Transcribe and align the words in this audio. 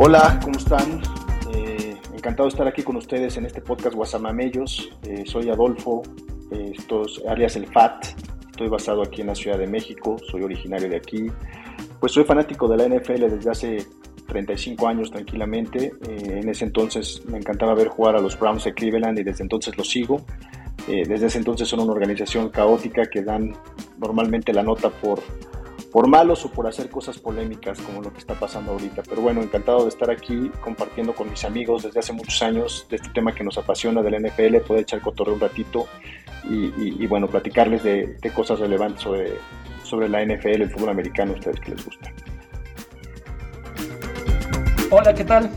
Hola, 0.00 0.38
¿cómo 0.44 0.56
están? 0.56 1.02
Eh, 1.52 1.96
encantado 2.14 2.44
de 2.44 2.50
estar 2.50 2.68
aquí 2.68 2.84
con 2.84 2.94
ustedes 2.94 3.36
en 3.36 3.46
este 3.46 3.60
podcast 3.60 3.96
Guasamamellos. 3.96 4.96
Eh, 5.02 5.24
soy 5.26 5.50
Adolfo, 5.50 6.04
eh, 6.52 6.70
estos, 6.78 7.20
alias 7.26 7.56
El 7.56 7.66
FAT. 7.66 8.04
Estoy 8.48 8.68
basado 8.68 9.02
aquí 9.02 9.22
en 9.22 9.26
la 9.26 9.34
Ciudad 9.34 9.58
de 9.58 9.66
México, 9.66 10.16
soy 10.30 10.42
originario 10.42 10.88
de 10.88 10.98
aquí. 10.98 11.26
Pues 11.98 12.12
soy 12.12 12.22
fanático 12.22 12.68
de 12.68 12.76
la 12.76 12.84
NFL 12.84 13.28
desde 13.28 13.50
hace 13.50 13.86
35 14.28 14.86
años 14.86 15.10
tranquilamente. 15.10 15.92
en 16.08 16.48
ese 16.48 16.66
entonces 16.66 17.20
me 17.26 17.38
encantaba 17.38 17.74
ver 17.74 17.88
jugar 17.88 18.14
a 18.14 18.20
los 18.20 18.38
Browns 18.38 18.62
de 18.62 18.74
Cleveland 18.74 19.18
y 19.18 19.24
desde 19.24 19.42
entonces 19.42 19.76
los 19.76 19.88
sigo. 19.88 20.24
desde 20.86 21.26
ese 21.26 21.38
entonces 21.38 21.66
son 21.66 21.80
una 21.80 21.92
organización 21.92 22.50
caótica 22.50 23.06
que 23.06 23.22
dan 23.22 23.52
normalmente 23.98 24.52
la 24.52 24.62
nota 24.62 24.90
por 24.90 25.20
por 25.92 26.06
malos 26.06 26.44
o 26.44 26.50
por 26.50 26.66
hacer 26.66 26.90
cosas 26.90 27.18
polémicas 27.18 27.78
como 27.80 28.02
lo 28.02 28.12
que 28.12 28.18
está 28.18 28.34
pasando 28.34 28.72
ahorita. 28.72 29.02
Pero 29.08 29.22
bueno, 29.22 29.42
encantado 29.42 29.84
de 29.84 29.88
estar 29.88 30.10
aquí 30.10 30.50
compartiendo 30.60 31.14
con 31.14 31.30
mis 31.30 31.44
amigos 31.44 31.84
desde 31.84 32.00
hace 32.00 32.12
muchos 32.12 32.42
años 32.42 32.86
de 32.90 32.96
este 32.96 33.08
tema 33.10 33.34
que 33.34 33.44
nos 33.44 33.56
apasiona 33.58 34.02
del 34.02 34.22
NFL, 34.26 34.58
poder 34.66 34.82
echar 34.82 35.00
cotorreo 35.00 35.34
un 35.34 35.40
ratito 35.40 35.86
y, 36.50 37.06
bueno, 37.06 37.26
platicarles 37.26 37.82
de, 37.82 38.32
cosas 38.34 38.58
relevantes 38.60 39.02
sobre, 39.02 39.34
sobre 39.82 40.08
la 40.08 40.24
NFL, 40.24 40.62
el 40.62 40.70
fútbol 40.70 40.90
americano, 40.90 41.32
a 41.32 41.34
ustedes 41.34 41.60
que 41.60 41.70
les 41.72 41.84
gusta. 41.84 42.12
Hola, 44.90 45.14
¿qué 45.14 45.24
tal? 45.24 45.50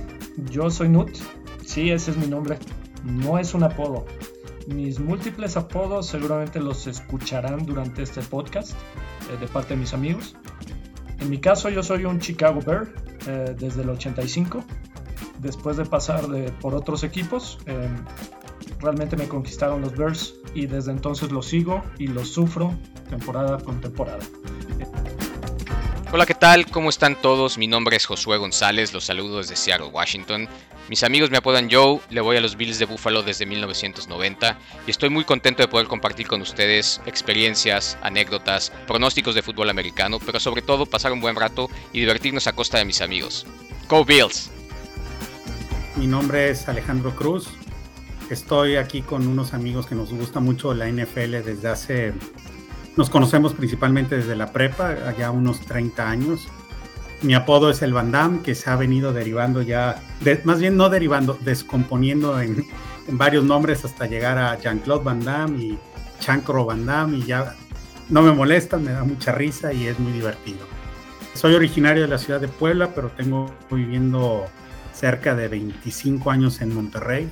Yo 0.50 0.70
soy 0.70 0.90
Nut. 0.90 1.16
Sí, 1.66 1.92
ese 1.92 2.12
es 2.12 2.18
mi 2.18 2.28
nombre. 2.28 2.58
No 3.04 3.40
es 3.40 3.54
un 3.54 3.64
apodo. 3.64 4.06
Mis 4.68 5.00
múltiples 5.00 5.58
apodos 5.58 6.08
seguramente 6.08 6.60
los 6.60 6.88
escucharán 6.88 7.66
durante 7.66 8.04
este 8.04 8.22
podcast 8.22 8.72
eh, 8.72 9.38
de 9.40 9.48
parte 9.48 9.74
de 9.74 9.80
mis 9.80 9.94
amigos. 9.94 10.36
En 11.20 11.30
mi 11.30 11.40
caso 11.40 11.70
yo 11.70 11.84
soy 11.84 12.06
un 12.06 12.20
Chicago 12.20 12.62
Bear 12.66 12.94
eh, 13.28 13.56
desde 13.58 13.82
el 13.82 13.90
85. 13.90 14.64
Después 15.40 15.78
de 15.78 15.86
pasar 15.86 16.26
por 16.62 16.76
otros 16.76 17.04
equipos, 17.04 17.58
eh, 17.66 17.90
realmente 18.80 19.18
me 19.18 19.28
conquistaron 19.28 19.82
los 19.82 19.96
Bears 19.96 20.36
y 20.54 20.68
desde 20.68 20.92
entonces 20.92 21.32
los 21.32 21.48
sigo 21.48 21.84
y 21.98 22.08
los 22.08 22.30
sufro 22.30 22.76
temporada 23.10 23.58
con 23.60 23.82
temporada. 23.82 24.20
Hola, 26.14 26.26
¿qué 26.26 26.36
tal? 26.36 26.66
¿Cómo 26.66 26.90
están 26.90 27.16
todos? 27.16 27.58
Mi 27.58 27.68
nombre 27.68 27.96
es 27.96 28.06
Josué 28.06 28.36
González, 28.36 28.92
los 28.92 29.06
saludo 29.06 29.38
desde 29.38 29.56
Seattle, 29.56 29.88
Washington. 29.88 30.50
Mis 30.90 31.04
amigos 31.04 31.32
me 31.32 31.38
apodan 31.38 31.70
Joe, 31.72 32.02
le 32.10 32.20
voy 32.20 32.36
a 32.36 32.42
los 32.42 32.58
Bills 32.58 32.80
de 32.80 32.86
Buffalo 32.86 33.24
desde 33.24 33.46
1990 33.46 34.58
y 34.86 34.92
estoy 34.92 35.10
muy 35.10 35.24
contento 35.24 35.62
de 35.62 35.70
poder 35.70 35.88
compartir 35.88 36.28
con 36.28 36.42
ustedes 36.42 37.00
experiencias, 37.06 37.98
anécdotas, 38.02 38.74
pronósticos 38.88 39.36
de 39.36 39.42
fútbol 39.42 39.70
americano, 39.70 40.20
pero 40.20 40.42
sobre 40.42 40.62
todo 40.62 40.86
pasar 40.86 41.14
un 41.14 41.22
buen 41.22 41.38
rato 41.38 41.70
y 41.94 42.02
divertirnos 42.02 42.46
a 42.46 42.52
costa 42.52 42.78
de 42.78 42.84
mis 42.84 43.00
amigos. 43.00 43.48
¡Go 43.88 44.04
Bills! 44.04 44.52
Mi 45.96 46.08
nombre 46.08 46.50
es 46.50 46.68
Alejandro 46.68 47.16
Cruz. 47.16 47.48
Estoy 48.30 48.76
aquí 48.76 49.02
con 49.02 49.28
unos 49.28 49.54
amigos 49.54 49.88
que 49.88 49.96
nos 49.96 50.12
gusta 50.12 50.42
mucho 50.42 50.74
la 50.74 50.92
NFL 50.92 51.42
desde 51.46 51.70
hace... 51.70 52.14
Nos 52.98 53.10
conocemos 53.10 53.54
principalmente 53.54 54.18
desde 54.18 54.36
la 54.36 54.52
prepa, 54.52 54.90
allá 55.08 55.32
unos 55.32 55.62
30 55.62 56.10
años 56.10 56.48
mi 57.22 57.36
apodo 57.36 57.70
es 57.70 57.82
el 57.82 57.94
Van 57.94 58.12
Damme, 58.12 58.42
que 58.42 58.56
se 58.56 58.70
ha 58.70 58.76
venido 58.76 59.14
derivando 59.14 59.62
ya, 59.62 60.02
más 60.44 60.60
bien 60.60 60.76
no 60.76 60.90
derivando, 60.90 61.38
descomponiendo 61.42 62.40
en, 62.42 62.66
varios 63.10 63.44
nombres 63.44 63.84
hasta 63.84 64.06
llegar 64.06 64.38
a 64.38 64.58
Jean-Claude 64.60 65.04
Van 65.04 65.60
y 65.60 65.78
Chancro 66.20 66.66
Van 66.66 66.86
Damme 66.86 67.18
y 67.18 67.24
ya 67.24 67.56
no 68.10 68.22
me 68.22 68.32
molesta, 68.32 68.78
me 68.78 68.92
da 68.92 69.04
mucha 69.04 69.32
risa 69.32 69.74
y 69.74 69.88
es 69.88 70.00
muy 70.00 70.14
divertido. 70.14 70.60
Soy 71.34 71.54
originario 71.54 72.04
de 72.04 72.10
la 72.10 72.18
ciudad 72.18 72.40
de 72.40 72.48
Puebla, 72.48 72.92
pero 72.94 73.10
tengo 73.10 73.52
viviendo 73.70 74.46
cerca 74.94 75.36
de 75.36 75.48
25 75.48 76.32
años 76.32 76.62
en 76.62 76.74
Monterrey. 76.74 77.30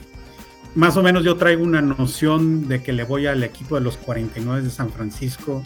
Más 0.79 0.95
o 0.95 1.03
menos 1.03 1.25
yo 1.25 1.35
traigo 1.35 1.61
una 1.61 1.81
noción 1.81 2.69
de 2.69 2.81
que 2.81 2.93
le 2.93 3.03
voy 3.03 3.27
al 3.27 3.43
equipo 3.43 3.75
de 3.75 3.81
los 3.81 3.97
49 3.97 4.61
de 4.61 4.69
San 4.69 4.89
Francisco, 4.89 5.61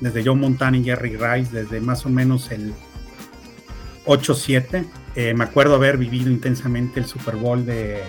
desde 0.00 0.22
Joe 0.22 0.34
Montana 0.34 0.76
y 0.76 0.84
Jerry 0.84 1.16
Rice, 1.16 1.50
desde 1.50 1.80
más 1.80 2.04
o 2.04 2.10
menos 2.10 2.50
el 2.50 2.74
8-7. 4.04 4.84
Eh, 5.16 5.32
me 5.32 5.44
acuerdo 5.44 5.76
haber 5.76 5.96
vivido 5.96 6.30
intensamente 6.30 7.00
el 7.00 7.06
Super 7.06 7.36
Bowl 7.36 7.64
de, 7.64 8.02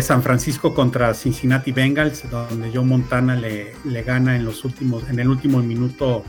San 0.00 0.22
Francisco 0.22 0.74
contra 0.74 1.12
Cincinnati 1.12 1.72
Bengals, 1.72 2.22
donde 2.30 2.70
Joe 2.72 2.84
Montana 2.84 3.34
le, 3.34 3.74
le, 3.84 4.02
gana 4.04 4.36
en 4.36 4.44
los 4.44 4.64
últimos, 4.64 5.10
en 5.10 5.18
el 5.18 5.28
último 5.28 5.58
minuto 5.60 6.22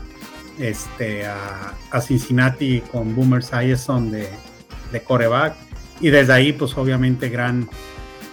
este, 0.58 1.24
a, 1.24 2.00
Cincinnati 2.00 2.82
con 2.90 3.14
Boomer 3.14 3.38
Esiason 3.38 4.10
de, 4.10 4.28
de 4.90 5.02
coreback. 5.04 5.54
Y 6.00 6.10
desde 6.10 6.32
ahí, 6.32 6.52
pues 6.52 6.76
obviamente, 6.76 7.28
gran, 7.28 7.68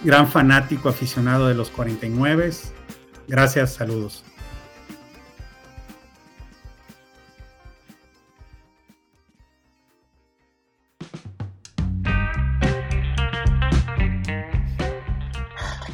gran 0.04 0.28
fanático 0.28 0.90
aficionado 0.90 1.48
de 1.48 1.56
los 1.56 1.70
49. 1.70 2.52
Gracias, 3.28 3.74
saludos. 3.74 4.24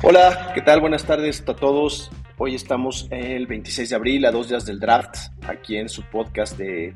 Hola, 0.07 0.51
¿qué 0.53 0.61
tal? 0.61 0.81
Buenas 0.81 1.03
tardes 1.03 1.43
a 1.47 1.55
todos. 1.55 2.11
Hoy 2.37 2.53
estamos 2.53 3.07
el 3.09 3.47
26 3.47 3.89
de 3.89 3.95
abril, 3.95 4.25
a 4.25 4.31
dos 4.31 4.49
días 4.49 4.65
del 4.65 4.79
draft, 4.79 5.17
aquí 5.47 5.77
en 5.77 5.89
su 5.89 6.03
podcast 6.03 6.55
de, 6.57 6.93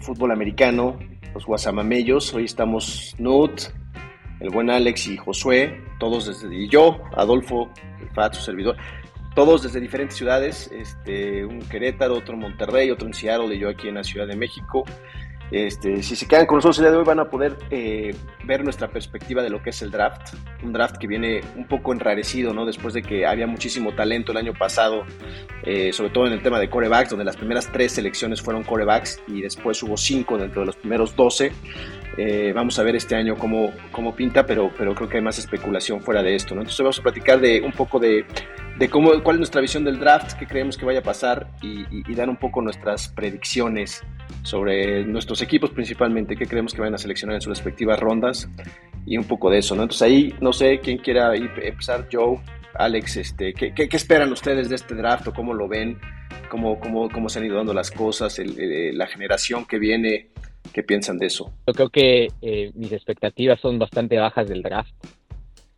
fútbol 0.00 0.30
americano, 0.30 0.98
los 1.34 1.44
Guasamamellos. 1.44 2.32
Hoy 2.32 2.44
estamos 2.44 3.16
Nut, 3.18 3.60
el 4.40 4.50
buen 4.50 4.70
Alex 4.70 5.06
y 5.08 5.16
Josué, 5.16 5.82
todos 5.98 6.26
desde, 6.26 6.54
y 6.54 6.68
yo, 6.68 7.02
Adolfo, 7.16 7.70
el 8.00 8.08
Fat, 8.10 8.34
su 8.34 8.42
servidor, 8.42 8.76
todos 9.34 9.62
desde 9.62 9.80
diferentes 9.80 10.16
ciudades, 10.16 10.70
este, 10.72 11.44
un 11.44 11.60
Querétaro, 11.60 12.14
otro 12.14 12.34
en 12.34 12.40
Monterrey, 12.40 12.90
otro 12.90 13.06
en 13.06 13.14
Seattle 13.14 13.54
y 13.54 13.58
yo 13.58 13.68
aquí 13.68 13.88
en 13.88 13.96
la 13.96 14.04
Ciudad 14.04 14.26
de 14.26 14.36
México. 14.36 14.84
Este, 15.50 16.02
si 16.02 16.16
se 16.16 16.26
quedan 16.26 16.46
con 16.46 16.56
nosotros 16.56 16.78
el 16.78 16.86
día 16.86 16.90
de 16.90 16.98
hoy 16.98 17.04
van 17.04 17.20
a 17.20 17.30
poder 17.30 17.56
eh, 17.70 18.12
ver 18.44 18.64
nuestra 18.64 18.88
perspectiva 18.88 19.44
de 19.44 19.50
lo 19.50 19.62
que 19.62 19.70
es 19.70 19.80
el 19.80 19.92
draft, 19.92 20.34
un 20.64 20.72
draft 20.72 20.96
que 20.96 21.06
viene 21.06 21.40
un 21.54 21.68
poco 21.68 21.92
enrarecido, 21.92 22.52
¿no? 22.52 22.66
Después 22.66 22.94
de 22.94 23.02
que 23.02 23.26
había 23.26 23.46
muchísimo 23.46 23.94
talento 23.94 24.32
el 24.32 24.38
año 24.38 24.54
pasado, 24.54 25.04
eh, 25.62 25.92
sobre 25.92 26.10
todo 26.10 26.26
en 26.26 26.32
el 26.32 26.42
tema 26.42 26.58
de 26.58 26.68
corebacks, 26.68 27.10
donde 27.10 27.24
las 27.24 27.36
primeras 27.36 27.70
tres 27.70 27.92
selecciones 27.92 28.42
fueron 28.42 28.64
corebacks 28.64 29.22
y 29.28 29.40
después 29.40 29.80
hubo 29.84 29.96
cinco 29.96 30.36
dentro 30.36 30.62
de 30.62 30.66
los 30.66 30.76
primeros 30.76 31.14
doce. 31.14 31.52
Eh, 32.16 32.52
vamos 32.54 32.78
a 32.78 32.82
ver 32.82 32.96
este 32.96 33.14
año 33.14 33.36
cómo, 33.36 33.72
cómo 33.92 34.14
pinta, 34.14 34.46
pero, 34.46 34.70
pero 34.76 34.94
creo 34.94 35.08
que 35.08 35.18
hay 35.18 35.22
más 35.22 35.38
especulación 35.38 36.00
fuera 36.00 36.22
de 36.22 36.34
esto, 36.34 36.54
¿no? 36.54 36.62
Entonces 36.62 36.80
vamos 36.82 36.98
a 36.98 37.02
platicar 37.02 37.40
de 37.40 37.60
un 37.60 37.72
poco 37.72 37.98
de, 37.98 38.24
de 38.78 38.88
cómo, 38.88 39.22
cuál 39.22 39.36
es 39.36 39.40
nuestra 39.40 39.60
visión 39.60 39.84
del 39.84 39.98
draft, 39.98 40.32
qué 40.38 40.46
creemos 40.46 40.78
que 40.78 40.86
vaya 40.86 41.00
a 41.00 41.02
pasar 41.02 41.48
y, 41.60 41.84
y 41.90 42.14
dar 42.14 42.30
un 42.30 42.36
poco 42.36 42.62
nuestras 42.62 43.08
predicciones 43.08 44.02
sobre 44.42 45.04
nuestros 45.04 45.42
equipos 45.42 45.70
principalmente, 45.70 46.36
qué 46.36 46.46
creemos 46.46 46.72
que 46.72 46.80
van 46.80 46.94
a 46.94 46.98
seleccionar 46.98 47.34
en 47.34 47.42
sus 47.42 47.50
respectivas 47.50 48.00
rondas 48.00 48.48
y 49.04 49.18
un 49.18 49.24
poco 49.24 49.50
de 49.50 49.58
eso, 49.58 49.76
¿no? 49.76 49.82
Entonces 49.82 50.02
ahí, 50.02 50.34
no 50.40 50.52
sé, 50.52 50.80
quién 50.80 50.98
quiera 50.98 51.34
empezar, 51.34 52.08
Joe, 52.10 52.40
Alex, 52.74 53.16
este, 53.16 53.54
¿qué, 53.54 53.72
qué, 53.72 53.88
esperan 53.96 54.32
ustedes 54.32 54.68
de 54.68 54.74
este 54.74 54.94
draft 54.94 55.28
o 55.28 55.32
cómo 55.32 55.54
lo 55.54 55.68
ven? 55.68 55.98
¿Cómo, 56.50 56.78
cómo, 56.78 57.08
cómo 57.08 57.28
se 57.28 57.38
han 57.38 57.46
ido 57.46 57.56
dando 57.56 57.72
las 57.72 57.90
cosas? 57.90 58.38
la 58.38 59.06
generación 59.06 59.64
que 59.64 59.78
viene, 59.78 60.28
¿qué 60.72 60.82
piensan 60.82 61.18
de 61.18 61.26
eso? 61.26 61.52
Yo 61.66 61.72
creo 61.74 61.88
que 61.88 62.28
eh, 62.42 62.70
mis 62.74 62.92
expectativas 62.92 63.60
son 63.60 63.78
bastante 63.78 64.18
bajas 64.18 64.48
del 64.48 64.62
draft 64.62 64.92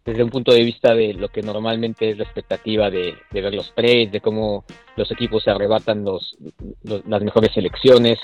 desde 0.09 0.25
un 0.25 0.31
punto 0.31 0.53
de 0.53 0.65
vista 0.65 0.95
de 0.95 1.13
lo 1.13 1.29
que 1.29 1.43
normalmente 1.43 2.11
es 2.11 2.17
la 2.17 2.25
expectativa 2.25 2.91
de, 2.91 3.15
ver 3.31 3.53
los 3.55 3.71
plays, 3.73 4.11
de 4.11 4.23
cómo 4.23 4.65
los 4.97 5.11
equipos 5.11 5.43
se 5.45 5.51
arrebatan 5.51 6.03
los, 6.03 6.35
las 6.83 7.23
mejores 7.23 7.53
selecciones. 7.53 8.19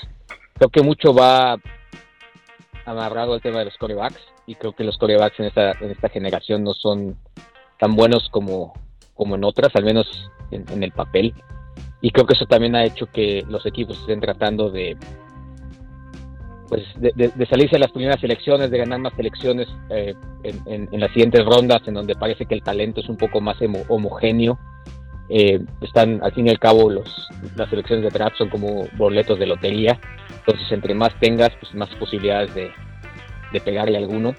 Creo 0.55 0.69
que 0.69 0.81
mucho 0.81 1.13
va 1.13 1.59
amarrado 2.85 3.33
al 3.33 3.41
tema 3.41 3.59
de 3.59 3.65
los 3.65 3.77
corebacks 3.77 4.19
y 4.47 4.55
creo 4.55 4.73
que 4.73 4.83
los 4.83 4.97
corebacks 4.97 5.39
en 5.39 5.45
esta, 5.45 5.73
en 5.73 5.91
esta 5.91 6.09
generación 6.09 6.63
no 6.63 6.73
son 6.73 7.17
tan 7.79 7.95
buenos 7.95 8.29
como, 8.31 8.73
como 9.13 9.35
en 9.35 9.43
otras, 9.43 9.75
al 9.75 9.85
menos 9.85 10.07
en, 10.49 10.81
el 10.81 10.91
papel. 10.91 11.35
y 12.01 12.09
creo 12.09 12.25
que 12.25 12.33
eso 12.33 12.47
también 12.47 12.75
ha 12.75 12.83
hecho 12.83 13.05
que 13.07 13.45
los 13.47 13.63
equipos 13.67 13.99
estén 13.99 14.21
tratando 14.21 14.71
de 14.71 14.97
pues 16.67 16.83
de, 16.97 17.47
salirse 17.49 17.75
a 17.75 17.79
las 17.79 17.91
primeras 17.91 18.23
elecciones, 18.23 18.71
de 18.71 18.77
ganar 18.77 18.99
más 18.99 19.17
elecciones 19.17 19.67
eh, 19.89 20.15
en, 20.43 20.99
las 20.99 21.11
siguientes 21.11 21.45
rondas, 21.45 21.81
en 21.87 21.93
donde 21.93 22.15
parece 22.15 22.45
que 22.45 22.55
el 22.55 22.63
talento 22.63 23.01
es 23.01 23.09
un 23.09 23.17
poco 23.17 23.41
más 23.41 23.57
homogéneo. 23.87 24.57
Eh, 25.29 25.59
están, 25.81 26.23
al 26.23 26.33
fin 26.33 26.47
y 26.47 26.49
al 26.49 26.59
cabo, 26.59 26.89
los, 26.89 27.29
las 27.55 27.71
elecciones 27.71 28.03
de 28.03 28.17
draft 28.17 28.37
son 28.37 28.49
como 28.49 28.87
boletos 28.97 29.37
de 29.39 29.47
lotería. 29.47 29.99
Entonces, 30.39 30.71
entre 30.71 30.93
más 30.93 31.17
tengas, 31.19 31.51
pues 31.59 31.73
más 31.73 31.89
posibilidades 31.95 32.53
de, 32.55 32.71
de 33.51 33.61
pegarle 33.61 33.97
a 33.97 34.01
alguno. 34.01 34.35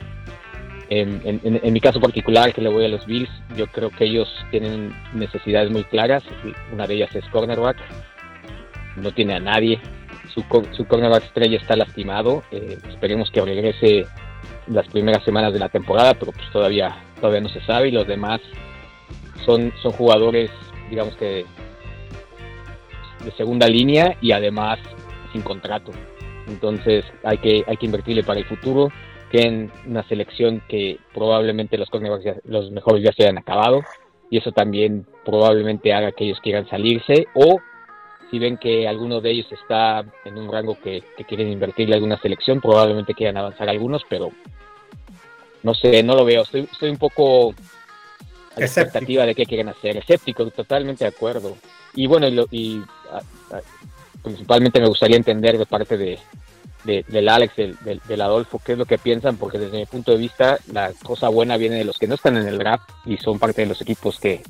En, 0.88 1.20
en, 1.24 1.72
mi 1.72 1.80
caso 1.80 2.00
particular, 2.00 2.52
que 2.52 2.60
le 2.60 2.68
voy 2.68 2.84
a 2.84 2.88
los 2.88 3.04
Bills, 3.06 3.30
yo 3.56 3.66
creo 3.66 3.90
que 3.90 4.04
ellos 4.04 4.28
tienen 4.52 4.94
necesidades 5.14 5.68
muy 5.70 5.82
claras. 5.82 6.22
Una 6.72 6.86
de 6.86 6.94
ellas 6.94 7.14
es 7.14 7.24
cornerback. 7.30 7.76
No 8.96 9.10
tiene 9.12 9.34
a 9.34 9.40
nadie 9.40 9.80
su, 10.36 10.44
su 10.76 10.86
cornerback 10.86 11.24
estrella 11.24 11.56
está 11.56 11.76
lastimado. 11.76 12.42
Eh, 12.52 12.78
esperemos 12.88 13.30
que 13.30 13.40
regrese 13.40 14.06
las 14.68 14.86
primeras 14.88 15.24
semanas 15.24 15.52
de 15.52 15.58
la 15.58 15.70
temporada, 15.70 16.14
pero 16.14 16.32
pues 16.32 16.48
todavía, 16.52 16.96
todavía 17.20 17.40
no 17.40 17.48
se 17.48 17.60
sabe. 17.62 17.88
Y 17.88 17.92
los 17.92 18.06
demás 18.06 18.40
son, 19.46 19.72
son 19.82 19.92
jugadores, 19.92 20.50
digamos 20.90 21.16
que 21.16 21.46
de 23.24 23.32
segunda 23.32 23.66
línea 23.66 24.16
y 24.20 24.32
además 24.32 24.78
sin 25.32 25.42
contrato. 25.42 25.90
Entonces 26.46 27.04
hay 27.24 27.38
que, 27.38 27.64
hay 27.66 27.76
que 27.78 27.86
invertirle 27.86 28.22
para 28.22 28.38
el 28.38 28.46
futuro. 28.46 28.92
Tienen 29.30 29.72
una 29.86 30.06
selección 30.06 30.62
que 30.68 30.98
probablemente 31.14 31.78
los 31.78 31.88
cornerbacks, 31.90 32.44
los 32.44 32.70
mejores 32.70 33.02
ya 33.02 33.12
se 33.12 33.24
hayan 33.24 33.38
acabado. 33.38 33.80
Y 34.30 34.38
eso 34.38 34.52
también 34.52 35.06
probablemente 35.24 35.94
haga 35.94 36.12
que 36.12 36.24
ellos 36.24 36.40
quieran 36.40 36.68
salirse 36.68 37.26
o 37.34 37.58
si 38.30 38.38
ven 38.38 38.56
que 38.56 38.88
alguno 38.88 39.20
de 39.20 39.30
ellos 39.30 39.46
está 39.52 40.04
en 40.24 40.38
un 40.38 40.50
rango 40.50 40.78
que, 40.80 41.02
quieren 41.28 41.48
invertirle 41.48 41.94
alguna 41.94 42.20
selección, 42.20 42.60
probablemente 42.60 43.14
quieran 43.14 43.36
avanzar 43.36 43.68
algunos, 43.68 44.02
pero 44.08 44.30
no 45.62 45.74
sé, 45.74 46.02
no 46.02 46.14
lo 46.14 46.24
veo. 46.24 46.42
Estoy, 46.42 46.68
estoy 46.70 46.90
un 46.90 46.98
poco 46.98 47.50
a 47.50 48.60
la 48.60 48.66
expectativa 48.66 49.26
de 49.26 49.34
qué 49.34 49.46
quieren 49.46 49.68
hacer. 49.68 49.96
Escéptico, 49.96 50.48
totalmente 50.50 51.04
de 51.04 51.08
acuerdo. 51.08 51.56
Y 51.94 52.06
bueno, 52.06 52.26
y, 52.50 52.82
principalmente 54.22 54.80
me 54.80 54.88
gustaría 54.88 55.16
entender 55.16 55.56
de 55.56 55.66
parte 55.66 55.96
de, 55.96 56.18
del 56.84 57.28
Alex, 57.28 57.56
del, 57.56 58.00
del, 58.06 58.20
Adolfo, 58.20 58.60
qué 58.64 58.72
es 58.72 58.78
lo 58.78 58.86
que 58.86 58.98
piensan, 58.98 59.36
porque 59.36 59.58
desde 59.58 59.78
mi 59.78 59.86
punto 59.86 60.12
de 60.12 60.18
vista 60.18 60.58
la 60.72 60.92
cosa 61.02 61.28
buena 61.28 61.56
viene 61.56 61.76
de 61.76 61.84
los 61.84 61.98
que 61.98 62.06
no 62.06 62.16
están 62.16 62.36
en 62.36 62.46
el 62.46 62.58
draft 62.58 62.88
y 63.04 63.16
son 63.16 63.38
parte 63.38 63.62
de 63.62 63.68
los 63.68 63.80
equipos 63.80 64.18
que 64.18 64.42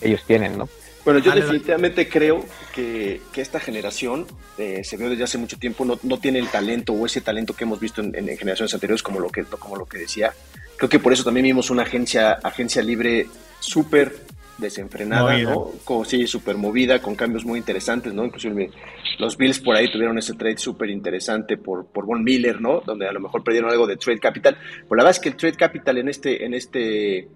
ellos 0.00 0.22
tienen, 0.26 0.56
¿no? 0.58 0.68
Bueno, 1.04 1.20
yo 1.20 1.32
definitivamente 1.32 2.08
creo 2.08 2.44
que, 2.74 3.20
esta 3.36 3.58
generación 3.58 4.26
eh, 4.58 4.82
se 4.84 4.98
vio 4.98 5.08
desde 5.08 5.24
hace 5.24 5.38
mucho 5.38 5.58
tiempo, 5.58 5.84
no, 5.84 5.98
no, 6.02 6.18
tiene 6.18 6.38
el 6.38 6.48
talento 6.48 6.92
o 6.92 7.06
ese 7.06 7.22
talento 7.22 7.54
que 7.54 7.64
hemos 7.64 7.80
visto 7.80 8.02
en, 8.02 8.12
generaciones 8.12 8.74
anteriores, 8.74 9.02
como 9.02 9.18
lo, 9.18 9.30
que, 9.30 9.44
como 9.44 9.76
lo 9.76 9.86
que 9.86 9.98
decía. 9.98 10.32
Creo 10.76 10.90
que 10.90 10.98
por 10.98 11.12
eso 11.12 11.24
también 11.24 11.44
vimos 11.44 11.70
una 11.70 11.82
agencia, 11.82 12.32
agencia 12.42 12.82
libre 12.82 13.26
súper 13.60 14.14
desenfrenada, 14.58 15.38
¿no? 15.38 15.72
sí, 16.04 16.26
súper 16.26 16.56
movida, 16.56 17.00
con 17.00 17.14
cambios 17.14 17.46
muy 17.46 17.58
interesantes, 17.58 18.12
¿no? 18.12 18.26
Inclusive 18.26 18.70
los 19.18 19.36
Bills 19.36 19.58
por 19.60 19.74
ahí 19.74 19.90
tuvieron 19.90 20.18
ese 20.18 20.34
trade 20.34 20.58
súper 20.58 20.90
interesante 20.90 21.56
por, 21.56 21.86
por 21.86 22.04
Von 22.04 22.22
Miller, 22.22 22.60
¿no? 22.60 22.80
Donde 22.80 23.08
a 23.08 23.12
lo 23.12 23.20
mejor 23.20 23.42
perdieron 23.42 23.70
algo 23.70 23.86
de 23.86 23.96
trade 23.96 24.20
capital. 24.20 24.56
Pero 24.60 24.96
la 24.96 25.04
verdad 25.04 25.10
es 25.10 25.20
que 25.20 25.28
el 25.30 25.36
trade 25.36 25.56
capital 25.56 25.98
en 25.98 26.08
este, 26.08 26.44
en 26.44 26.54
este, 26.54 27.28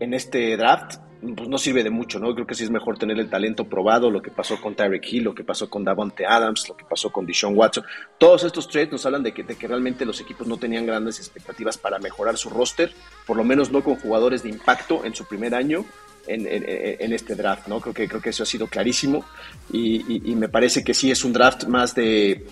en 0.00 0.14
este 0.14 0.56
draft 0.56 1.07
pues 1.20 1.48
no 1.48 1.58
sirve 1.58 1.82
de 1.82 1.90
mucho, 1.90 2.18
¿no? 2.18 2.34
Creo 2.34 2.46
que 2.46 2.54
sí 2.54 2.64
es 2.64 2.70
mejor 2.70 2.98
tener 2.98 3.18
el 3.18 3.28
talento 3.28 3.64
probado, 3.64 4.10
lo 4.10 4.22
que 4.22 4.30
pasó 4.30 4.60
con 4.60 4.74
Tyreek 4.74 5.12
Hill, 5.12 5.24
lo 5.24 5.34
que 5.34 5.44
pasó 5.44 5.68
con 5.68 5.84
Davante 5.84 6.24
Adams, 6.26 6.68
lo 6.68 6.76
que 6.76 6.84
pasó 6.84 7.10
con 7.10 7.26
Deshaun 7.26 7.56
Watson. 7.56 7.84
Todos 8.18 8.44
estos 8.44 8.68
trades 8.68 8.92
nos 8.92 9.04
hablan 9.06 9.22
de 9.22 9.32
que, 9.32 9.42
de 9.42 9.56
que 9.56 9.66
realmente 9.66 10.04
los 10.04 10.20
equipos 10.20 10.46
no 10.46 10.56
tenían 10.56 10.86
grandes 10.86 11.18
expectativas 11.18 11.76
para 11.76 11.98
mejorar 11.98 12.36
su 12.36 12.50
roster, 12.50 12.92
por 13.26 13.36
lo 13.36 13.44
menos 13.44 13.72
no 13.72 13.82
con 13.82 13.96
jugadores 13.96 14.42
de 14.42 14.50
impacto 14.50 15.04
en 15.04 15.14
su 15.14 15.24
primer 15.26 15.54
año 15.54 15.84
en, 16.26 16.46
en, 16.46 17.12
este 17.12 17.34
draft, 17.34 17.68
¿no? 17.68 17.80
Creo 17.80 17.94
que, 17.94 18.06
creo 18.06 18.20
que 18.20 18.30
eso 18.30 18.42
ha 18.42 18.46
sido 18.46 18.66
clarísimo 18.66 19.24
y, 19.72 20.30
y 20.30 20.36
me 20.36 20.48
parece 20.48 20.84
que 20.84 20.92
sí 20.92 21.10
es 21.10 21.24
un 21.24 21.32
draft 21.32 21.64
más 21.64 21.94
de 21.94 22.46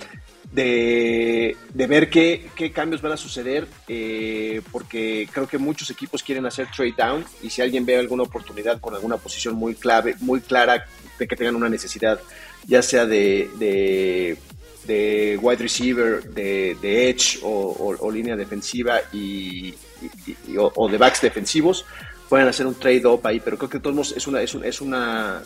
de, 0.52 1.56
ver 1.74 2.08
qué, 2.10 2.48
cambios 2.74 3.02
van 3.02 3.12
a 3.12 3.16
suceder, 3.16 3.66
eh, 3.88 4.60
porque 4.72 5.28
creo 5.32 5.46
que 5.46 5.58
muchos 5.58 5.90
equipos 5.90 6.22
quieren 6.22 6.46
hacer 6.46 6.68
trade 6.74 6.94
down 6.96 7.24
y 7.42 7.50
si 7.50 7.62
alguien 7.62 7.84
ve 7.84 7.96
alguna 7.96 8.24
oportunidad 8.24 8.80
con 8.80 8.94
alguna 8.94 9.16
posición 9.16 9.54
muy 9.54 9.74
clave, 9.74 10.14
muy 10.20 10.40
clara 10.40 10.86
de 11.18 11.26
que 11.26 11.36
tengan 11.36 11.56
una 11.56 11.68
necesidad, 11.68 12.20
ya 12.66 12.82
sea 12.82 13.06
de, 13.06 13.50
de, 14.86 15.38
wide 15.40 15.62
receiver, 15.62 16.22
de, 16.24 17.10
edge 17.10 17.40
o, 17.42 18.10
línea 18.10 18.36
defensiva 18.36 19.00
y, 19.12 19.74
o, 20.56 20.88
de 20.88 20.98
backs 20.98 21.20
defensivos, 21.20 21.84
pueden 22.28 22.48
hacer 22.48 22.66
un 22.66 22.74
trade 22.74 23.06
up 23.06 23.26
ahí, 23.26 23.40
pero 23.40 23.56
creo 23.58 23.70
que 23.70 23.80
todos 23.80 24.12
es 24.16 24.26
una, 24.26 24.40
es, 24.42 24.54
es 24.54 24.80
una 24.80 25.42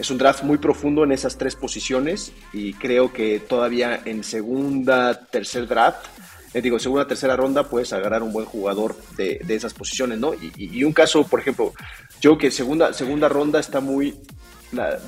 es 0.00 0.10
un 0.10 0.16
draft 0.16 0.42
muy 0.44 0.56
profundo 0.56 1.04
en 1.04 1.12
esas 1.12 1.36
tres 1.36 1.54
posiciones 1.54 2.32
y 2.54 2.72
creo 2.72 3.12
que 3.12 3.38
todavía 3.38 4.00
en 4.06 4.24
segunda, 4.24 5.26
tercer 5.26 5.68
draft, 5.68 6.06
eh, 6.54 6.62
digo, 6.62 6.78
segunda, 6.78 7.06
tercera 7.06 7.36
ronda 7.36 7.68
puedes 7.68 7.92
agarrar 7.92 8.22
un 8.22 8.32
buen 8.32 8.46
jugador 8.46 8.96
de, 9.18 9.40
esas 9.46 9.74
posiciones, 9.74 10.18
¿no? 10.18 10.32
Y, 10.34 10.82
un 10.84 10.94
caso, 10.94 11.24
por 11.24 11.40
ejemplo, 11.40 11.74
yo 12.18 12.38
que 12.38 12.50
segunda, 12.50 12.94
segunda 12.94 13.28
ronda 13.28 13.60
está 13.60 13.80
muy, 13.80 14.18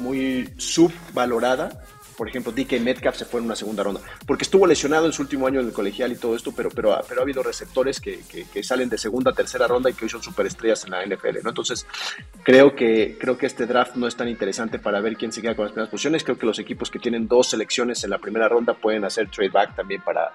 muy 0.00 0.50
subvalorada 0.59 1.85
por 2.17 2.29
ejemplo, 2.29 2.53
DK 2.53 2.81
Metcalf 2.81 3.17
se 3.17 3.25
fue 3.25 3.41
en 3.41 3.47
una 3.47 3.56
segunda 3.56 3.82
ronda, 3.82 4.00
porque 4.26 4.44
estuvo 4.44 4.67
lesionado 4.67 5.06
en 5.06 5.12
su 5.12 5.23
último 5.23 5.47
año 5.47 5.61
en 5.61 5.67
el 5.67 5.73
colegial 5.73 6.12
y 6.12 6.17
todo 6.17 6.37
esto, 6.37 6.53
pero, 6.55 6.70
pero, 6.70 6.99
pero 7.09 7.20
ha 7.20 7.25
habido 7.25 7.43
receptores 7.43 8.00
que, 8.00 8.20
que, 8.31 8.62
salen 8.62 8.88
de 8.88 8.99
segunda, 8.99 9.32
tercera 9.32 9.67
ronda 9.67 9.91
y 9.91 9.94
que 9.94 10.05
hoy 10.05 10.09
son 10.09 10.23
superestrellas 10.23 10.85
en 10.85 10.91
la 10.93 11.05
NFL, 11.05 11.43
¿no? 11.43 11.50
Entonces, 11.50 11.87
creo 12.43 12.75
que, 12.75 13.17
creo 13.19 13.37
que 13.37 13.47
este 13.47 13.67
draft 13.67 13.97
no 13.97 14.06
es 14.06 14.17
tan 14.17 14.29
interesante 14.29 14.79
para 14.79 15.00
ver 15.00 15.17
quién 15.17 15.32
se 15.32 15.43
queda 15.43 15.55
con 15.55 15.64
las 15.64 15.73
primeras 15.73 15.91
posiciones. 15.91 16.25
Creo 16.25 16.38
que 16.38 16.47
los 16.47 16.59
equipos 16.59 16.91
que 16.91 16.99
tienen 16.99 17.26
dos 17.29 17.50
selecciones 17.50 18.05
en 18.05 18.11
la 18.11 18.19
primera 18.19 18.49
ronda 18.49 18.75
pueden 18.75 19.05
hacer 19.05 19.29
trade 19.31 19.50
back 19.50 19.76
también 19.76 20.03
para, 20.03 20.32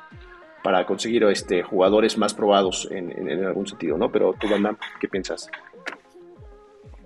para 0.64 0.86
conseguir 0.86 1.24
este, 1.24 1.64
jugadores 1.64 2.18
más 2.18 2.34
probados 2.34 2.88
en, 2.92 3.46
algún 3.46 3.68
sentido, 3.68 3.98
¿no? 3.98 4.12
Pero 4.12 4.34
tú, 4.40 4.48
Van 4.50 4.78
¿qué 5.00 5.08
piensas? 5.08 5.50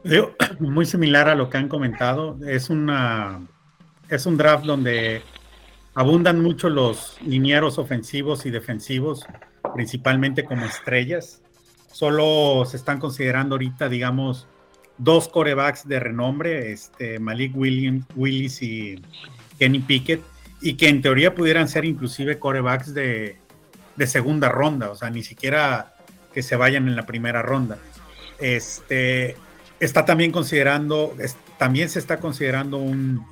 Muy 0.59 0.85
similar 0.85 1.29
a 1.29 1.35
lo 1.35 1.49
que 1.49 1.57
han 1.57 1.67
comentado. 1.67 2.37
Es 2.45 2.69
una 2.69 3.41
es 4.11 4.25
un 4.25 4.37
draft 4.37 4.65
donde 4.65 5.21
abundan 5.95 6.41
mucho 6.41 6.69
los 6.69 7.17
linieros 7.21 7.79
ofensivos 7.79 8.45
y 8.45 8.51
defensivos, 8.51 9.25
principalmente 9.73 10.43
como 10.43 10.65
estrellas. 10.65 11.41
Solo 11.91 12.65
se 12.65 12.75
están 12.75 12.99
considerando 12.99 13.55
ahorita, 13.55 13.87
digamos, 13.87 14.47
dos 14.97 15.29
corebacks 15.29 15.87
de 15.87 15.99
renombre, 16.01 16.73
este, 16.73 17.19
Malik 17.19 17.55
Williams, 17.55 18.05
Willis 18.15 18.61
y 18.61 19.01
Kenny 19.57 19.79
Pickett, 19.79 20.21
y 20.59 20.75
que 20.75 20.89
en 20.89 21.01
teoría 21.01 21.33
pudieran 21.33 21.69
ser 21.69 21.85
inclusive 21.85 22.37
corebacks 22.37 22.93
de, 22.93 23.37
de 23.95 24.07
segunda 24.07 24.49
ronda, 24.49 24.91
o 24.91 24.95
sea, 24.95 25.09
ni 25.09 25.23
siquiera 25.23 25.95
que 26.33 26.43
se 26.43 26.57
vayan 26.57 26.87
en 26.89 26.97
la 26.97 27.05
primera 27.05 27.41
ronda. 27.41 27.77
Este, 28.39 29.37
está 29.79 30.03
también 30.03 30.33
considerando, 30.33 31.15
también 31.57 31.87
se 31.87 31.99
está 31.99 32.19
considerando 32.19 32.77
un, 32.77 33.25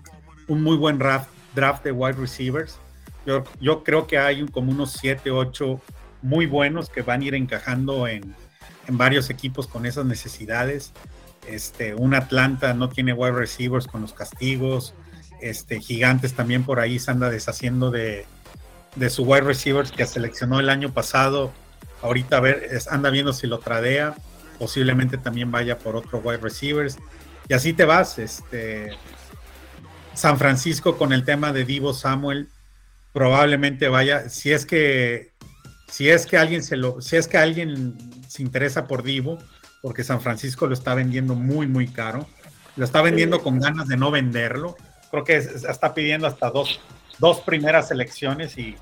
un 0.49 0.61
muy 0.61 0.75
buen 0.75 0.97
draft, 0.97 1.29
draft 1.55 1.83
de 1.85 1.93
wide 1.93 2.17
receivers. 2.17 2.77
Yo, 3.25 3.45
yo 3.61 3.83
creo 3.83 4.07
que 4.07 4.17
hay 4.17 4.45
como 4.47 4.71
unos 4.71 4.91
7, 4.93 5.31
8 5.31 5.79
muy 6.21 6.45
buenos 6.45 6.89
que 6.89 7.01
van 7.01 7.21
a 7.21 7.25
ir 7.25 7.35
encajando 7.35 8.07
en, 8.07 8.35
en 8.87 8.97
varios 8.97 9.29
equipos 9.29 9.67
con 9.67 9.85
esas 9.85 10.05
necesidades. 10.05 10.91
Este, 11.47 11.95
un 11.95 12.13
Atlanta 12.13 12.73
no 12.73 12.89
tiene 12.89 13.13
wide 13.13 13.31
receivers 13.31 13.87
con 13.87 14.01
los 14.01 14.13
castigos. 14.13 14.93
Este, 15.41 15.79
Gigantes 15.79 16.33
también 16.33 16.63
por 16.63 16.79
ahí 16.79 16.99
se 16.99 17.11
anda 17.11 17.29
deshaciendo 17.29 17.91
de, 17.91 18.25
de 18.95 19.09
su 19.09 19.23
wide 19.23 19.41
receivers 19.41 19.91
que 19.91 20.05
seleccionó 20.05 20.59
el 20.59 20.69
año 20.69 20.91
pasado. 20.91 21.51
Ahorita 22.01 22.37
a 22.37 22.41
ver, 22.41 22.69
anda 22.89 23.09
viendo 23.09 23.31
si 23.33 23.47
lo 23.47 23.59
tradea. 23.59 24.15
Posiblemente 24.57 25.17
también 25.17 25.51
vaya 25.51 25.77
por 25.77 25.95
otro 25.95 26.19
wide 26.19 26.37
receivers. 26.37 26.97
Y 27.47 27.53
así 27.53 27.73
te 27.73 27.85
vas. 27.85 28.19
Este, 28.19 28.91
San 30.13 30.37
Francisco 30.37 30.97
con 30.97 31.13
el 31.13 31.23
tema 31.23 31.53
de 31.53 31.65
Divo 31.65 31.93
Samuel 31.93 32.49
probablemente 33.13 33.87
vaya, 33.87 34.29
si 34.29 34.51
es 34.51 34.65
que 34.65 35.31
si 35.87 36.09
es 36.09 36.25
que 36.25 36.37
alguien 36.37 36.63
se 36.63 36.77
lo, 36.77 37.01
si 37.01 37.15
es 37.15 37.27
que 37.27 37.37
alguien 37.37 37.97
se 38.27 38.43
interesa 38.43 38.87
por 38.87 39.01
Divo, 39.01 39.39
porque 39.81 40.03
San 40.03 40.21
Francisco 40.21 40.67
lo 40.67 40.73
está 40.73 40.93
vendiendo 40.93 41.35
muy 41.35 41.67
muy 41.67 41.87
caro, 41.87 42.27
lo 42.75 42.85
está 42.85 43.01
vendiendo 43.01 43.41
con 43.41 43.59
ganas 43.59 43.87
de 43.87 43.97
no 43.97 44.11
venderlo, 44.11 44.75
creo 45.11 45.23
que 45.23 45.37
está 45.37 45.93
pidiendo 45.93 46.27
hasta 46.27 46.49
dos, 46.49 46.79
dos 47.17 47.41
primeras 47.41 47.87
selecciones 47.87 48.57
y, 48.57 48.75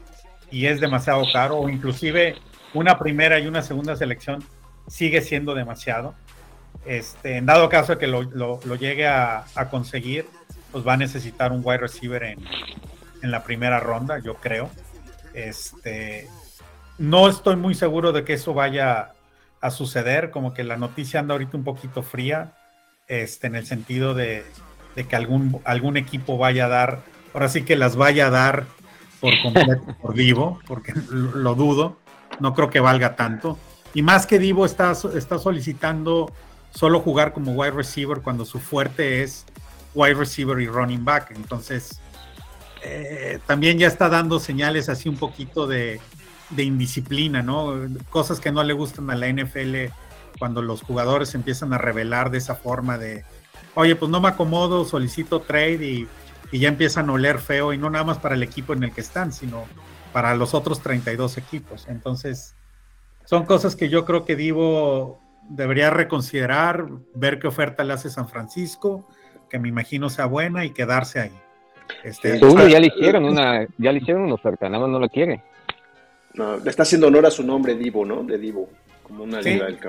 y 0.51 0.65
es 0.65 0.79
demasiado 0.79 1.23
caro, 1.31 1.57
o 1.57 1.69
inclusive 1.69 2.35
una 2.73 2.99
primera 2.99 3.39
y 3.39 3.47
una 3.47 3.61
segunda 3.61 3.95
selección 3.95 4.43
sigue 4.87 5.21
siendo 5.21 5.53
demasiado. 5.53 6.15
Este, 6.85 7.37
en 7.37 7.45
dado 7.45 7.67
caso 7.69 7.93
de 7.93 7.97
que 7.97 8.07
lo, 8.07 8.23
lo, 8.23 8.75
llegue 8.75 9.07
a, 9.07 9.45
a, 9.55 9.69
conseguir, 9.69 10.25
pues 10.77 10.87
va 10.87 10.93
a 10.93 10.97
necesitar 10.97 11.51
un 11.51 11.61
wide 11.63 11.79
receiver 11.79 12.21
en, 12.21 12.39
en, 13.23 13.31
la 13.31 13.43
primera 13.43 13.79
ronda, 13.79 14.19
yo 14.19 14.35
creo. 14.35 14.69
Este, 15.33 16.27
no 16.99 17.27
estoy 17.27 17.55
muy 17.55 17.73
seguro 17.73 18.11
de 18.11 18.23
que 18.23 18.33
eso 18.33 18.53
vaya 18.53 19.13
a 19.59 19.71
suceder, 19.71 20.29
como 20.29 20.53
que 20.53 20.63
la 20.63 20.77
noticia 20.77 21.19
anda 21.19 21.33
ahorita 21.33 21.57
un 21.57 21.63
poquito 21.63 22.03
fría, 22.03 22.53
este, 23.07 23.47
en 23.47 23.55
el 23.55 23.65
sentido 23.65 24.13
de, 24.13 24.45
de 24.95 25.07
que 25.07 25.15
algún, 25.15 25.59
algún 25.63 25.97
equipo 25.97 26.37
vaya 26.37 26.65
a 26.65 26.69
dar, 26.69 26.99
ahora 27.33 27.49
sí 27.49 27.63
que 27.63 27.75
las 27.75 27.95
vaya 27.95 28.27
a 28.27 28.29
dar 28.29 28.65
por 29.19 29.33
completo 29.41 29.83
por 29.99 30.13
Divo, 30.13 30.59
porque 30.67 30.93
lo 31.09 31.55
dudo, 31.55 31.97
no 32.39 32.53
creo 32.53 32.69
que 32.69 32.81
valga 32.81 33.15
tanto. 33.15 33.57
Y 33.95 34.03
más 34.03 34.27
que 34.27 34.37
Divo 34.37 34.63
está, 34.63 34.91
está 34.91 35.39
solicitando 35.39 36.31
solo 36.69 36.99
jugar 36.99 37.33
como 37.33 37.53
wide 37.53 37.71
receiver 37.71 38.21
cuando 38.21 38.45
su 38.45 38.59
fuerte 38.59 39.23
es 39.23 39.47
wide 39.97 40.13
receiver 40.13 40.59
y 40.61 40.67
running 40.67 41.03
back. 41.03 41.31
Entonces, 41.35 41.99
eh, 42.83 43.39
también 43.45 43.77
ya 43.77 43.87
está 43.87 44.09
dando 44.09 44.39
señales 44.39 44.89
así 44.89 45.09
un 45.09 45.17
poquito 45.17 45.67
de, 45.67 45.99
indisciplina, 46.55 47.41
¿no? 47.41 47.73
Cosas 48.09 48.39
que 48.39 48.51
no 48.51 48.63
le 48.63 48.73
gustan 48.73 49.09
a 49.09 49.15
la 49.15 49.27
NFL 49.27 49.91
cuando 50.39 50.61
los 50.61 50.81
jugadores 50.81 51.35
empiezan 51.35 51.73
a 51.73 51.77
revelar 51.77 52.31
de 52.31 52.37
esa 52.37 52.55
forma 52.55 52.97
de, 52.97 53.25
oye, 53.75 53.95
pues 53.95 54.09
no 54.09 54.21
me 54.21 54.29
acomodo, 54.29 54.85
solicito 54.85 55.41
trade 55.41 55.85
y 55.85 56.07
y 56.51 56.59
ya 56.59 56.69
empiezan 56.69 57.09
a 57.09 57.13
oler 57.13 57.39
feo 57.39 57.73
y 57.73 57.77
no 57.77 57.89
nada 57.89 58.05
más 58.05 58.19
para 58.19 58.35
el 58.35 58.43
equipo 58.43 58.73
en 58.73 58.83
el 58.83 58.93
que 58.93 59.01
están, 59.01 59.33
sino 59.33 59.65
para 60.13 60.35
los 60.35 60.53
otros 60.53 60.81
32 60.81 61.37
equipos. 61.37 61.87
Entonces, 61.87 62.55
son 63.25 63.45
cosas 63.45 63.75
que 63.75 63.89
yo 63.89 64.05
creo 64.05 64.23
que 64.23 64.35
Divo 64.35 65.19
debería 65.49 65.89
reconsiderar, 65.89 66.87
ver 67.13 67.39
qué 67.39 67.47
oferta 67.47 67.83
le 67.83 67.93
hace 67.93 68.09
San 68.09 68.29
Francisco, 68.29 69.07
que 69.49 69.59
me 69.59 69.69
imagino 69.69 70.09
sea 70.09 70.25
buena 70.25 70.65
y 70.65 70.71
quedarse 70.71 71.19
ahí. 71.19 71.31
Este, 72.03 72.39
ya 72.39 72.79
le 72.79 72.87
hicieron 72.87 73.25
una, 73.25 73.65
ya 73.77 73.91
le 73.91 73.99
hicieron 73.99 74.23
una 74.23 74.33
oferta, 74.33 74.67
nada 74.67 74.83
más 74.83 74.91
no 74.91 74.99
lo 74.99 75.09
quiere. 75.09 75.41
No, 76.33 76.57
le 76.57 76.69
está 76.69 76.83
haciendo 76.83 77.07
honor 77.07 77.25
a 77.25 77.31
su 77.31 77.43
nombre 77.43 77.75
Divo, 77.75 78.05
¿no? 78.05 78.23
De 78.23 78.37
Divo 78.37 78.69
como 79.07 79.23
una 79.23 79.41
liga 79.41 79.67
del 79.67 79.79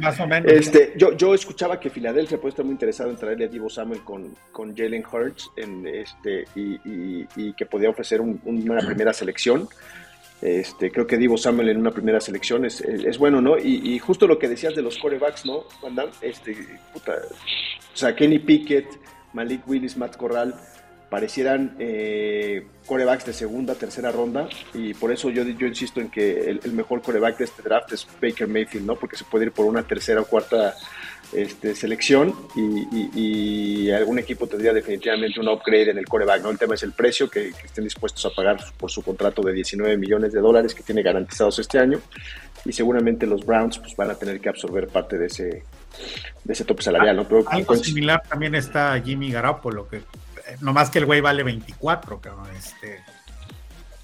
Más 0.00 0.18
o 0.18 0.26
menos. 0.26 0.50
Este, 0.50 0.94
yo, 0.96 1.16
yo 1.16 1.34
escuchaba 1.34 1.78
que 1.78 1.88
Filadelfia 1.88 2.38
puede 2.38 2.50
estar 2.50 2.64
muy 2.64 2.72
interesado 2.72 3.10
en 3.10 3.16
traerle 3.16 3.44
a 3.44 3.48
Divo 3.48 3.70
Samuel 3.70 4.00
con, 4.00 4.34
con 4.50 4.76
Jalen 4.76 5.04
Hurts 5.10 5.50
en 5.56 5.86
este, 5.86 6.46
y, 6.56 7.52
que 7.52 7.66
podía 7.66 7.90
ofrecer 7.90 8.20
una 8.20 8.80
primera 8.80 9.12
selección. 9.12 9.68
Este, 10.42 10.90
creo 10.90 11.06
que 11.06 11.16
Divo 11.16 11.38
Samuel 11.38 11.70
en 11.70 11.78
una 11.78 11.90
primera 11.90 12.20
selección 12.20 12.64
es, 12.66 12.82
bueno, 13.18 13.40
¿no? 13.40 13.56
Y, 13.56 13.98
justo 13.98 14.26
lo 14.26 14.38
que 14.38 14.48
decías 14.48 14.74
de 14.74 14.82
los 14.82 14.98
corebacks, 14.98 15.46
¿no? 15.46 15.64
Este, 16.20 16.56
puta, 16.92 17.12
o 17.12 17.96
sea, 17.96 18.14
Kenny 18.14 18.38
Pickett, 18.38 18.86
Malik 19.32 19.66
Willis, 19.66 19.96
Matt 19.96 20.16
Corral, 20.16 20.54
parecieran 21.08 21.76
eh, 21.78 22.66
corebacks 22.84 23.24
de 23.26 23.32
segunda, 23.32 23.74
tercera 23.74 24.10
ronda, 24.10 24.48
y 24.74 24.92
por 24.94 25.12
eso 25.12 25.30
yo, 25.30 25.44
yo 25.44 25.66
insisto 25.66 26.00
en 26.00 26.10
que 26.10 26.50
el, 26.50 26.72
mejor 26.72 27.00
coreback 27.00 27.38
de 27.38 27.44
este 27.44 27.62
draft 27.62 27.92
es 27.92 28.06
Baker 28.20 28.48
Mayfield, 28.48 28.86
¿no? 28.86 28.96
Porque 28.96 29.16
se 29.16 29.24
puede 29.24 29.46
ir 29.46 29.52
por 29.52 29.66
una 29.66 29.82
tercera 29.84 30.20
o 30.20 30.26
cuarta 30.26 30.74
este, 31.36 31.74
selección 31.74 32.34
y, 32.54 33.90
algún 33.90 34.18
equipo 34.18 34.46
tendría 34.46 34.72
definitivamente 34.72 35.40
un 35.40 35.48
upgrade 35.48 35.90
en 35.90 35.98
el 35.98 36.06
coreback, 36.06 36.42
¿no? 36.42 36.50
El 36.50 36.58
tema 36.58 36.74
es 36.74 36.82
el 36.82 36.92
precio 36.92 37.30
que, 37.30 37.48
estén 37.48 37.84
dispuestos 37.84 38.26
a 38.26 38.30
pagar 38.30 38.58
por 38.76 38.90
su 38.90 39.02
contrato 39.02 39.42
de 39.42 39.52
19 39.52 39.96
millones 39.96 40.32
de 40.32 40.40
dólares 40.40 40.74
que 40.74 40.82
tiene 40.82 41.02
garantizados 41.02 41.58
este 41.58 41.78
año, 41.78 42.00
y 42.64 42.72
seguramente 42.72 43.26
los 43.26 43.46
Browns 43.46 43.78
pues, 43.78 43.94
van 43.96 44.10
a 44.10 44.14
tener 44.16 44.40
que 44.40 44.48
absorber 44.48 44.88
parte 44.88 45.16
de 45.16 45.26
ese 45.26 45.62
de 46.44 46.52
ese 46.52 46.64
tope 46.64 46.82
salarial, 46.82 47.16
¿no? 47.16 47.26
Algo 47.48 47.76
similar 47.76 48.22
también 48.28 48.54
está 48.54 49.00
Jimmy 49.00 49.30
Garoppolo, 49.30 49.88
que 49.88 50.02
no 50.60 50.72
más 50.72 50.90
que 50.90 50.98
el 50.98 51.06
güey 51.06 51.20
vale 51.20 51.42
24, 51.42 52.20
cabrón. 52.20 52.48
Este, 52.56 53.00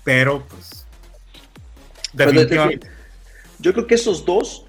pero, 0.05 0.45
pues. 0.49 0.87
Definitivamente. 2.13 2.91
Yo 3.59 3.73
creo 3.73 3.87
que 3.87 3.95
esos 3.95 4.25
dos, 4.25 4.67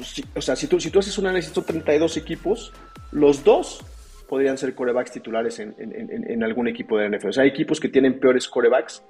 pues, 0.00 0.22
o 0.34 0.40
sea, 0.40 0.56
si 0.56 0.66
tú, 0.66 0.80
si 0.80 0.90
tú 0.90 0.98
haces 0.98 1.16
un 1.18 1.26
análisis 1.26 1.54
de 1.54 1.62
32 1.62 2.16
equipos, 2.16 2.72
los 3.12 3.44
dos 3.44 3.84
podrían 4.28 4.56
ser 4.56 4.74
corebacks 4.74 5.12
titulares 5.12 5.58
en, 5.58 6.44
algún 6.44 6.68
equipo 6.68 6.96
de 6.96 7.08
la 7.08 7.18
NFL. 7.18 7.28
O 7.28 7.32
sea, 7.32 7.42
hay 7.42 7.50
equipos 7.50 7.80
que 7.80 7.88
tienen 7.88 8.20
peores 8.20 8.48
corebacks 8.48 9.02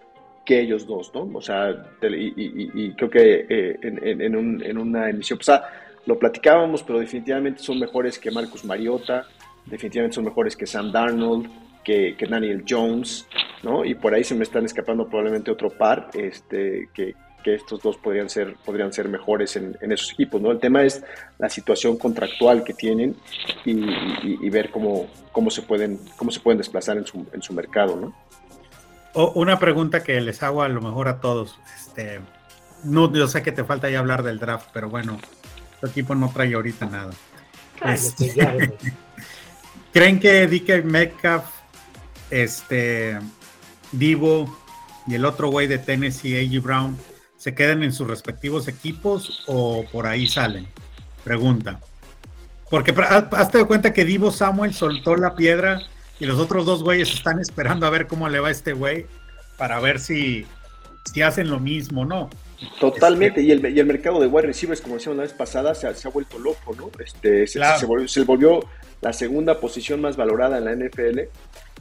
que 0.45 0.61
ellos 0.61 0.87
dos, 0.87 1.13
¿no? 1.15 1.31
O 1.35 1.43
sea, 1.43 1.71
y, 2.03 2.93
creo 2.95 3.11
que 3.11 3.47
eh, 3.49 3.79
en, 3.83 4.79
una 4.79 5.11
emisión 5.11 5.39
pasada 5.39 5.71
lo 6.07 6.19
platicábamos, 6.19 6.83
pero 6.83 6.99
definitivamente 6.99 7.63
son 7.63 7.79
mejores 7.79 8.19
que 8.19 8.31
Marcus 8.31 8.65
Mariota, 8.65 9.27
definitivamente 9.67 10.15
son 10.15 10.25
mejores 10.25 10.57
que 10.57 10.67
Sam 10.67 10.91
Darnold, 10.91 11.49
que, 11.85 12.17
Daniel 12.29 12.65
Jones, 12.67 13.27
¿no? 13.63 13.85
Y 13.85 13.95
por 13.95 14.15
ahí 14.15 14.25
se 14.25 14.35
me 14.35 14.45
están 14.45 14.65
escapando 14.65 15.07
probablemente 15.07 15.51
otro 15.51 15.69
par, 15.69 16.09
este, 16.15 16.89
que, 16.95 17.15
estos 17.45 17.81
dos 17.83 17.97
podrían 17.97 18.29
ser, 18.29 18.57
podrían 18.65 18.93
ser 18.93 19.09
mejores 19.09 19.57
en, 19.57 19.77
esos 19.81 20.13
equipos, 20.13 20.41
¿no? 20.41 20.51
El 20.51 20.59
tema 20.59 20.85
es 20.85 21.03
la 21.39 21.49
situación 21.49 21.97
contractual 21.97 22.65
que 22.65 22.75
tienen 22.75 23.17
y, 23.65 24.49
ver 24.51 24.71
cómo, 24.71 25.07
cómo, 25.33 25.51
se 25.51 25.63
pueden, 25.63 26.01
cómo 26.17 26.31
se 26.31 26.41
pueden 26.41 26.59
desplazar 26.59 26.97
en 26.97 27.07
su, 27.07 27.27
en 27.33 27.43
su 27.43 27.53
mercado, 27.53 27.97
¿no? 27.97 28.15
una 29.35 29.59
pregunta 29.59 30.05
que 30.05 30.21
les 30.21 30.41
hago 30.43 30.63
a 30.63 30.69
lo 30.69 30.81
mejor 30.81 31.09
a 31.09 31.21
todos. 31.21 31.59
Este, 31.77 32.21
no, 32.85 33.13
yo 33.13 33.27
sé 33.27 33.43
que 33.43 33.53
te 33.53 33.65
falta 33.65 33.91
ya 33.91 33.99
hablar 33.99 34.23
del 34.23 34.39
draft, 34.39 34.69
pero 34.73 34.89
bueno, 34.89 35.19
tu 35.81 35.87
equipo 35.89 36.15
no 36.15 36.31
trae 36.33 36.55
ahorita 36.55 36.87
nada. 36.87 37.11
Este, 37.85 38.33
¿Creen 39.93 40.21
que 40.21 40.47
DK 40.47 40.85
Metcalf 40.85 41.45
este, 42.31 43.19
Divo 43.93 44.57
y 45.07 45.15
el 45.15 45.25
otro 45.25 45.49
güey 45.49 45.67
de 45.67 45.79
Tennessee, 45.79 46.37
A.G. 46.37 46.63
Brown, 46.63 46.97
se 47.41 47.55
quedan 47.55 47.83
en 47.83 47.91
sus 47.91 48.07
respectivos 48.07 48.69
equipos 48.69 49.45
o 49.47 49.87
por 49.91 50.07
ahí 50.07 50.27
salen? 50.27 50.69
Pregunta. 51.25 51.81
Porque 52.69 52.95
hazte 53.33 53.57
de 53.57 53.65
cuenta 53.65 53.95
que 53.95 54.05
Divo 54.05 54.31
Samuel 54.31 54.75
soltó 54.75 55.17
la 55.17 55.35
piedra 55.35 55.81
y 56.19 56.27
los 56.27 56.39
otros 56.39 56.67
dos 56.67 56.83
güeyes 56.83 57.11
están 57.15 57.41
esperando 57.41 57.87
a 57.87 57.91
ver 57.91 58.07
cómo 58.07 58.29
le 58.29 58.41
va 58.41 58.49
a 58.49 58.51
este 58.51 58.75
güey 58.75 59.07
para 59.57 59.81
ver 59.81 60.01
si, 60.01 60.45
si 61.11 61.23
hacen 61.23 61.49
lo 61.49 61.59
mismo, 61.59 62.05
¿no? 62.05 62.29
Totalmente, 62.79 63.41
y, 63.41 63.53
el, 63.53 63.75
y, 63.75 63.81
el, 63.81 63.87
mercado 63.87 64.21
de 64.21 64.27
wide 64.27 64.49
receivers, 64.49 64.83
como 64.83 64.97
decíamos 64.97 65.17
la 65.17 65.23
vez 65.23 65.33
pasada, 65.33 65.75
se 65.75 65.87
ha, 65.87 66.11
vuelto 66.11 66.39
loco, 66.39 66.75
¿no? 66.77 66.91
Este, 67.03 67.47
se, 67.47 67.59
volvió, 67.87 68.07
se, 68.07 68.23
volvió, 68.25 68.61
la 69.01 69.15
segunda 69.15 69.59
posición 69.59 70.03
más 70.03 70.19
valorada 70.19 70.59
en 70.59 70.65
la 70.67 70.75
NFL 70.75 71.21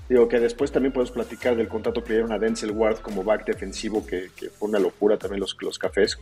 Digo 0.09 0.27
que 0.27 0.39
después 0.39 0.71
también 0.71 0.91
podemos 0.91 1.11
platicar 1.11 1.55
del 1.55 1.67
contrato 1.67 2.03
que 2.03 2.13
dieron 2.13 2.31
a 2.31 2.39
Denzel 2.39 2.71
Ward 2.71 2.97
como 2.97 3.23
back 3.23 3.45
defensivo, 3.45 4.03
que, 4.03 4.29
fue 4.57 4.67
una 4.67 4.79
locura 4.79 5.17
también 5.17 5.39
los, 5.39 5.55
los 5.61 5.77
cafés, 5.77 6.17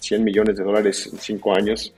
100 0.00 0.24
millones 0.24 0.56
de 0.56 0.64
dólares 0.64 1.10
en 1.12 1.18
5 1.18 1.54
años, 1.54 1.92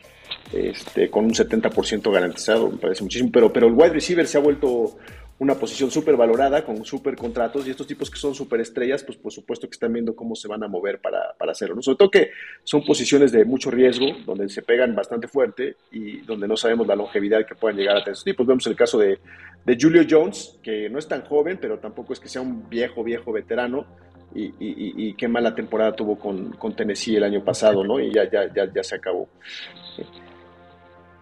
este, 0.53 1.09
con 1.11 1.27
un 1.27 1.33
70% 1.33 2.13
garantizado, 2.13 2.69
me 2.69 2.79
parece 2.79 3.05
muchísimo, 3.05 3.31
pero, 3.33 3.53
pero 3.53 3.69
el 3.69 3.75
wide 3.75 3.91
receiver 3.91 4.27
se 4.27 4.39
ha 4.39 4.41
vuelto 4.41 4.97
una 5.39 5.57
posición 5.57 5.91
súper 5.91 6.17
valorada, 6.17 6.65
con 6.65 6.85
súper 6.85 7.17
contratos, 7.17 7.67
y 7.67 7.71
estos 7.71 7.87
tipos 7.87 8.09
que 8.09 8.19
son 8.19 8.35
súper 8.35 8.61
estrellas, 8.61 9.03
pues 9.03 9.19
por 9.19 9.33
supuesto 9.33 9.69
que 9.69 9.73
están 9.73 9.93
viendo 9.93 10.15
cómo 10.15 10.37
se 10.37 10.47
van 10.47 10.63
a 10.63 10.69
mover 10.69 11.01
para, 11.01 11.35
para 11.37 11.53
hacerlo. 11.53 11.75
¿no? 11.75 11.83
Sobre 11.83 11.99
todo 11.99 12.11
que 12.11 12.31
son 12.63 12.85
posiciones 12.85 13.33
de 13.33 13.45
mucho 13.45 13.71
riesgo, 13.71 14.07
donde 14.25 14.49
se 14.49 14.63
pegan 14.63 14.95
bastante 14.95 15.27
fuerte 15.27 15.77
y 15.91 16.21
donde 16.21 16.47
no 16.47 16.57
sabemos 16.57 16.87
la 16.87 16.95
longevidad 16.95 17.45
que 17.47 17.57
puedan 17.57 17.77
llegar 17.77 17.97
a 17.97 18.01
tener 18.01 18.13
estos 18.13 18.25
tipos. 18.25 18.47
Vemos 18.47 18.67
el 18.69 18.77
caso 18.77 18.99
de, 18.99 19.19
de 19.65 19.79
Julio 19.81 20.05
Jones, 20.09 20.59
que 20.63 20.89
no 20.89 21.01
es 21.01 21.09
tan 21.09 21.23
joven, 21.23 21.59
pero 21.61 21.79
tampoco 21.79 22.13
es 22.13 22.21
que 22.21 22.29
sea 22.29 22.41
un 22.41 22.69
viejo, 22.69 23.03
viejo 23.03 23.33
veterano, 23.33 23.87
y, 24.37 24.53
y, 24.59 25.15
qué 25.15 25.29
mala 25.29 25.55
temporada 25.55 25.95
tuvo 25.95 26.19
con, 26.19 26.55
con, 26.55 26.75
Tennessee 26.75 27.15
el 27.15 27.23
año 27.23 27.45
pasado, 27.45 27.85
¿no? 27.85 28.01
Y 28.01 28.13
ya, 28.13 28.29
ya, 28.29 28.53
ya, 28.53 28.65
ya 28.73 28.83
se 28.83 28.97
acabó. 28.97 29.29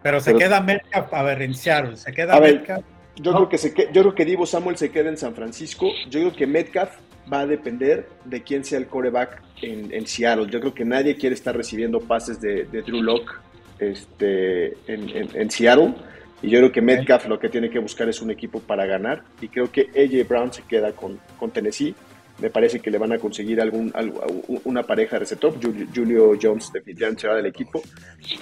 Pero 0.02 0.19
se 0.19 0.35
queda 0.35 0.62
Metcalf, 0.62 1.12
a 1.12 1.23
ver, 1.23 1.42
en 1.42 1.54
Seattle, 1.54 1.99
se 1.99 2.11
queda 2.11 2.40
Metcalf 2.40 2.83
yo, 3.16 3.33
creo 3.33 3.49
que 3.49 3.59
se, 3.59 3.75
yo 3.92 4.02
creo 4.02 4.14
que 4.14 4.25
Divo 4.25 4.47
Samuel 4.47 4.76
se 4.76 4.90
queda 4.90 5.09
en 5.09 5.16
San 5.16 5.35
Francisco. 5.35 5.88
Yo 6.09 6.21
creo 6.21 6.33
que 6.33 6.47
Metcalf 6.47 6.90
va 7.33 7.40
a 7.40 7.47
depender 7.47 8.09
de 8.25 8.42
quién 8.42 8.64
sea 8.64 8.78
el 8.78 8.87
coreback 8.87 9.42
en, 9.62 10.07
Seattle. 10.07 10.49
Yo 10.50 10.61
creo 10.61 10.75
que 10.75 10.85
nadie 10.85 11.16
quiere 11.16 11.35
estar 11.35 11.57
recibiendo 11.57 12.00
pases 12.00 12.40
de, 12.40 12.64
Drew 12.64 13.02
Locke 13.02 13.33
este, 13.78 14.76
en, 14.87 15.50
Seattle. 15.50 15.95
Y 16.42 16.50
yo 16.50 16.59
creo 16.59 16.73
que 16.73 16.83
Metcalf 16.83 17.26
lo 17.26 17.38
que 17.38 17.49
tiene 17.49 17.71
que 17.71 17.78
buscar 17.78 18.09
es 18.09 18.21
un 18.21 18.31
equipo 18.31 18.61
para 18.61 18.87
ganar. 18.87 19.23
Y 19.40 19.49
creo 19.49 19.71
que 19.71 19.83
AJ 19.83 20.28
Brown 20.28 20.52
se 20.52 20.62
queda 20.62 20.92
con, 20.92 21.21
con 21.38 21.50
Tennessee 21.50 21.95
me 22.42 22.50
parece 22.50 22.80
que 22.80 22.90
le 22.90 22.99
van 22.99 23.12
a 23.12 23.18
conseguir 23.18 23.61
algún, 23.61 23.92
una 24.64 24.82
pareja 24.82 25.14
de 25.16 25.20
receptor. 25.20 25.54
Julio 25.94 26.32
Jones 26.40 26.72
definitivamente 26.72 27.22
se 27.22 27.28
va 27.28 27.37
del 27.37 27.46
equipo, 27.46 27.80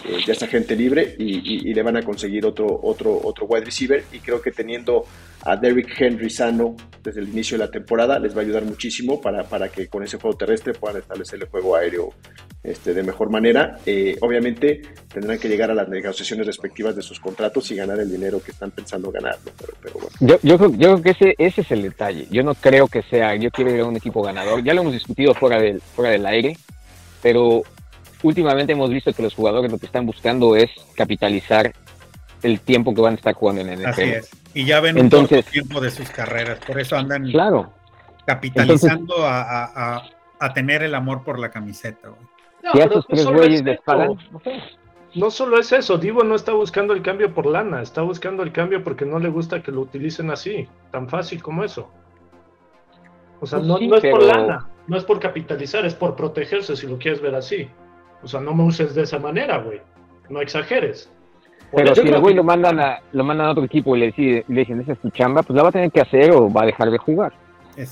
eh, 0.06 0.20
ya 0.26 0.32
está 0.32 0.46
gente 0.46 0.74
libre 0.74 1.14
y, 1.18 1.74
le 1.74 1.82
van 1.82 1.98
a 1.98 2.02
conseguir 2.02 2.46
otro, 2.46 2.80
otro, 2.82 3.20
otro 3.22 3.44
wide 3.44 3.66
receiver. 3.66 4.02
Y 4.10 4.20
creo 4.20 4.40
que 4.40 4.52
teniendo 4.52 5.04
a 5.42 5.54
Derrick 5.54 6.00
Henry 6.00 6.30
sano 6.30 6.76
desde 7.02 7.20
el 7.20 7.28
inicio 7.28 7.58
de 7.58 7.64
la 7.64 7.70
temporada 7.70 8.18
les 8.18 8.34
va 8.34 8.40
a 8.40 8.44
ayudar 8.44 8.64
muchísimo 8.64 9.20
para, 9.20 9.44
para 9.44 9.68
que 9.68 9.88
con 9.88 10.02
ese 10.02 10.16
juego 10.16 10.36
terrestre 10.36 10.72
puedan 10.72 11.02
establecer 11.02 11.38
el 11.40 11.48
juego 11.48 11.76
aéreo 11.76 12.14
este, 12.62 12.94
de 12.94 13.02
mejor 13.02 13.30
manera. 13.30 13.78
Eh, 13.86 14.16
obviamente 14.20 14.82
tendrán 15.12 15.38
que 15.38 15.48
llegar 15.48 15.70
a 15.70 15.74
las 15.74 15.88
negociaciones 15.88 16.46
respectivas 16.46 16.94
de 16.94 17.02
sus 17.02 17.20
contratos 17.20 17.70
y 17.70 17.76
ganar 17.76 17.98
el 17.98 18.10
dinero 18.10 18.42
que 18.42 18.50
están 18.50 18.70
pensando 18.70 19.10
ganar. 19.10 19.38
Pero, 19.82 19.94
bueno. 19.94 20.08
yo, 20.20 20.38
yo, 20.42 20.58
creo, 20.58 20.70
yo, 20.70 20.78
creo, 20.78 21.02
que 21.02 21.10
ese, 21.10 21.34
ese 21.38 21.60
es 21.62 21.70
el 21.70 21.82
detalle. 21.82 22.26
Yo 22.30 22.42
no 22.42 22.54
creo 22.54 22.88
que 22.88 23.02
sea, 23.02 23.34
yo 23.36 23.50
quiero 23.50 23.74
ir 23.74 23.80
a 23.80 23.86
un 23.86 23.96
equipo 23.96 24.22
ganador. 24.22 24.62
Ya 24.62 24.74
lo 24.74 24.82
hemos 24.82 24.92
discutido 24.92 25.34
fuera 25.34 25.60
del, 25.60 25.80
fuera 25.80 26.10
del 26.10 26.26
aire, 26.26 26.56
pero 27.22 27.62
últimamente 28.22 28.72
hemos 28.72 28.90
visto 28.90 29.12
que 29.12 29.22
los 29.22 29.34
jugadores 29.34 29.70
lo 29.70 29.78
que 29.78 29.86
están 29.86 30.06
buscando 30.06 30.56
es 30.56 30.70
capitalizar 30.94 31.72
el 32.42 32.60
tiempo 32.60 32.94
que 32.94 33.00
van 33.00 33.14
a 33.14 33.16
estar 33.16 33.34
jugando 33.34 33.62
en 33.62 33.68
el 33.70 33.80
NFL. 33.80 33.88
Así 33.88 34.02
es. 34.02 34.30
Y 34.54 34.64
ya 34.64 34.80
ven 34.80 34.98
Entonces, 34.98 35.44
un 35.46 35.52
tiempo 35.52 35.80
de 35.80 35.90
sus 35.90 36.10
carreras, 36.10 36.58
por 36.66 36.80
eso 36.80 36.96
andan 36.96 37.30
claro. 37.30 37.72
capitalizando 38.26 39.26
a, 39.26 40.02
a, 40.38 40.52
tener 40.54 40.82
el 40.82 40.94
amor 40.94 41.22
por 41.22 41.38
la 41.38 41.50
camiseta. 41.50 42.08
No, 42.62 42.70
y 42.74 42.78
esos 42.78 43.06
tres 43.06 43.26
güeyes 43.26 43.64
de 43.64 43.78
No 45.14 45.30
solo 45.30 45.58
es 45.58 45.72
eso, 45.72 45.98
Divo 45.98 46.22
no 46.24 46.34
está 46.34 46.52
buscando 46.52 46.92
el 46.92 47.02
cambio 47.02 47.32
por 47.32 47.46
lana, 47.46 47.82
está 47.82 48.02
buscando 48.02 48.42
el 48.42 48.52
cambio 48.52 48.84
porque 48.84 49.04
no 49.04 49.18
le 49.18 49.28
gusta 49.28 49.62
que 49.62 49.72
lo 49.72 49.82
utilicen 49.82 50.30
así, 50.30 50.68
tan 50.90 51.08
fácil 51.08 51.42
como 51.42 51.64
eso. 51.64 51.90
O 53.40 53.46
sea, 53.46 53.58
pues 53.58 53.68
no, 53.68 53.78
no, 53.78 53.96
es 53.96 54.02
por 54.02 54.22
lana, 54.22 54.68
no 54.86 54.96
es 54.96 55.04
por 55.04 55.18
capitalizar, 55.18 55.86
es 55.86 55.94
por 55.94 56.14
protegerse 56.14 56.76
si 56.76 56.86
lo 56.86 56.98
quieres 56.98 57.20
ver 57.20 57.34
así. 57.34 57.68
O 58.22 58.28
sea, 58.28 58.40
no 58.40 58.54
me 58.54 58.64
uses 58.64 58.94
de 58.94 59.02
esa 59.02 59.18
manera, 59.18 59.58
güey. 59.58 59.80
No 60.28 60.40
exageres. 60.40 61.10
Pero 61.72 61.94
si 61.94 62.00
el 62.00 62.20
güey 62.20 62.34
lo 62.34 62.44
mandan 62.44 62.80
a 62.80 63.00
lo 63.12 63.24
mandan 63.24 63.46
a 63.46 63.50
otro 63.52 63.64
equipo 63.64 63.96
y 63.96 64.00
le, 64.00 64.44
le 64.48 64.60
dicen, 64.60 64.80
esa 64.80 64.92
es 64.92 64.98
tu 64.98 65.10
chamba, 65.10 65.42
pues 65.42 65.56
la 65.56 65.62
va 65.62 65.68
a 65.68 65.72
tener 65.72 65.90
que 65.90 66.00
hacer 66.00 66.32
o 66.32 66.52
va 66.52 66.62
a 66.62 66.66
dejar 66.66 66.90
de 66.90 66.98
jugar. 66.98 67.32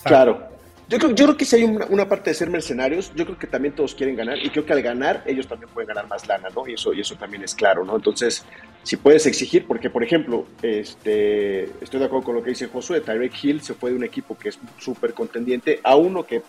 Claro. 0.05 0.58
Yo 0.89 0.99
creo, 0.99 1.15
yo 1.15 1.25
creo 1.27 1.37
que 1.37 1.45
si 1.45 1.57
hay 1.57 1.65
una, 1.65 2.09
parte 2.09 2.31
de 2.31 2.35
ser 2.35 2.49
mercenarios, 2.49 3.13
yo 3.15 3.27
creo 3.27 3.39
que 3.39 3.47
también 3.47 3.75
todos 3.75 3.95
quieren 3.95 4.17
ganar 4.17 4.39
y 4.39 4.49
creo 4.49 4.65
que 4.65 4.73
al 4.73 4.81
ganar 4.81 5.23
ellos 5.27 5.47
también 5.47 5.71
pueden 5.71 5.89
ganar 5.89 6.09
más 6.09 6.27
lana, 6.27 6.49
¿no? 6.55 6.67
Y 6.67 6.75
eso, 6.75 6.95
y 6.95 7.01
eso 7.01 7.15
también 7.17 7.43
es 7.43 7.55
claro, 7.55 7.85
¿no? 7.85 7.97
Entonces, 7.97 8.45
si 8.85 8.97
puedes 8.97 9.27
exigir, 9.27 9.67
porque 9.67 9.91
por 9.91 10.03
ejemplo, 10.03 10.47
este, 10.63 11.65
estoy 11.83 12.01
de 12.01 12.07
acuerdo 12.07 12.25
con 12.25 12.35
lo 12.37 12.43
que 12.43 12.51
dice 12.51 12.69
Josué, 12.69 13.03
Tyreek 13.03 13.45
Hill 13.45 13.61
se 13.61 13.75
fue 13.75 13.91
de 13.91 13.97
un 13.97 14.05
equipo 14.05 14.39
que 14.39 14.49
es 14.49 14.59
súper 14.79 15.13
contendiente 15.13 15.79
a 15.85 15.95
uno 15.97 16.25
que 16.25 16.43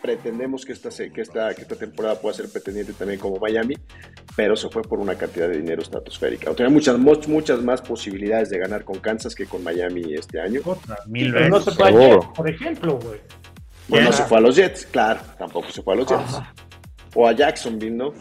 pretendemos 0.00 0.64
que 0.64 0.72
esta, 0.72 0.88
que, 0.90 1.20
esta, 1.20 1.54
que 1.54 1.62
esta 1.62 1.76
temporada 1.76 2.18
pueda 2.20 2.34
ser 2.34 2.48
pretendiente 2.50 2.92
también 2.92 3.20
como 3.20 3.36
Miami, 3.38 3.74
pero 4.36 4.56
se 4.56 4.68
fue 4.68 4.82
por 4.82 4.98
una 4.98 5.16
cantidad 5.16 5.48
de 5.48 5.58
dinero 5.58 5.82
estratosférica. 5.82 6.50
O 6.50 6.54
tenía 6.54 6.70
muchas, 6.70 6.98
muchas 6.98 7.62
más 7.62 7.82
posibilidades 7.82 8.48
de 8.50 8.58
ganar 8.58 8.84
con 8.84 8.98
Kansas 9.00 9.34
que 9.34 9.46
con 9.46 9.62
Miami 9.62 10.14
este 10.14 10.40
año. 10.40 10.62
mil 11.06 11.32
veces. 11.32 11.50
No 11.50 12.32
por 12.32 12.48
ejemplo, 12.48 12.98
güey. 12.98 13.20
Bueno, 13.88 14.12
se 14.12 14.22
fue 14.24 14.38
a 14.38 14.40
los 14.40 14.56
Jets, 14.56 14.86
claro, 14.86 15.20
tampoco 15.38 15.70
se 15.70 15.82
fue 15.82 15.94
a 15.94 15.96
los 15.96 16.06
Jets. 16.06 16.40
O 17.14 17.26
a 17.26 17.32
Jacksonville, 17.32 17.96
¿no? 17.96 18.12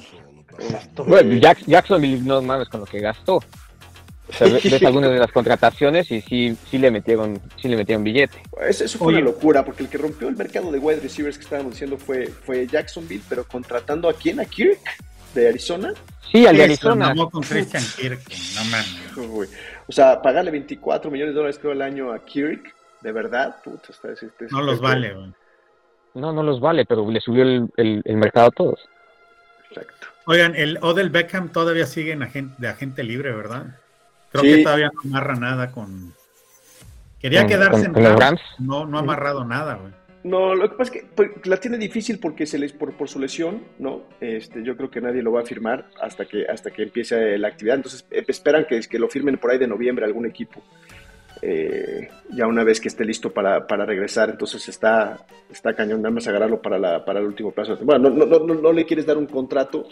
Bueno, 1.06 1.36
Jacksonville 1.66 2.22
no 2.24 2.42
mames 2.42 2.70
con 2.70 2.80
lo 2.80 2.86
que 2.86 3.00
gastó. 3.00 3.36
O 3.36 4.50
ves 4.50 4.84
algunas 4.84 5.12
de 5.12 5.20
las 5.20 5.32
contrataciones 5.32 6.12
y 6.12 6.22
sí, 6.22 6.58
sí 6.70 6.78
le 6.78 6.92
metieron, 6.92 7.40
sí 7.62 7.68
le 7.68 7.78
metieron 7.78 8.04
billete. 8.04 8.42
Eso, 8.68 8.98
fue 8.98 9.14
una 9.14 9.22
locura, 9.22 9.64
porque 9.64 9.84
el 9.84 9.90
que 9.90 9.98
rompió 9.98 10.28
el 10.28 10.36
mercado 10.36 10.72
de 10.72 10.80
wide 10.80 11.00
receivers 11.00 11.38
que 11.38 11.44
estábamos 11.44 11.74
diciendo 11.74 11.98
fue, 11.98 12.28
fue 12.28 12.68
Jacksonville, 12.68 13.24
pero 13.30 13.46
contratando 13.46 14.10
a 14.10 14.14
quién, 14.14 14.40
a 14.40 14.46
Kirk 14.46 14.80
de 15.34 15.50
Arizona. 15.50 15.94
Sí, 16.32 16.46
al 16.46 16.58
de 16.58 16.64
Arizona. 16.64 17.14
No 17.14 17.30
con 17.30 17.42
Christian 17.42 17.84
Kirk, 17.96 18.22
no 18.56 18.64
mames. 18.66 19.48
O 19.88 19.92
sea, 19.92 20.22
pagarle 20.22 20.52
24 20.52 21.10
millones 21.10 21.34
de 21.34 21.38
dólares 21.38 21.60
creo 21.60 21.72
al 21.72 21.82
año 21.82 22.12
a 22.12 22.24
Kirk, 22.26 22.74
de 23.02 23.12
verdad, 23.12 23.58
puto, 23.64 23.92
está, 23.92 24.10
no 24.52 24.62
los 24.62 24.82
vale, 24.82 25.14
güey. 25.14 25.34
No, 26.18 26.34
no 26.34 26.44
los 26.44 26.60
vale, 26.60 26.86
pero 26.86 27.10
le 27.10 27.22
subió 27.22 27.44
el, 27.44 27.70
el, 27.78 28.18
mercado 28.18 28.48
a 28.48 28.52
todos. 28.52 28.90
Exacto. 29.70 30.08
Oigan, 30.26 30.56
el 30.56 30.80
Odell 30.82 31.10
Beckham 31.10 31.50
todavía 31.52 31.86
sigue 31.86 32.12
en 32.12 32.24
agente, 32.24 32.56
de 32.58 32.68
agente 32.68 33.04
libre, 33.04 33.32
¿verdad? 33.32 33.78
Creo 34.32 34.44
que 34.44 34.64
todavía 34.64 34.92
no 34.94 35.02
amarra 35.10 35.36
nada 35.36 35.72
con. 35.72 36.14
Quería 37.20 37.48
quedarse 37.48 37.86
en 37.86 37.94
Rams, 37.94 38.42
No, 38.60 38.86
no 38.86 38.98
ha 38.98 39.02
amarrado 39.02 39.46
nada, 39.46 39.76
güey. 39.76 39.94
No, 40.24 40.56
lo 40.56 40.70
que 40.70 40.76
pasa 40.76 40.94
es 40.94 41.02
que 41.02 41.08
pues, 41.16 41.30
la 41.46 41.58
tiene 41.58 41.78
difícil 41.78 42.20
porque 42.20 42.46
se 42.46 42.58
les 42.58 42.74
por, 42.74 42.94
por 42.94 43.08
su 43.08 43.20
lesión, 43.20 43.64
¿no? 43.80 44.04
Este, 44.20 44.64
yo 44.64 44.76
creo 44.76 44.90
que 44.90 45.00
nadie 45.00 45.22
lo 45.22 45.32
va 45.32 45.42
a 45.42 45.46
firmar 45.46 45.88
hasta 46.02 46.26
que 46.26 46.46
hasta 46.48 46.72
que 46.72 46.84
empiece 46.84 47.38
la 47.38 47.48
actividad. 47.48 47.78
Entonces 47.78 48.06
eh, 48.12 48.26
esperan 48.28 48.66
que, 48.66 48.80
que 48.82 49.00
lo 49.00 49.08
firmen 49.08 49.38
por 49.38 49.52
ahí 49.52 49.58
de 49.58 49.68
noviembre 49.68 50.06
algún 50.06 50.26
equipo. 50.26 50.62
Eh, 51.42 52.10
ya 52.32 52.48
una 52.48 52.64
vez 52.64 52.80
que 52.80 52.88
esté 52.88 53.06
listo 53.06 53.32
para, 53.32 53.60
regresar, 53.86 54.30
entonces 54.30 54.68
está, 54.70 55.26
está 55.50 55.74
cañón, 55.74 56.02
nada 56.02 56.14
más 56.14 56.28
agarrarlo 56.28 56.62
para, 56.62 56.78
la, 56.78 57.04
para 57.06 57.20
el 57.20 57.26
último 57.26 57.52
plazo. 57.52 57.78
Bueno, 57.82 58.10
no, 58.10 58.26
no, 58.26 58.40
no, 58.40 58.54
no, 58.56 58.74
le 58.74 58.86
quieres 58.86 59.06
dar 59.06 59.18
un 59.18 59.28
contrato 59.28 59.88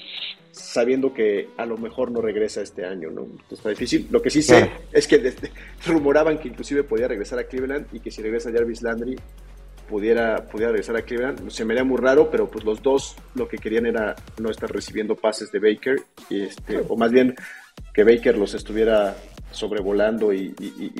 sabiendo 0.51 1.13
que 1.13 1.49
a 1.57 1.65
lo 1.65 1.77
mejor 1.77 2.11
no 2.11 2.21
regresa 2.21 2.61
este 2.61 2.85
año, 2.85 3.09
¿no? 3.11 3.27
está 3.51 3.69
difícil. 3.69 4.07
Lo 4.09 4.21
que 4.21 4.29
sí 4.29 4.41
sé 4.41 4.71
es 4.91 5.07
que 5.07 5.33
rumoraban 5.85 6.37
que 6.39 6.47
inclusive 6.47 6.83
podía 6.83 7.07
regresar 7.07 7.39
a 7.39 7.43
Cleveland 7.43 7.87
y 7.91 7.99
que 7.99 8.11
si 8.11 8.21
regresa 8.21 8.51
Jarvis 8.51 8.81
Landry 8.81 9.15
pudiera, 9.89 10.45
pudiera 10.45 10.71
regresar 10.71 10.97
a 10.97 11.01
Cleveland. 11.01 11.49
Se 11.49 11.65
me 11.65 11.73
haría 11.73 11.83
muy 11.83 11.97
raro, 11.97 12.29
pero 12.29 12.49
pues 12.49 12.63
los 12.65 12.81
dos 12.81 13.15
lo 13.35 13.47
que 13.47 13.57
querían 13.57 13.85
era 13.85 14.15
no 14.39 14.49
estar 14.49 14.71
recibiendo 14.71 15.15
pases 15.15 15.51
de 15.51 15.59
Baker, 15.59 16.01
y 16.29 16.43
este, 16.43 16.83
o 16.87 16.95
más 16.95 17.11
bien 17.11 17.35
que 17.93 18.03
Baker 18.03 18.37
los 18.37 18.53
estuviera 18.53 19.15
sobrevolando 19.51 20.33
y, 20.33 20.53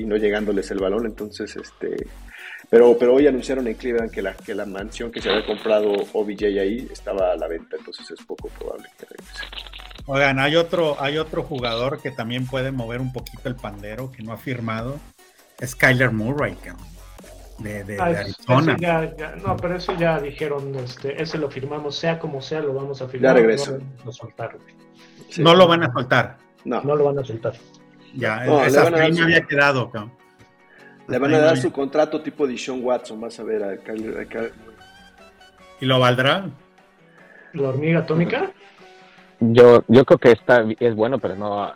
no 0.04 0.16
llegándoles 0.16 0.70
el 0.70 0.78
balón. 0.78 1.06
Entonces, 1.06 1.54
este, 1.56 2.06
pero, 2.70 2.96
pero 2.98 3.14
hoy 3.14 3.26
anunciaron 3.26 3.66
en 3.68 3.74
Cleveland 3.74 4.10
que 4.10 4.22
la, 4.22 4.34
que 4.34 4.54
la 4.54 4.66
mansión 4.66 5.10
que 5.10 5.20
se 5.20 5.30
había 5.30 5.44
comprado 5.44 5.92
OBJ 6.12 6.44
ahí 6.58 6.88
estaba 6.90 7.32
a 7.32 7.36
la 7.36 7.48
venta, 7.48 7.76
entonces 7.76 8.10
es 8.10 8.24
poco 8.24 8.48
probable 8.48 8.88
que 8.98 9.06
regrese. 9.06 9.44
Oigan, 10.06 10.38
hay 10.38 10.56
otro, 10.56 10.96
hay 11.00 11.18
otro 11.18 11.42
jugador 11.42 12.00
que 12.00 12.10
también 12.12 12.46
puede 12.46 12.70
mover 12.70 13.00
un 13.00 13.12
poquito 13.12 13.48
el 13.48 13.56
pandero, 13.56 14.12
que 14.12 14.22
no 14.22 14.32
ha 14.32 14.38
firmado, 14.38 14.98
es 15.58 15.74
Kyler 15.74 16.12
Murray, 16.12 16.56
de, 17.58 17.84
de, 17.84 17.98
ah, 17.98 18.04
Arizona. 18.04 18.76
no, 19.44 19.56
pero 19.56 19.76
eso 19.76 19.94
ya 19.96 20.20
dijeron, 20.20 20.74
este, 20.76 21.20
ese 21.20 21.38
lo 21.38 21.50
firmamos, 21.50 21.96
sea 21.96 22.18
como 22.18 22.40
sea, 22.40 22.60
lo 22.60 22.74
vamos 22.74 23.02
a 23.02 23.08
firmar. 23.08 23.34
Ya 23.34 23.40
regreso. 23.40 23.78
No, 25.38 25.54
lo 25.54 25.66
van 25.66 25.82
a 25.82 25.92
soltar. 25.92 26.36
No. 26.66 26.82
no 26.82 26.96
lo 26.96 27.04
van 27.04 27.18
a 27.20 27.24
soltar. 27.24 27.54
Ya, 28.14 28.44
esa 28.66 28.90
me 28.90 29.00
había 29.00 29.42
quedado, 29.42 29.90
Le 31.06 31.18
van 31.18 31.34
a 31.34 31.38
dar 31.38 31.56
su 31.56 31.70
contrato 31.70 32.20
tipo 32.20 32.46
de 32.46 32.58
Sean 32.58 32.82
Watson, 32.82 33.20
vas 33.20 33.38
a 33.38 33.44
ver 33.44 33.62
a 33.62 33.76
Kyler, 33.76 34.28
¿Y 35.80 35.86
lo 35.86 36.00
valdrá? 36.00 36.50
¿La 37.52 37.68
hormiga 37.68 38.00
atómica? 38.00 38.50
Yo, 39.38 39.84
yo 39.86 40.04
creo 40.04 40.18
que 40.18 40.32
está, 40.32 40.64
es 40.80 40.94
bueno, 40.96 41.18
pero 41.18 41.36
no 41.36 41.72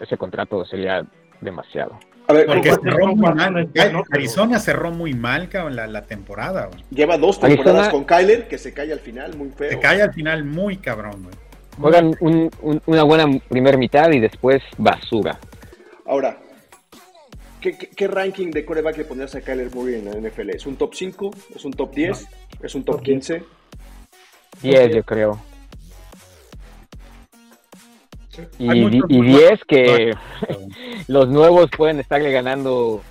ese 0.00 0.16
contrato 0.16 0.64
sería 0.64 1.04
demasiado. 1.42 1.98
A 2.26 2.32
ver, 2.32 2.46
porque 2.46 2.70
cerró 2.70 3.08
muy 3.08 3.34
mal. 3.34 3.68
Arizona 4.10 4.58
cerró 4.58 4.90
muy 4.90 5.12
mal 5.12 5.50
cabrón, 5.50 5.76
la, 5.76 5.86
la 5.86 6.02
temporada. 6.02 6.70
Lleva 6.90 7.18
dos 7.18 7.40
temporadas 7.40 7.90
con 7.90 8.04
Kyler 8.04 8.48
que 8.48 8.56
se 8.56 8.72
cae 8.72 8.92
al 8.92 9.00
final 9.00 9.36
muy 9.36 9.50
feo. 9.50 9.70
Se 9.70 9.80
cae 9.80 10.00
al 10.00 10.14
final 10.14 10.44
muy 10.44 10.78
cabrón. 10.78 11.24
Güey. 11.24 11.49
Juegan 11.80 12.14
una 12.86 13.02
buena 13.04 13.26
primer 13.48 13.78
mitad 13.78 14.10
y 14.12 14.20
después 14.20 14.62
basura. 14.76 15.38
Ahora, 16.06 16.38
¿qué, 17.60 18.08
ranking 18.08 18.50
de 18.50 18.64
coreback 18.64 18.98
le 18.98 19.04
pondrías 19.04 19.34
a 19.34 19.40
Kyler 19.40 19.74
Murray 19.74 19.96
en 19.96 20.04
la 20.06 20.28
NFL? 20.28 20.50
¿Es 20.50 20.66
un 20.66 20.76
top 20.76 20.94
5? 20.94 21.30
¿Es 21.54 21.64
un 21.64 21.72
top 21.72 21.94
10? 21.94 22.28
¿Es 22.62 22.74
un 22.74 22.84
top 22.84 23.02
15? 23.02 23.42
10, 24.62 24.94
yo 24.94 25.02
creo. 25.04 25.40
Y, 28.58 29.22
10 29.22 29.64
que 29.66 30.14
los 31.08 31.28
nuevos 31.28 31.70
pueden 31.76 32.00
estarle 32.00 32.32
ganando 32.32 33.02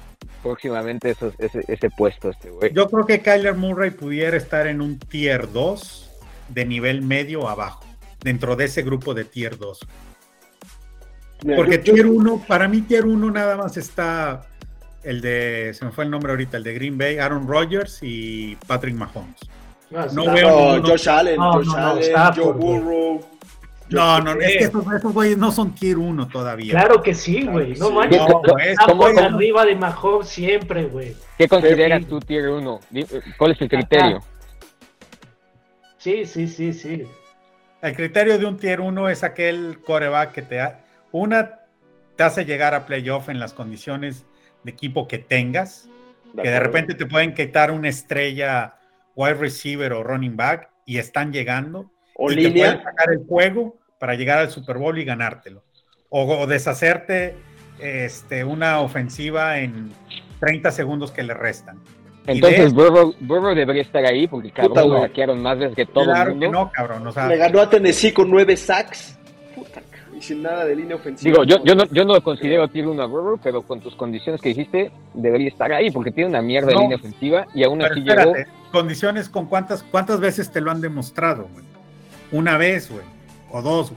próximamente 0.42 1.12
ese, 1.12 1.90
puesto. 1.90 2.30
Este 2.30 2.50
Yo 2.74 2.90
creo 2.90 3.06
que 3.06 3.22
Kyler 3.22 3.56
Murray 3.56 3.92
pudiera 3.92 4.38
estar 4.38 4.68
en 4.68 4.82
un 4.82 5.00
tier 5.00 5.52
2 5.52 6.10
de 6.50 6.66
nivel 6.66 7.02
medio 7.02 7.48
abajo, 7.48 7.84
dentro 8.22 8.56
de 8.56 8.66
ese 8.66 8.82
grupo 8.82 9.14
de 9.14 9.26
tier 9.26 9.58
2. 9.58 9.80
Porque 11.56 11.78
Tier 11.78 12.06
1, 12.06 12.44
para 12.48 12.68
mí 12.68 12.82
Tier 12.82 13.06
1 13.06 13.32
nada 13.32 13.56
más 13.56 13.78
está 13.78 14.42
el 15.04 15.22
de, 15.22 15.74
se 15.74 15.86
me 15.86 15.92
fue 15.92 16.04
el 16.04 16.12
nombre 16.12 16.32
ahorita, 16.32 16.58
el 16.58 16.64
de 16.64 16.74
Green 16.74 16.98
Bay, 16.98 17.18
Aaron 17.18 17.48
Rodgers 17.48 18.00
y 18.02 18.58
Patrick 18.68 18.96
Mahomes. 18.96 19.40
Ah, 19.96 20.08
no, 20.14 20.32
veo 20.32 20.84
Josh 20.84 21.10
Allen, 21.10 21.40
Josh 21.40 21.76
Allen, 21.76 22.14
Joe 22.36 22.54
Burrow. 22.54 23.26
No, 23.90 24.20
no, 24.20 24.34
es 24.34 24.58
que 24.58 24.64
esos, 24.66 25.14
güeyes 25.14 25.38
no 25.38 25.52
son 25.52 25.74
tier 25.74 25.98
1 25.98 26.28
todavía. 26.28 26.72
Claro 26.72 27.02
que 27.02 27.16
sí, 27.16 27.48
güey. 27.48 27.74
No 27.76 27.90
manches. 27.90 28.22
No, 28.22 29.06
arriba 29.06 29.66
de 29.66 29.76
Mahomes 29.76 30.28
siempre, 30.28 30.86
güey. 30.86 31.16
¿Qué 31.38 31.48
consideras 31.48 32.06
tú 32.06 32.20
tier 32.20 32.50
1? 32.50 32.80
¿Cuál 33.38 33.52
es 33.54 33.62
el 33.62 33.70
criterio? 33.70 34.22
Sí, 35.98 36.26
sí, 36.26 36.48
sí, 36.48 36.74
sí. 36.74 37.04
El 37.82 37.96
criterio 37.96 38.38
de 38.38 38.46
un 38.46 38.58
tier 38.58 38.82
1 38.82 39.10
es 39.10 39.24
aquel 39.24 39.80
coreback 39.86 40.34
que 40.34 40.42
te 40.42 40.60
ha, 40.60 40.82
una, 41.12 41.60
te 42.16 42.24
hace 42.24 42.44
llegar 42.44 42.74
a 42.74 42.86
playoff 42.86 43.30
en 43.30 43.40
las 43.40 43.54
condiciones 43.54 44.26
de 44.64 44.72
equipo 44.72 45.08
que 45.08 45.18
tengas, 45.18 45.90
que 46.36 46.50
de 46.50 46.60
repente 46.60 46.94
te 46.94 47.06
pueden 47.06 47.34
quitar 47.34 47.72
una 47.72 47.88
estrella 47.88 48.76
wide 49.16 49.36
receiver 49.36 49.94
o 49.94 50.04
running 50.04 50.36
back 50.36 50.70
y 50.86 50.98
están 50.98 51.32
llegando. 51.32 51.90
O 52.16 52.30
línea. 52.30 52.84
sacar 52.84 53.12
el 53.12 53.26
juego 53.26 53.78
para 53.98 54.16
llegar 54.16 54.40
al 54.40 54.50
Super 54.50 54.78
Bowl 54.78 54.98
y 54.98 55.06
ganártelo. 55.06 55.64
O, 56.10 56.48
deshacerte 56.48 57.36
este, 57.80 58.44
una 58.44 58.82
ofensiva 58.82 59.60
en 59.60 59.92
30 60.40 60.72
segundos 60.72 61.12
que 61.12 61.24
le 61.24 61.34
restan. 61.34 61.80
Entonces 62.28 62.74
Burrow, 62.74 63.56
debería 63.56 63.82
estar 63.82 64.06
ahí 64.06 64.28
porque 64.28 64.52
cabrón 64.52 64.90
lo 64.92 65.02
hackearon 65.02 65.42
más 65.42 65.58
veces 65.58 65.76
que 65.76 65.86
todo 65.86 66.06
claro 66.06 66.32
el 66.32 66.38
mundo. 66.38 66.48
Que 66.48 66.52
no, 66.52 66.72
cabrón. 66.72 67.08
O 67.08 67.12
sea, 67.12 67.28
le 67.28 67.38
ganó 67.38 67.62
a 67.62 67.70
Tennessee 67.70 68.12
con 68.12 68.30
nueve 68.30 68.56
sacks. 68.56 69.18
Puta, 69.56 69.82
y 70.16 70.22
sin 70.22 70.44
nada 70.44 70.66
de 70.66 70.76
línea 70.76 70.96
ofensiva. 70.96 71.32
Digo, 71.32 71.44
yo, 71.44 71.64
yo, 71.64 71.76
no, 71.76 71.86
yo 71.86 72.06
no 72.06 72.14
lo 72.14 72.24
considero 72.24 72.68
tier 72.68 72.88
1 72.88 73.02
a 73.02 73.06
Burrow, 73.06 73.40
pero 73.42 73.62
con 73.62 73.80
tus 73.80 73.96
condiciones 73.96 74.42
que 74.42 74.50
dijiste, 74.50 74.92
debería 75.14 75.48
estar 75.48 75.72
ahí 75.72 75.92
porque 75.92 76.12
tiene 76.12 76.30
una 76.30 76.42
mierda 76.42 76.68
de 76.68 76.76
línea 76.76 76.98
ofensiva 76.98 77.48
y 77.54 77.64
aún 77.64 77.82
así 77.82 78.02
llegó. 78.02 78.34
Condiciones 78.72 79.30
con 79.30 79.48
cuántas, 79.48 79.82
cuántas 79.82 80.20
veces 80.20 80.52
te 80.52 80.62
lo 80.62 80.70
han 80.70 80.82
demostrado, 80.82 81.48
güey. 81.52 81.66
Una 82.32 82.58
vez, 82.58 82.92
güey. 82.92 83.04
O 83.52 83.62
dos. 83.62 83.92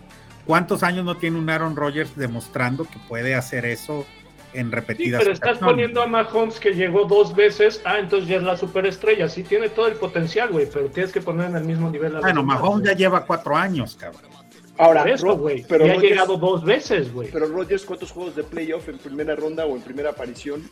¿Cuántos 0.47 0.83
años 0.83 1.05
no 1.05 1.17
tiene 1.17 1.39
un 1.39 1.51
Aaron 1.51 1.77
Rodgers 1.77 2.17
demostrando 2.17 2.85
que 2.85 2.99
puede 3.09 3.35
hacer 3.35 3.67
eso 3.67 4.07
en 4.55 4.71
repetidas 4.71 5.21
sí, 5.21 5.25
pero 5.25 5.35
estás 5.35 5.59
poniendo 5.59 6.03
a 6.03 6.07
Mahomes 6.07 6.61
que 6.61 6.73
llegó 6.73 7.05
dos 7.05 7.35
veces, 7.35 7.81
ah, 7.85 7.99
entonces 7.99 8.29
ya 8.29 8.37
es 8.37 8.43
la 8.43 8.57
superestrella, 8.57 9.29
sí 9.29 9.43
tiene 9.43 9.69
todo 9.69 9.89
el 9.89 9.95
potencial, 9.95 10.51
güey, 10.51 10.69
pero 10.73 10.89
tienes 10.89 11.13
que 11.13 11.21
poner 11.21 11.51
en 11.51 11.57
el 11.57 11.65
mismo 11.65 11.91
nivel 11.91 12.17
a 12.17 12.21
Bueno, 12.21 12.43
Mahomes 12.43 12.87
ya 12.87 12.95
lleva 12.95 13.25
cuatro 13.25 13.57
años, 13.57 13.97
cabrón. 13.99 14.33
Ahora, 14.79 15.05
eso, 15.05 15.37
güey, 15.37 15.65
pero 15.69 15.85
ha 15.85 15.97
llegado 15.97 16.37
dos 16.37 16.65
veces, 16.65 17.13
güey. 17.13 17.29
Pero 17.31 17.47
Rodgers, 17.47 17.85
¿cuántos 17.85 18.11
juegos 18.11 18.35
de 18.35 18.43
playoff 18.43 18.89
en 18.89 18.99
primera 18.99 19.37
ronda 19.37 19.67
o 19.67 19.77
en 19.77 19.83
primera 19.83 20.11
aparición 20.11 20.69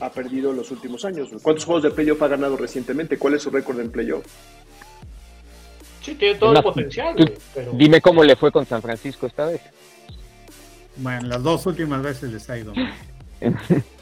ha 0.00 0.10
perdido 0.10 0.50
en 0.50 0.56
los 0.56 0.70
últimos 0.70 1.04
años? 1.04 1.30
¿Cuántos 1.40 1.64
juegos 1.64 1.84
de 1.84 1.90
playoff 1.90 2.20
ha 2.22 2.28
ganado 2.28 2.56
recientemente? 2.56 3.16
¿Cuál 3.16 3.34
es 3.34 3.42
su 3.42 3.50
récord 3.50 3.80
en 3.80 3.90
playoff? 3.90 4.24
Sí, 6.02 6.14
tiene 6.16 6.38
todo 6.38 6.52
el 6.52 6.62
potencial, 6.62 7.14
güey. 7.14 7.32
Dime 7.74 8.00
cómo 8.00 8.22
le 8.24 8.36
fue 8.36 8.52
con 8.52 8.66
San 8.66 8.82
Francisco 8.82 9.26
esta 9.26 9.46
vez. 9.46 9.62
Bueno, 10.96 11.28
las 11.28 11.42
dos 11.42 11.64
últimas 11.66 12.02
veces 12.02 12.32
les 12.32 12.50
ha 12.50 12.58
ido. 12.58 12.74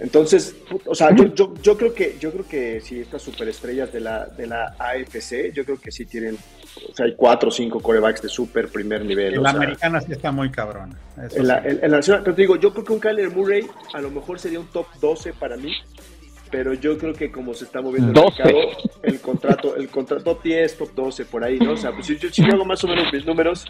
Entonces, 0.00 0.54
o 0.86 0.94
sea, 0.94 1.14
yo, 1.14 1.34
yo, 1.34 1.54
yo, 1.60 1.76
creo 1.76 1.92
que 1.92 2.16
yo 2.20 2.30
creo 2.30 2.46
que 2.46 2.80
si 2.80 3.00
estas 3.00 3.20
superestrellas 3.20 3.92
de 3.92 4.00
la 4.00 4.26
de 4.26 4.46
la 4.46 4.76
AFC, 4.78 5.52
yo 5.52 5.64
creo 5.64 5.80
que 5.80 5.90
sí 5.90 6.06
tienen, 6.06 6.36
o 6.88 6.94
sea, 6.94 7.06
hay 7.06 7.14
cuatro 7.16 7.48
o 7.48 7.52
cinco 7.52 7.80
corebacks 7.80 8.22
de 8.22 8.28
super 8.28 8.68
primer 8.68 9.04
nivel. 9.04 9.34
En 9.34 9.42
la 9.42 9.50
americana 9.50 10.00
sí 10.00 10.12
está 10.12 10.30
muy 10.30 10.50
cabrona. 10.50 10.96
En 11.34 11.48
la, 11.48 11.58
en, 11.64 11.90
nacional, 11.90 12.22
pero 12.22 12.36
te 12.36 12.42
digo, 12.42 12.56
yo 12.56 12.72
creo 12.72 12.84
que 12.84 12.92
un 12.92 13.00
Kyler 13.00 13.30
Murray 13.30 13.66
a 13.92 14.00
lo 14.00 14.10
mejor 14.10 14.38
sería 14.38 14.60
un 14.60 14.68
top 14.68 14.86
12 15.00 15.32
para 15.32 15.56
mí, 15.56 15.72
pero 16.48 16.74
yo 16.74 16.96
creo 16.96 17.12
que 17.12 17.32
como 17.32 17.52
se 17.54 17.64
está 17.64 17.80
moviendo 17.82 18.12
el 18.12 18.24
mercado, 18.24 18.58
el 19.02 19.20
contrato, 19.20 19.76
el 19.76 19.88
contrato 19.88 20.22
top 20.22 20.42
10, 20.44 20.78
top 20.78 20.94
12, 20.94 21.24
por 21.24 21.42
ahí, 21.42 21.58
¿no? 21.58 21.72
O 21.72 21.76
sea, 21.76 21.90
pues 21.90 22.06
si 22.06 22.16
yo, 22.16 22.28
si 22.30 22.42
hago 22.44 22.64
más 22.64 22.82
o 22.84 22.86
menos 22.88 23.12
mis 23.12 23.26
números, 23.26 23.66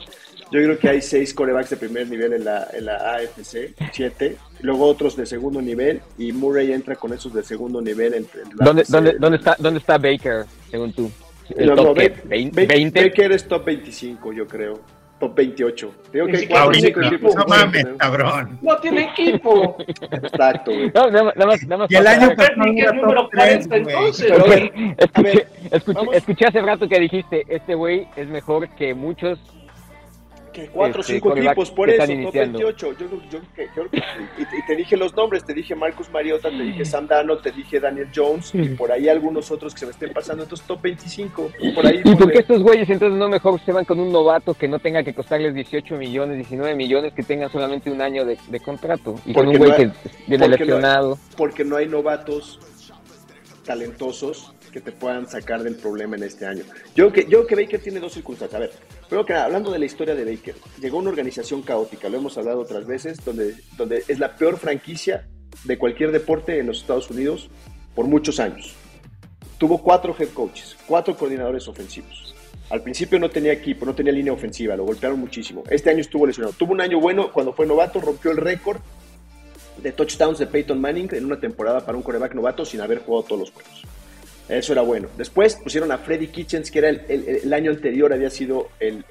yo 0.50 0.62
creo 0.62 0.78
que 0.78 0.88
hay 0.88 1.02
seis 1.02 1.34
corebacks 1.34 1.70
de 1.70 1.76
primer 1.76 2.08
nivel 2.08 2.32
en 2.32 2.44
la, 2.44 2.68
en 2.72 2.86
la 2.86 3.14
AFC, 3.14 3.74
siete, 3.92 4.36
luego 4.60 4.86
otros 4.86 5.16
de 5.16 5.26
segundo 5.26 5.60
nivel, 5.60 6.00
y 6.16 6.32
Murray 6.32 6.72
entra 6.72 6.96
con 6.96 7.12
esos 7.12 7.32
de 7.34 7.42
segundo 7.42 7.80
nivel. 7.80 8.14
Entre 8.14 8.42
¿Dónde, 8.54 8.84
¿dónde, 8.88 9.12
¿dónde, 9.18 9.38
está, 9.38 9.56
¿Dónde 9.58 9.80
está 9.80 9.98
Baker, 9.98 10.46
según 10.70 10.92
tú? 10.92 11.10
¿El 11.56 11.74
top 11.74 11.98
20? 12.24 12.66
Baker 12.66 13.32
es 13.32 13.48
top 13.48 13.64
25, 13.64 14.32
yo 14.32 14.46
creo 14.46 14.80
top 15.18 15.34
28. 15.34 15.94
Digo 16.12 16.26
que 16.26 16.36
hay 16.36 16.46
4 16.46 16.74
5 16.74 17.00
equipos. 17.02 17.34
No 17.34 17.44
mames, 17.46 17.86
cabrón. 17.98 18.58
No 18.62 18.76
tiene 18.78 19.10
equipo. 19.12 19.76
Exacto, 20.10 20.72
güey. 20.72 20.90
No, 20.94 21.10
nada, 21.10 21.46
más, 21.46 21.62
nada 21.64 21.76
más. 21.78 21.90
Y 21.90 21.96
el 21.96 22.06
año 22.06 22.34
pasado 22.36 22.64
era 22.76 22.92
número 22.92 23.28
40 23.28 23.76
entonces. 23.76 24.32
Escuché, 24.98 25.46
escuché, 25.70 26.16
escuché 26.16 26.46
hace 26.46 26.62
rato 26.62 26.88
que 26.88 27.00
dijiste, 27.00 27.44
este 27.48 27.74
güey 27.74 28.06
es 28.16 28.28
mejor 28.28 28.68
que 28.70 28.94
muchos 28.94 29.38
cuatro 30.72 30.98
o 30.98 31.00
este, 31.00 31.14
cinco 31.14 31.36
equipos 31.36 31.70
por 31.70 31.90
eso, 31.90 32.06
top 32.06 32.32
28. 32.32 32.92
Yo, 32.92 32.98
yo, 32.98 33.20
yo, 33.30 33.38
y, 34.38 34.66
te 34.66 34.76
dije 34.76 34.96
los 34.96 35.14
nombres, 35.14 35.44
te 35.44 35.54
dije 35.54 35.74
Marcus 35.74 36.10
Mariota, 36.10 36.50
te 36.50 36.62
dije 36.62 36.84
Sam 36.84 37.06
Dano, 37.06 37.38
te 37.38 37.50
dije 37.50 37.80
Daniel 37.80 38.08
Jones, 38.14 38.54
y 38.54 38.68
por 38.70 38.92
ahí 38.92 39.08
algunos 39.08 39.50
otros 39.50 39.74
que 39.74 39.80
se 39.80 39.86
me 39.86 39.92
estén 39.92 40.12
pasando, 40.12 40.42
entonces 40.42 40.66
top 40.66 40.82
25. 40.82 41.50
Por 41.74 41.86
ahí, 41.86 42.00
¿Y 42.04 42.14
por 42.14 42.30
qué 42.32 42.38
estos 42.38 42.62
güeyes 42.62 42.88
entonces 42.88 43.18
no 43.18 43.28
mejor 43.28 43.60
se 43.60 43.72
van 43.72 43.84
con 43.84 44.00
un 44.00 44.12
novato 44.12 44.54
que 44.54 44.68
no 44.68 44.78
tenga 44.78 45.02
que 45.02 45.14
costarles 45.14 45.54
18 45.54 45.96
millones, 45.96 46.36
19 46.36 46.74
millones, 46.74 47.12
que 47.14 47.22
tenga 47.22 47.48
solamente 47.48 47.90
un 47.90 48.00
año 48.00 48.24
de, 48.24 48.38
contrato? 48.60 49.16
Y 49.24 49.32
con 49.32 49.48
un 49.48 49.56
güey 49.56 49.74
que 49.76 49.90
viene 50.26 50.48
lesionado. 50.48 51.18
porque 51.36 51.64
no 51.64 51.76
hay 51.76 51.86
novatos 51.86 52.58
talentosos 53.64 54.54
que 54.68 54.80
te 54.80 54.92
puedan 54.92 55.28
sacar 55.28 55.62
del 55.62 55.76
problema 55.76 56.16
en 56.16 56.22
este 56.22 56.46
año. 56.46 56.64
Yo 56.94 57.12
que, 57.12 57.26
yo 57.28 57.46
que 57.46 57.54
Baker 57.54 57.80
tiene 57.80 58.00
dos 58.00 58.12
circunstancias. 58.12 58.56
A 58.56 58.60
ver, 58.60 58.70
primero 59.06 59.26
que 59.26 59.32
nada, 59.32 59.46
hablando 59.46 59.70
de 59.70 59.78
la 59.78 59.86
historia 59.86 60.14
de 60.14 60.24
Baker, 60.24 60.54
llegó 60.80 60.98
una 60.98 61.10
organización 61.10 61.62
caótica, 61.62 62.08
lo 62.08 62.18
hemos 62.18 62.36
hablado 62.38 62.60
otras 62.60 62.86
veces, 62.86 63.24
donde, 63.24 63.54
donde 63.76 64.04
es 64.06 64.18
la 64.18 64.36
peor 64.36 64.58
franquicia 64.58 65.28
de 65.64 65.78
cualquier 65.78 66.12
deporte 66.12 66.58
en 66.58 66.66
los 66.66 66.80
Estados 66.80 67.10
Unidos 67.10 67.50
por 67.94 68.06
muchos 68.06 68.40
años. 68.40 68.74
Tuvo 69.58 69.82
cuatro 69.82 70.14
head 70.18 70.28
coaches, 70.28 70.76
cuatro 70.86 71.16
coordinadores 71.16 71.66
ofensivos. 71.66 72.34
Al 72.70 72.82
principio 72.82 73.18
no 73.18 73.30
tenía 73.30 73.52
equipo, 73.52 73.86
no 73.86 73.94
tenía 73.94 74.12
línea 74.12 74.32
ofensiva, 74.32 74.76
lo 74.76 74.84
golpearon 74.84 75.18
muchísimo. 75.18 75.64
Este 75.70 75.90
año 75.90 76.00
estuvo 76.00 76.26
lesionado. 76.26 76.54
Tuvo 76.54 76.72
un 76.72 76.80
año 76.80 77.00
bueno 77.00 77.32
cuando 77.32 77.52
fue 77.54 77.66
novato, 77.66 78.00
rompió 78.00 78.30
el 78.30 78.36
récord 78.36 78.78
de 79.82 79.92
touchdowns 79.92 80.38
de 80.38 80.46
Peyton 80.46 80.80
Manning 80.80 81.08
en 81.12 81.24
una 81.24 81.40
temporada 81.40 81.84
para 81.84 81.96
un 81.96 82.02
coreback 82.02 82.34
novato 82.34 82.64
sin 82.64 82.80
haber 82.80 82.98
jugado 82.98 83.24
todos 83.24 83.40
los 83.40 83.50
juegos. 83.50 83.84
Eso 84.48 84.72
era 84.72 84.82
bueno. 84.82 85.08
Después 85.16 85.56
pusieron 85.56 85.92
a 85.92 85.98
Freddy 85.98 86.28
Kitchens, 86.28 86.70
que 86.70 86.78
era 86.78 86.88
el, 86.88 87.52
año 87.52 87.70
anterior, 87.70 88.12
había 88.12 88.30
sido 88.30 88.68
el, 88.80 89.04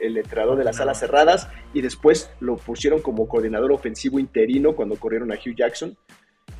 entrenador 0.00 0.58
de 0.58 0.64
las 0.64 0.80
alas 0.80 0.98
cerradas, 0.98 1.48
y 1.72 1.82
después 1.82 2.30
lo 2.40 2.56
pusieron 2.56 3.00
como 3.00 3.28
coordinador 3.28 3.72
ofensivo 3.72 4.18
interino 4.18 4.74
cuando 4.74 4.96
corrieron 4.96 5.32
a 5.32 5.36
Hugh 5.36 5.54
Jackson. 5.56 5.96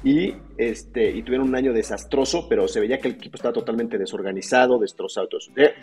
Y, 0.05 0.35
este, 0.57 1.11
y 1.11 1.23
tuvieron 1.23 1.49
un 1.49 1.57
año 1.57 1.73
desastroso, 1.73 2.49
pero 2.49 2.69
se 2.69 2.79
veía 2.79 2.99
que 2.99 3.09
el 3.09 3.15
equipo 3.15 3.37
estaba 3.37 3.53
totalmente 3.55 3.99
desorganizado, 3.99 4.79
destrozado. 4.79 5.29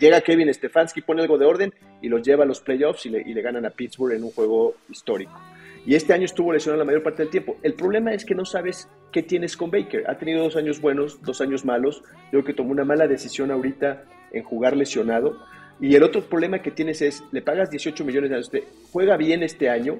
Llega 0.00 0.20
Kevin 0.22 0.54
Stefanski, 0.54 1.02
pone 1.02 1.20
algo 1.20 1.36
de 1.36 1.44
orden 1.44 1.74
y 2.00 2.08
los 2.08 2.22
lleva 2.22 2.44
a 2.44 2.46
los 2.46 2.60
playoffs 2.60 3.04
y 3.04 3.10
le, 3.10 3.20
y 3.20 3.34
le 3.34 3.42
ganan 3.42 3.66
a 3.66 3.70
Pittsburgh 3.70 4.14
en 4.14 4.24
un 4.24 4.30
juego 4.30 4.76
histórico. 4.88 5.38
Y 5.86 5.94
este 5.94 6.14
año 6.14 6.24
estuvo 6.24 6.52
lesionado 6.52 6.78
la 6.78 6.86
mayor 6.86 7.02
parte 7.02 7.22
del 7.22 7.30
tiempo. 7.30 7.58
El 7.62 7.74
problema 7.74 8.14
es 8.14 8.24
que 8.24 8.34
no 8.34 8.44
sabes 8.44 8.88
qué 9.12 9.22
tienes 9.22 9.56
con 9.56 9.70
Baker. 9.70 10.04
Ha 10.08 10.16
tenido 10.16 10.42
dos 10.42 10.56
años 10.56 10.80
buenos, 10.80 11.20
dos 11.22 11.40
años 11.40 11.64
malos. 11.64 12.02
Yo 12.24 12.30
creo 12.30 12.44
que 12.44 12.54
tomó 12.54 12.70
una 12.70 12.84
mala 12.84 13.06
decisión 13.06 13.50
ahorita 13.50 14.04
en 14.32 14.42
jugar 14.42 14.76
lesionado. 14.76 15.38
Y 15.80 15.94
el 15.94 16.02
otro 16.02 16.22
problema 16.22 16.60
que 16.62 16.70
tienes 16.70 17.02
es, 17.02 17.22
le 17.32 17.42
pagas 17.42 17.70
18 17.70 18.02
millones 18.04 18.30
de 18.30 18.38
usted, 18.38 18.62
juega 18.92 19.16
bien 19.16 19.42
este 19.42 19.68
año 19.68 19.98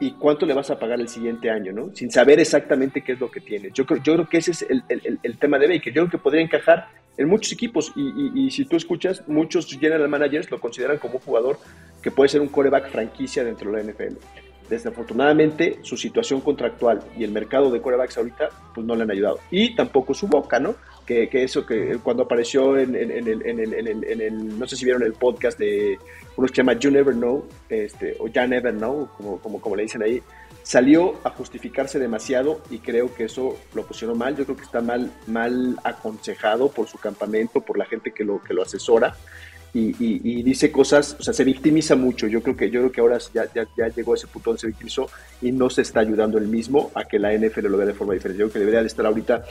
y 0.00 0.12
cuánto 0.12 0.46
le 0.46 0.54
vas 0.54 0.70
a 0.70 0.78
pagar 0.78 0.98
el 0.98 1.08
siguiente 1.08 1.48
año, 1.48 1.72
¿no? 1.72 1.94
Sin 1.94 2.10
saber 2.10 2.40
exactamente 2.40 3.02
qué 3.02 3.12
es 3.12 3.20
lo 3.20 3.30
que 3.30 3.40
tiene. 3.40 3.70
Yo 3.72 3.86
creo, 3.86 4.02
yo 4.02 4.14
creo 4.14 4.28
que 4.28 4.38
ese 4.38 4.50
es 4.50 4.62
el, 4.62 4.82
el, 4.88 5.38
tema 5.38 5.58
de 5.58 5.68
Baker. 5.68 5.92
Yo 5.92 6.02
creo 6.02 6.10
que 6.10 6.18
podría 6.18 6.42
encajar 6.42 6.88
en 7.16 7.28
muchos 7.28 7.52
equipos 7.52 7.92
y, 7.94 8.46
y, 8.46 8.50
si 8.50 8.64
tú 8.64 8.76
escuchas, 8.76 9.22
muchos 9.28 9.66
general 9.66 10.08
managers 10.08 10.50
lo 10.50 10.58
consideran 10.58 10.98
como 10.98 11.16
un 11.16 11.20
jugador 11.20 11.58
que 12.02 12.10
puede 12.10 12.30
ser 12.30 12.40
un 12.40 12.48
coreback 12.48 12.90
franquicia 12.90 13.44
dentro 13.44 13.70
de 13.70 13.84
la 13.84 13.92
NFL 13.92 14.16
desafortunadamente 14.72 15.78
su 15.82 15.96
situación 15.96 16.40
contractual 16.40 17.02
y 17.16 17.24
el 17.24 17.30
mercado 17.30 17.70
de 17.70 17.80
quarterbacks 17.80 18.16
ahorita 18.16 18.48
pues 18.74 18.86
no 18.86 18.94
le 18.94 19.02
han 19.02 19.10
ayudado. 19.10 19.38
Y 19.50 19.74
tampoco 19.74 20.14
su 20.14 20.26
boca, 20.26 20.58
¿no? 20.58 20.74
Que, 21.06 21.28
que 21.28 21.44
eso 21.44 21.66
que 21.66 21.98
cuando 22.02 22.22
apareció 22.22 22.78
en, 22.78 22.94
el, 22.94 24.58
no 24.58 24.66
sé 24.66 24.76
si 24.76 24.84
vieron 24.84 25.02
el 25.02 25.12
podcast 25.12 25.58
de 25.58 25.98
uno 26.36 26.48
que 26.48 26.54
se 26.54 26.62
llama 26.62 26.74
You 26.74 26.90
Never 26.90 27.14
Know, 27.14 27.46
este, 27.68 28.16
o 28.18 28.28
Ya 28.28 28.46
Never 28.46 28.72
Know, 28.72 29.08
como, 29.16 29.38
como, 29.38 29.60
como 29.60 29.76
le 29.76 29.82
dicen 29.82 30.02
ahí, 30.02 30.22
salió 30.62 31.16
a 31.24 31.30
justificarse 31.30 31.98
demasiado 31.98 32.62
y 32.70 32.78
creo 32.78 33.12
que 33.14 33.24
eso 33.24 33.56
lo 33.74 33.84
pusieron 33.84 34.16
mal. 34.16 34.36
Yo 34.36 34.44
creo 34.44 34.56
que 34.56 34.62
está 34.62 34.80
mal, 34.80 35.12
mal 35.26 35.76
aconsejado 35.84 36.70
por 36.70 36.88
su 36.88 36.98
campamento, 36.98 37.60
por 37.60 37.76
la 37.76 37.84
gente 37.84 38.12
que 38.12 38.24
lo, 38.24 38.42
que 38.42 38.54
lo 38.54 38.62
asesora 38.62 39.14
y, 39.74 40.42
dice 40.42 40.70
cosas, 40.70 41.16
o 41.18 41.22
sea, 41.22 41.32
se 41.32 41.44
victimiza 41.44 41.96
mucho. 41.96 42.26
Yo 42.26 42.42
creo 42.42 42.56
que, 42.56 42.70
yo 42.70 42.80
creo 42.80 42.92
que 42.92 43.00
ahora 43.00 43.18
ya, 43.32 43.46
ya, 43.54 43.88
llegó 43.88 44.12
a 44.12 44.16
ese 44.16 44.26
punto 44.26 44.50
donde 44.50 44.60
se 44.60 44.66
victimizó 44.66 45.08
y 45.40 45.50
no 45.50 45.70
se 45.70 45.82
está 45.82 46.00
ayudando 46.00 46.36
él 46.36 46.46
mismo 46.46 46.90
a 46.94 47.04
que 47.04 47.18
la 47.18 47.32
NFL 47.32 47.68
lo 47.68 47.78
vea 47.78 47.86
de 47.86 47.94
forma 47.94 48.12
diferente. 48.12 48.40
Yo 48.40 48.46
creo 48.46 48.52
que 48.52 48.58
debería 48.60 48.80
de 48.80 48.88
estar 48.88 49.06
ahorita 49.06 49.44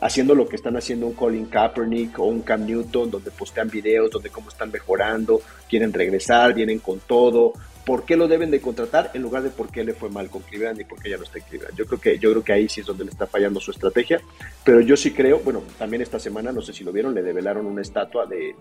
haciendo 0.00 0.34
lo 0.34 0.48
que 0.48 0.56
están 0.56 0.76
haciendo 0.76 1.06
un 1.06 1.14
Colin 1.14 1.46
Kaepernick 1.46 2.18
o 2.18 2.24
un 2.24 2.42
Cam 2.42 2.66
Newton, 2.66 3.10
donde 3.10 3.30
postean 3.30 3.68
videos, 3.68 4.10
donde 4.10 4.30
cómo 4.30 4.48
están 4.48 4.70
mejorando, 4.70 5.40
quieren 5.68 5.92
regresar, 5.92 6.54
vienen 6.54 6.78
con 6.78 7.00
todo, 7.00 7.52
por 7.86 8.04
qué 8.04 8.16
lo 8.16 8.26
deben 8.26 8.50
de 8.50 8.60
contratar 8.60 9.12
en 9.14 9.22
lugar 9.22 9.44
de 9.44 9.50
por 9.50 9.70
qué 9.70 9.84
le 9.84 9.94
fue 9.94 10.10
mal 10.10 10.28
con 10.28 10.42
Cleveland 10.42 10.80
y 10.80 10.84
por 10.84 11.00
qué 11.00 11.08
ya 11.08 11.16
no 11.16 11.22
está 11.22 11.38
en 11.38 11.44
Cleveland. 11.44 11.76
Yo 11.78 11.86
creo 11.86 12.00
que, 12.00 12.18
yo 12.18 12.32
creo 12.32 12.42
que 12.42 12.52
ahí 12.52 12.68
sí 12.68 12.80
es 12.80 12.86
donde 12.86 13.04
le 13.04 13.10
está 13.10 13.28
fallando 13.28 13.60
su 13.60 13.70
estrategia, 13.70 14.20
pero 14.64 14.80
yo 14.80 14.96
sí 14.96 15.12
creo, 15.12 15.38
bueno, 15.38 15.62
también 15.78 16.02
esta 16.02 16.18
semana, 16.18 16.50
no 16.50 16.60
sé 16.60 16.72
si 16.72 16.82
lo 16.82 16.90
vieron, 16.90 17.14
le 17.14 17.22
develaron 17.22 17.64
una 17.64 17.82
estatua 17.82 18.26
de, 18.26 18.56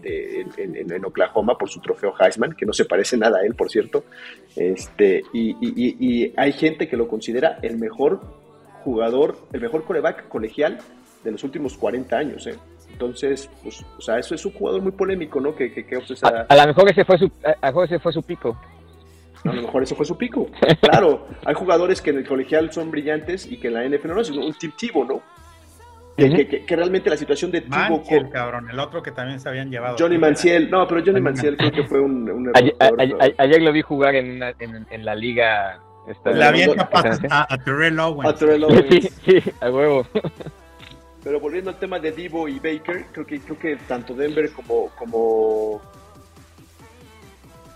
en, 0.58 1.06
Oklahoma 1.06 1.58
por 1.58 1.70
su 1.70 1.82
trofeo 1.82 2.14
Heisman, 2.20 2.54
que 2.54 2.68
no 2.68 2.74
se 2.74 2.86
parece 2.86 3.18
nada 3.18 3.40
a 3.40 3.46
él, 3.46 3.56
por 3.56 3.72
cierto, 3.72 4.06
este, 4.56 5.24
y, 5.34 5.56
y 5.60 6.32
hay 6.38 6.54
gente 6.54 6.88
que 6.88 6.96
lo 6.96 7.08
considera 7.08 7.58
el 7.64 7.80
mejor 7.80 8.22
jugador, 8.84 9.40
el 9.52 9.60
mejor 9.60 9.86
coreback 9.86 10.28
colegial 10.28 10.78
de 11.24 11.32
los 11.32 11.44
últimos 11.44 11.76
40 11.76 12.16
años, 12.16 12.46
¿eh? 12.46 12.56
Entonces, 12.92 13.50
pues, 13.64 13.84
o 13.98 14.02
sea, 14.02 14.20
eso 14.20 14.36
es 14.36 14.46
un 14.46 14.54
jugador 14.54 14.82
muy 14.82 14.92
polémico, 14.92 15.42
¿no? 15.42 15.56
Que, 15.56 15.70
pues, 16.08 16.24
a, 16.24 16.46
a, 16.48 16.56
lo 16.56 16.68
mejor 16.68 16.90
ese 16.90 17.04
fue 17.04 17.18
su, 17.18 17.30
a, 17.44 17.72
lo 17.72 17.84
ese 17.84 18.00
fue 18.00 18.14
su 18.14 18.22
pico. 18.22 18.56
A 19.46 19.54
lo 19.54 19.62
mejor 19.62 19.84
ese 19.84 19.96
fue 19.96 20.06
su 20.06 20.18
pico. 20.18 20.48
Claro, 20.82 21.28
hay 21.46 21.54
jugadores 21.54 22.02
que 22.02 22.10
en 22.10 22.18
el 22.18 22.28
colegial 22.28 22.72
son 22.72 22.92
brillantes 22.92 23.46
y 23.50 23.58
que 23.58 23.68
en 23.68 23.74
la 23.76 23.88
NFL 23.88 24.10
no 24.10 24.22
es 24.22 24.30
un 24.30 24.54
tip 24.54 24.74
¿no? 25.08 25.22
Que, 26.18 26.48
que, 26.48 26.66
que, 26.66 26.76
realmente 26.78 27.10
la 27.10 27.18
situación 27.18 27.52
de 27.52 27.60
Tibo 27.60 28.02
con... 28.02 28.30
cabrón, 28.30 28.70
el 28.70 28.80
otro 28.80 29.04
que 29.04 29.12
también 29.12 29.40
se 29.42 29.50
habían 29.50 29.70
llevado. 29.70 29.98
Johnny 30.00 30.18
Manciel, 30.18 30.72
no, 30.72 30.88
pero 30.88 31.04
Johnny 31.06 31.20
Manciel 31.20 31.58
creo 31.58 31.72
que 31.74 31.84
fue 31.84 32.00
un, 32.00 32.30
un 32.30 32.52
ayer, 32.54 32.74
ayer, 32.80 33.36
ayer, 33.38 33.62
lo 33.62 33.74
vi 33.74 33.82
jugar 33.82 34.16
en, 34.16 34.38
una, 34.38 34.54
en, 34.60 34.88
en 34.90 35.06
la 35.06 35.14
liga. 35.14 35.82
Esta, 36.08 36.32
la 36.32 36.52
bien 36.52 36.74
capaz 36.74 37.20
a, 37.30 37.54
a 37.54 37.58
Terrell 37.58 38.00
Owens. 38.00 38.30
A 38.30 38.34
Terrell 38.34 38.64
Owens. 38.64 38.86
Sí, 38.90 39.02
sí, 39.26 39.52
a 39.60 39.70
huevo. 39.70 40.08
Pero 41.22 41.40
volviendo 41.42 41.72
al 41.72 41.80
tema 41.80 42.00
de 42.00 42.14
Divo 42.14 42.48
y 42.48 42.60
Baker, 42.60 43.08
creo 43.12 43.26
que 43.26 43.40
creo 43.40 43.60
que 43.60 43.76
tanto 43.88 44.14
Denver 44.14 44.52
como 44.54 44.90
como 44.92 45.82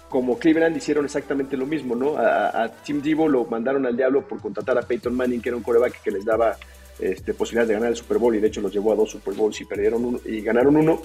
como 0.09 0.37
Cleveland 0.37 0.75
hicieron 0.75 1.05
exactamente 1.05 1.55
lo 1.55 1.65
mismo, 1.65 1.95
¿no? 1.95 2.17
A, 2.17 2.69
Tim 2.83 3.01
Divo 3.01 3.27
lo 3.27 3.45
mandaron 3.45 3.85
al 3.85 3.95
diablo 3.95 4.27
por 4.27 4.41
contratar 4.41 4.77
a 4.77 4.81
Peyton 4.81 5.13
Manning, 5.15 5.41
que 5.41 5.49
era 5.49 5.57
un 5.57 5.63
coreback 5.63 6.01
que 6.01 6.11
les 6.11 6.25
daba 6.25 6.57
este, 6.99 7.33
posibilidades 7.33 7.69
de 7.69 7.73
ganar 7.75 7.89
el 7.89 7.95
Super 7.95 8.17
Bowl 8.17 8.35
y 8.35 8.39
de 8.39 8.47
hecho 8.47 8.61
los 8.61 8.73
llevó 8.73 8.91
a 8.91 8.95
dos 8.95 9.11
Super 9.11 9.33
Bowls 9.33 9.61
y 9.61 9.65
perdieron 9.65 10.03
uno 10.03 10.19
y 10.25 10.41
ganaron 10.41 10.75
uno 10.75 11.01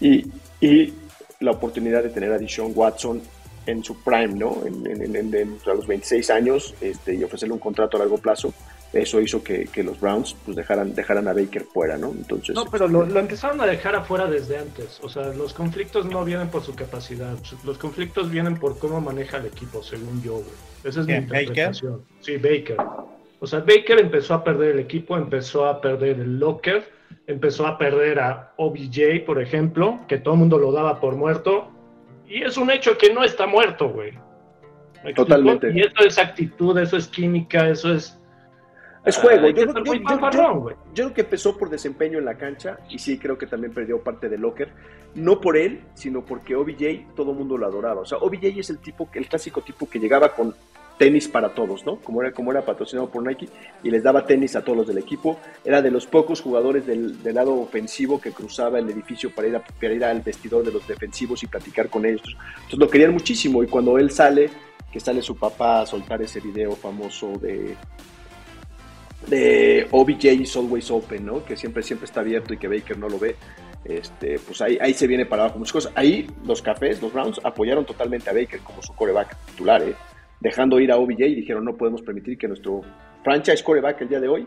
y, 0.00 0.24
y 0.60 0.92
la 1.40 1.52
oportunidad 1.52 2.02
de 2.02 2.10
tener 2.10 2.32
a 2.32 2.38
Deshaun 2.38 2.72
Watson 2.74 3.22
en 3.66 3.82
su 3.82 4.02
prime, 4.02 4.34
¿no? 4.34 4.58
En, 4.66 4.86
en, 4.86 5.34
en, 5.34 5.58
a 5.66 5.74
los 5.74 5.86
26 5.86 6.30
años 6.30 6.74
este, 6.80 7.14
y 7.14 7.24
ofrecerle 7.24 7.54
un 7.54 7.60
contrato 7.60 7.96
a 7.96 8.00
largo 8.00 8.18
plazo 8.18 8.52
eso 8.94 9.20
hizo 9.20 9.42
que, 9.42 9.66
que, 9.66 9.82
los 9.82 10.00
Browns 10.00 10.36
pues 10.44 10.56
dejaran, 10.56 10.94
dejaran 10.94 11.28
a 11.28 11.32
Baker 11.32 11.62
fuera, 11.64 11.96
¿no? 11.96 12.10
Entonces, 12.10 12.54
no, 12.54 12.66
pero 12.70 12.88
lo, 12.88 13.04
lo, 13.04 13.20
empezaron 13.20 13.60
a 13.60 13.66
dejar 13.66 13.94
afuera 13.96 14.26
desde 14.26 14.58
antes. 14.58 15.00
O 15.02 15.08
sea, 15.08 15.28
los 15.28 15.52
conflictos 15.52 16.06
no 16.06 16.24
vienen 16.24 16.48
por 16.48 16.62
su 16.62 16.74
capacidad, 16.74 17.36
los 17.64 17.78
conflictos 17.78 18.30
vienen 18.30 18.56
por 18.56 18.78
cómo 18.78 19.00
maneja 19.00 19.38
el 19.38 19.46
equipo, 19.46 19.82
según 19.82 20.22
yo, 20.22 20.34
güey. 20.34 20.46
Esa 20.84 21.00
es 21.00 21.06
mi 21.06 21.14
interpretación. 21.14 21.92
Baker? 21.92 22.16
Sí, 22.20 22.36
Baker. 22.36 22.76
O 23.40 23.46
sea, 23.46 23.60
Baker 23.60 24.00
empezó 24.00 24.34
a 24.34 24.44
perder 24.44 24.72
el 24.72 24.78
equipo, 24.78 25.16
empezó 25.16 25.66
a 25.66 25.80
perder 25.80 26.20
el 26.20 26.38
locker, 26.38 26.88
empezó 27.26 27.66
a 27.66 27.78
perder 27.78 28.18
a 28.18 28.52
OBJ, 28.56 29.24
por 29.26 29.40
ejemplo, 29.40 30.00
que 30.08 30.18
todo 30.18 30.34
el 30.34 30.40
mundo 30.40 30.58
lo 30.58 30.72
daba 30.72 31.00
por 31.00 31.16
muerto. 31.16 31.70
Y 32.26 32.42
es 32.42 32.56
un 32.56 32.70
hecho 32.70 32.96
que 32.96 33.12
no 33.12 33.22
está 33.22 33.46
muerto, 33.46 33.90
güey. 33.90 34.12
Totalmente. 35.14 35.70
Y 35.74 35.80
eso 35.80 36.06
es 36.06 36.18
actitud, 36.18 36.78
eso 36.78 36.96
es 36.96 37.06
química, 37.08 37.68
eso 37.68 37.92
es 37.92 38.18
es 39.04 39.16
juego. 39.18 39.48
Yo, 39.50 39.66
yo, 39.66 39.84
yo, 39.84 39.94
yo, 40.32 40.76
creo 40.94 41.14
que 41.14 41.20
empezó 41.20 41.56
por 41.56 41.68
desempeño 41.68 42.18
en 42.18 42.24
la 42.24 42.36
cancha 42.36 42.78
y 42.88 42.98
sí 42.98 43.18
creo 43.18 43.36
que 43.36 43.46
también 43.46 43.72
perdió 43.72 44.02
parte 44.02 44.28
de 44.28 44.38
Locker. 44.38 44.72
No 45.14 45.40
por 45.40 45.56
él, 45.56 45.82
sino 45.94 46.24
porque 46.24 46.56
OBJ 46.56 47.14
todo 47.14 47.32
el 47.32 47.38
mundo 47.38 47.58
lo 47.58 47.66
adoraba. 47.66 48.00
O 48.00 48.06
sea, 48.06 48.18
OBJ 48.18 48.58
es 48.58 48.70
el 48.70 48.78
tipo, 48.78 49.08
el 49.12 49.28
clásico 49.28 49.60
tipo 49.60 49.88
que 49.88 49.98
llegaba 49.98 50.30
con 50.34 50.54
tenis 50.98 51.28
para 51.28 51.50
todos, 51.50 51.84
¿no? 51.84 51.96
Como 51.96 52.22
era, 52.22 52.32
como 52.32 52.50
era 52.52 52.64
patrocinado 52.64 53.10
por 53.10 53.22
Nike 53.26 53.48
y 53.82 53.90
les 53.90 54.02
daba 54.02 54.26
tenis 54.26 54.56
a 54.56 54.62
todos 54.62 54.78
los 54.78 54.86
del 54.86 54.98
equipo. 54.98 55.38
Era 55.64 55.82
de 55.82 55.90
los 55.90 56.06
pocos 56.06 56.40
jugadores 56.40 56.86
del, 56.86 57.22
del 57.22 57.34
lado 57.34 57.54
ofensivo 57.54 58.20
que 58.20 58.32
cruzaba 58.32 58.78
el 58.78 58.88
edificio 58.88 59.34
para 59.34 59.48
ir, 59.48 59.56
a, 59.56 59.60
para 59.60 59.92
ir 59.92 60.04
al 60.04 60.20
vestidor 60.20 60.64
de 60.64 60.72
los 60.72 60.86
defensivos 60.86 61.42
y 61.42 61.46
platicar 61.46 61.90
con 61.90 62.06
ellos. 62.06 62.36
Entonces 62.54 62.78
lo 62.78 62.88
querían 62.88 63.12
muchísimo 63.12 63.62
y 63.62 63.66
cuando 63.66 63.98
él 63.98 64.10
sale, 64.10 64.48
que 64.90 65.00
sale 65.00 65.20
su 65.20 65.36
papá 65.36 65.82
a 65.82 65.86
soltar 65.86 66.22
ese 66.22 66.40
video 66.40 66.72
famoso 66.72 67.32
de 67.38 67.76
de 69.28 69.86
OBJ 69.90 70.24
is 70.24 70.56
always 70.56 70.90
open, 70.90 71.26
¿no? 71.26 71.44
Que 71.44 71.56
siempre, 71.56 71.82
siempre 71.82 72.06
está 72.06 72.20
abierto 72.20 72.54
y 72.54 72.58
que 72.58 72.68
Baker 72.68 72.98
no 72.98 73.08
lo 73.08 73.18
ve. 73.18 73.36
Este, 73.84 74.38
pues 74.38 74.60
ahí, 74.62 74.78
ahí 74.80 74.94
se 74.94 75.06
viene 75.06 75.26
para 75.26 75.44
abajo 75.44 75.58
muchas 75.58 75.72
cosas. 75.72 75.92
Ahí 75.94 76.26
los 76.46 76.62
cafés, 76.62 77.02
los 77.02 77.12
Browns, 77.12 77.40
apoyaron 77.44 77.84
totalmente 77.84 78.30
a 78.30 78.32
Baker 78.32 78.60
como 78.60 78.82
su 78.82 78.94
coreback 78.94 79.36
titular, 79.46 79.82
¿eh? 79.82 79.94
dejando 80.40 80.78
ir 80.78 80.92
a 80.92 80.98
OBJ 80.98 81.20
y 81.20 81.34
dijeron 81.36 81.64
no 81.64 81.76
podemos 81.76 82.02
permitir 82.02 82.36
que 82.36 82.46
nuestro 82.46 82.82
franchise 83.22 83.64
coreback 83.64 84.02
el 84.02 84.08
día 84.08 84.20
de 84.20 84.28
hoy 84.28 84.46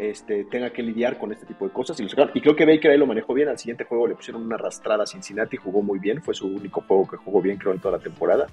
este, 0.00 0.44
tenga 0.44 0.70
que 0.70 0.82
lidiar 0.82 1.18
con 1.18 1.30
este 1.30 1.44
tipo 1.44 1.66
de 1.66 1.72
cosas. 1.72 2.00
Y, 2.00 2.04
y 2.04 2.40
creo 2.40 2.56
que 2.56 2.64
Baker 2.64 2.90
ahí 2.90 2.96
lo 2.96 3.06
manejó 3.06 3.34
bien. 3.34 3.48
Al 3.48 3.58
siguiente 3.58 3.84
juego 3.84 4.06
le 4.06 4.14
pusieron 4.14 4.42
una 4.42 4.54
arrastrada 4.54 5.04
a 5.04 5.06
Cincinnati, 5.06 5.58
jugó 5.58 5.82
muy 5.82 5.98
bien. 5.98 6.22
Fue 6.22 6.32
su 6.32 6.46
único 6.46 6.80
juego 6.80 7.06
que 7.06 7.16
jugó 7.18 7.42
bien, 7.42 7.58
creo, 7.58 7.74
en 7.74 7.80
toda 7.80 7.98
la 7.98 8.02
temporada. 8.02 8.46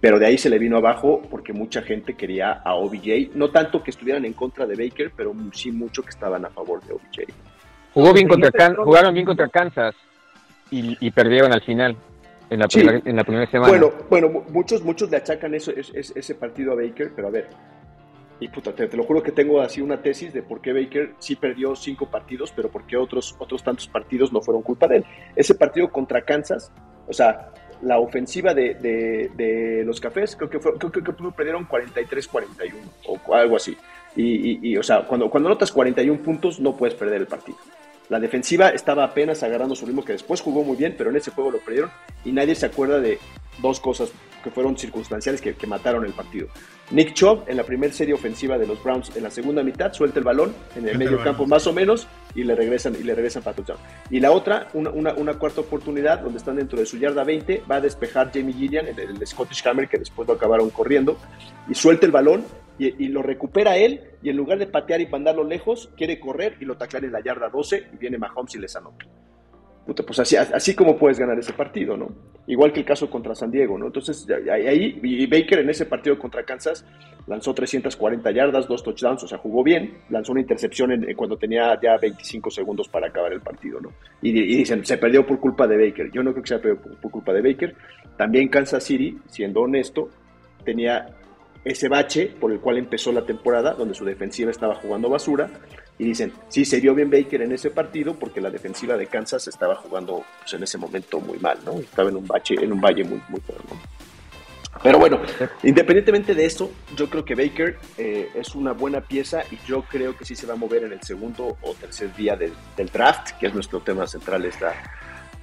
Pero 0.00 0.18
de 0.18 0.26
ahí 0.26 0.36
se 0.36 0.50
le 0.50 0.58
vino 0.58 0.76
abajo 0.76 1.22
porque 1.30 1.54
mucha 1.54 1.80
gente 1.80 2.14
quería 2.14 2.52
a 2.52 2.74
OBJ. 2.74 3.34
No 3.34 3.50
tanto 3.50 3.82
que 3.82 3.90
estuvieran 3.90 4.26
en 4.26 4.34
contra 4.34 4.66
de 4.66 4.76
Baker, 4.76 5.12
pero 5.16 5.34
sí 5.52 5.72
mucho 5.72 6.02
que 6.02 6.10
estaban 6.10 6.44
a 6.44 6.50
favor 6.50 6.82
de 6.84 6.92
OBJ. 6.92 7.32
Jugó 7.94 8.12
bien 8.12 8.28
contra 8.28 8.74
jugaron 8.74 9.14
bien 9.14 9.24
contra 9.24 9.48
Kansas 9.48 9.94
y, 10.70 10.98
y 11.00 11.10
perdieron 11.12 11.52
al 11.52 11.62
final. 11.62 11.96
En 12.50 12.60
la, 12.60 12.68
primera, 12.68 13.00
en 13.02 13.16
la 13.16 13.24
primera 13.24 13.50
semana. 13.50 13.70
Bueno, 13.70 13.92
bueno, 14.10 14.44
muchos, 14.50 14.84
muchos 14.84 15.10
le 15.10 15.16
achacan 15.16 15.54
eso, 15.54 15.72
ese 15.72 16.34
partido 16.34 16.72
a 16.72 16.76
Baker, 16.76 17.12
pero 17.16 17.28
a 17.28 17.30
ver, 17.30 17.48
y 18.44 18.48
puta, 18.48 18.74
te, 18.74 18.94
lo 18.94 19.04
juro 19.04 19.22
que 19.22 19.32
tengo 19.32 19.62
así 19.62 19.80
una 19.80 20.02
tesis 20.02 20.34
de 20.34 20.42
por 20.42 20.60
qué 20.60 20.74
Baker 20.74 21.14
sí 21.18 21.34
perdió 21.34 21.74
cinco 21.74 22.10
partidos, 22.10 22.52
pero 22.54 22.70
por 22.70 22.86
qué 22.86 22.98
otros, 22.98 23.34
otros 23.38 23.64
tantos 23.64 23.88
partidos 23.88 24.34
no 24.34 24.42
fueron 24.42 24.62
culpa 24.62 24.86
de 24.86 24.98
él. 24.98 25.04
Ese 25.34 25.54
partido 25.54 25.90
contra 25.90 26.26
Kansas, 26.26 26.70
o 27.08 27.12
sea, 27.14 27.52
la 27.80 27.98
ofensiva 27.98 28.52
de, 28.52 28.74
de, 28.74 29.82
los 29.86 29.98
cafés, 29.98 30.36
creo 30.36 30.50
que, 30.50 30.60
fue, 30.60 30.74
creo, 30.74 30.92
creo 30.92 31.04
que 31.04 31.32
perdieron 31.34 31.66
43-41 31.66 32.72
o 33.06 33.34
algo 33.34 33.56
así. 33.56 33.78
Y, 34.14 34.76
o 34.76 34.82
sea, 34.82 35.06
cuando, 35.06 35.30
cuando 35.30 35.48
notas 35.48 35.72
41 35.72 36.22
puntos, 36.22 36.60
no 36.60 36.76
puedes 36.76 36.94
perder 36.94 37.22
el 37.22 37.26
partido. 37.26 37.56
La 38.10 38.20
defensiva 38.20 38.68
estaba 38.68 39.04
apenas 39.04 39.42
agarrando 39.42 39.74
su 39.74 39.86
ritmo, 39.86 40.04
que 40.04 40.12
después 40.12 40.42
jugó 40.42 40.62
muy 40.62 40.76
bien, 40.76 40.94
pero 40.98 41.08
en 41.08 41.16
ese 41.16 41.30
juego 41.30 41.50
lo 41.50 41.60
perdieron 41.60 41.90
y 42.26 42.32
nadie 42.32 42.54
se 42.54 42.66
acuerda 42.66 43.00
de 43.00 43.18
dos 43.62 43.80
cosas 43.80 44.12
que 44.42 44.50
fueron 44.50 44.76
circunstanciales 44.76 45.40
que, 45.40 45.54
que 45.54 45.66
mataron 45.66 46.04
el 46.04 46.12
partido. 46.12 46.48
Nick 46.90 47.14
Chubb 47.14 47.44
en 47.48 47.56
la 47.56 47.64
primera 47.64 47.92
serie 47.92 48.14
ofensiva 48.14 48.58
de 48.58 48.66
los 48.66 48.82
Browns 48.82 49.16
en 49.16 49.22
la 49.22 49.30
segunda 49.30 49.62
mitad 49.62 49.92
suelta 49.92 50.18
el 50.18 50.24
balón 50.24 50.54
en 50.76 50.86
el 50.86 50.98
medio 50.98 51.22
campo 51.22 51.46
más 51.46 51.66
o 51.66 51.72
menos 51.72 52.06
y 52.34 52.44
le 52.44 52.54
regresan 52.54 52.94
y 52.94 53.02
le 53.02 53.14
regresan 53.14 53.42
para 53.42 53.56
touchdown. 53.56 53.78
Y 54.10 54.20
la 54.20 54.32
otra, 54.32 54.68
una, 54.74 54.90
una, 54.90 55.14
una, 55.14 55.34
cuarta 55.34 55.62
oportunidad 55.62 56.20
donde 56.20 56.38
están 56.38 56.56
dentro 56.56 56.78
de 56.78 56.84
su 56.84 56.98
yarda 56.98 57.24
20, 57.24 57.62
va 57.70 57.76
a 57.76 57.80
despejar 57.80 58.30
Jamie 58.32 58.52
Gillian, 58.52 58.86
el, 58.86 58.98
el 58.98 59.26
Scottish 59.26 59.66
Hammer 59.66 59.88
que 59.88 59.98
después 59.98 60.28
lo 60.28 60.34
acabaron 60.34 60.68
corriendo 60.70 61.16
y 61.68 61.74
suelta 61.74 62.04
el 62.06 62.12
balón 62.12 62.44
y, 62.78 63.04
y, 63.04 63.08
lo 63.08 63.22
recupera 63.22 63.76
él 63.76 64.00
y 64.22 64.30
en 64.30 64.36
lugar 64.36 64.58
de 64.58 64.66
patear 64.66 65.00
y 65.00 65.06
mandarlo 65.06 65.44
lejos, 65.44 65.90
quiere 65.96 66.18
correr 66.18 66.56
y 66.60 66.64
lo 66.64 66.76
taclean 66.76 67.04
en 67.04 67.12
la 67.12 67.22
yarda 67.22 67.48
12 67.48 67.88
y 67.94 67.96
viene 67.96 68.18
Mahomes 68.18 68.54
y 68.56 68.58
les 68.58 68.74
anota. 68.76 69.06
Puta, 69.86 70.02
pues 70.02 70.18
así, 70.18 70.34
así 70.36 70.74
como 70.74 70.96
puedes 70.96 71.18
ganar 71.18 71.38
ese 71.38 71.52
partido, 71.52 71.94
¿no? 71.94 72.08
Igual 72.46 72.72
que 72.72 72.80
el 72.80 72.86
caso 72.86 73.10
contra 73.10 73.34
San 73.34 73.50
Diego, 73.50 73.76
¿no? 73.76 73.86
Entonces, 73.86 74.26
ahí, 74.50 74.98
y 75.02 75.26
Baker 75.26 75.58
en 75.58 75.68
ese 75.68 75.84
partido 75.84 76.18
contra 76.18 76.42
Kansas 76.42 76.86
lanzó 77.26 77.52
340 77.52 78.30
yardas, 78.30 78.66
dos 78.66 78.82
touchdowns, 78.82 79.24
o 79.24 79.28
sea, 79.28 79.36
jugó 79.36 79.62
bien, 79.62 79.98
lanzó 80.08 80.32
una 80.32 80.40
intercepción 80.40 80.90
en, 80.92 81.14
cuando 81.14 81.36
tenía 81.36 81.78
ya 81.82 81.98
25 81.98 82.50
segundos 82.50 82.88
para 82.88 83.08
acabar 83.08 83.34
el 83.34 83.42
partido, 83.42 83.78
¿no? 83.78 83.92
Y, 84.22 84.32
dicen, 84.32 84.86
se 84.86 84.96
perdió 84.96 85.26
por 85.26 85.38
culpa 85.38 85.66
de 85.66 85.76
Baker. 85.76 86.10
Yo 86.10 86.22
no 86.22 86.32
creo 86.32 86.42
que 86.42 86.48
se 86.48 86.58
perdido 86.58 86.82
por, 86.82 86.96
por 87.00 87.10
culpa 87.10 87.34
de 87.34 87.42
Baker. 87.42 87.74
También 88.16 88.48
Kansas 88.48 88.84
City, 88.84 89.18
siendo 89.28 89.60
honesto, 89.60 90.08
tenía 90.64 91.08
ese 91.64 91.88
bache 91.88 92.30
por 92.40 92.52
el 92.52 92.60
cual 92.60 92.78
empezó 92.78 93.12
la 93.12 93.24
temporada, 93.24 93.74
donde 93.74 93.94
su 93.94 94.04
defensiva 94.04 94.50
estaba 94.50 94.74
jugando 94.74 95.08
basura, 95.08 95.50
y 95.98 96.04
dicen, 96.04 96.32
sí, 96.48 96.64
se 96.64 96.80
vio 96.80 96.94
bien 96.94 97.10
Baker 97.10 97.42
en 97.42 97.52
ese 97.52 97.70
partido 97.70 98.14
porque 98.14 98.40
la 98.40 98.50
defensiva 98.50 98.96
de 98.96 99.06
Kansas 99.06 99.46
estaba 99.46 99.76
jugando 99.76 100.24
pues, 100.40 100.54
en 100.54 100.62
ese 100.62 100.76
momento 100.76 101.20
muy 101.20 101.38
mal, 101.38 101.58
¿no? 101.64 101.78
Estaba 101.78 102.10
en 102.10 102.16
un 102.16 102.26
bache, 102.26 102.54
en 102.60 102.72
un 102.72 102.80
valle 102.80 103.04
muy, 103.04 103.20
muy 103.28 103.40
¿no? 103.48 103.94
Pero 104.82 104.98
bueno, 104.98 105.20
independientemente 105.62 106.34
de 106.34 106.44
esto, 106.44 106.70
yo 106.96 107.08
creo 107.08 107.24
que 107.24 107.36
Baker 107.36 107.78
eh, 107.96 108.28
es 108.34 108.56
una 108.56 108.72
buena 108.72 109.00
pieza 109.00 109.42
y 109.50 109.58
yo 109.66 109.82
creo 109.82 110.16
que 110.16 110.24
sí 110.24 110.34
se 110.34 110.46
va 110.46 110.54
a 110.54 110.56
mover 110.56 110.82
en 110.82 110.92
el 110.92 111.00
segundo 111.02 111.56
o 111.62 111.74
tercer 111.74 112.14
día 112.16 112.34
del, 112.34 112.52
del 112.76 112.88
draft, 112.88 113.38
que 113.38 113.46
es 113.46 113.54
nuestro 113.54 113.80
tema 113.80 114.06
central 114.08 114.42
de 114.42 114.48
esta, 114.48 114.74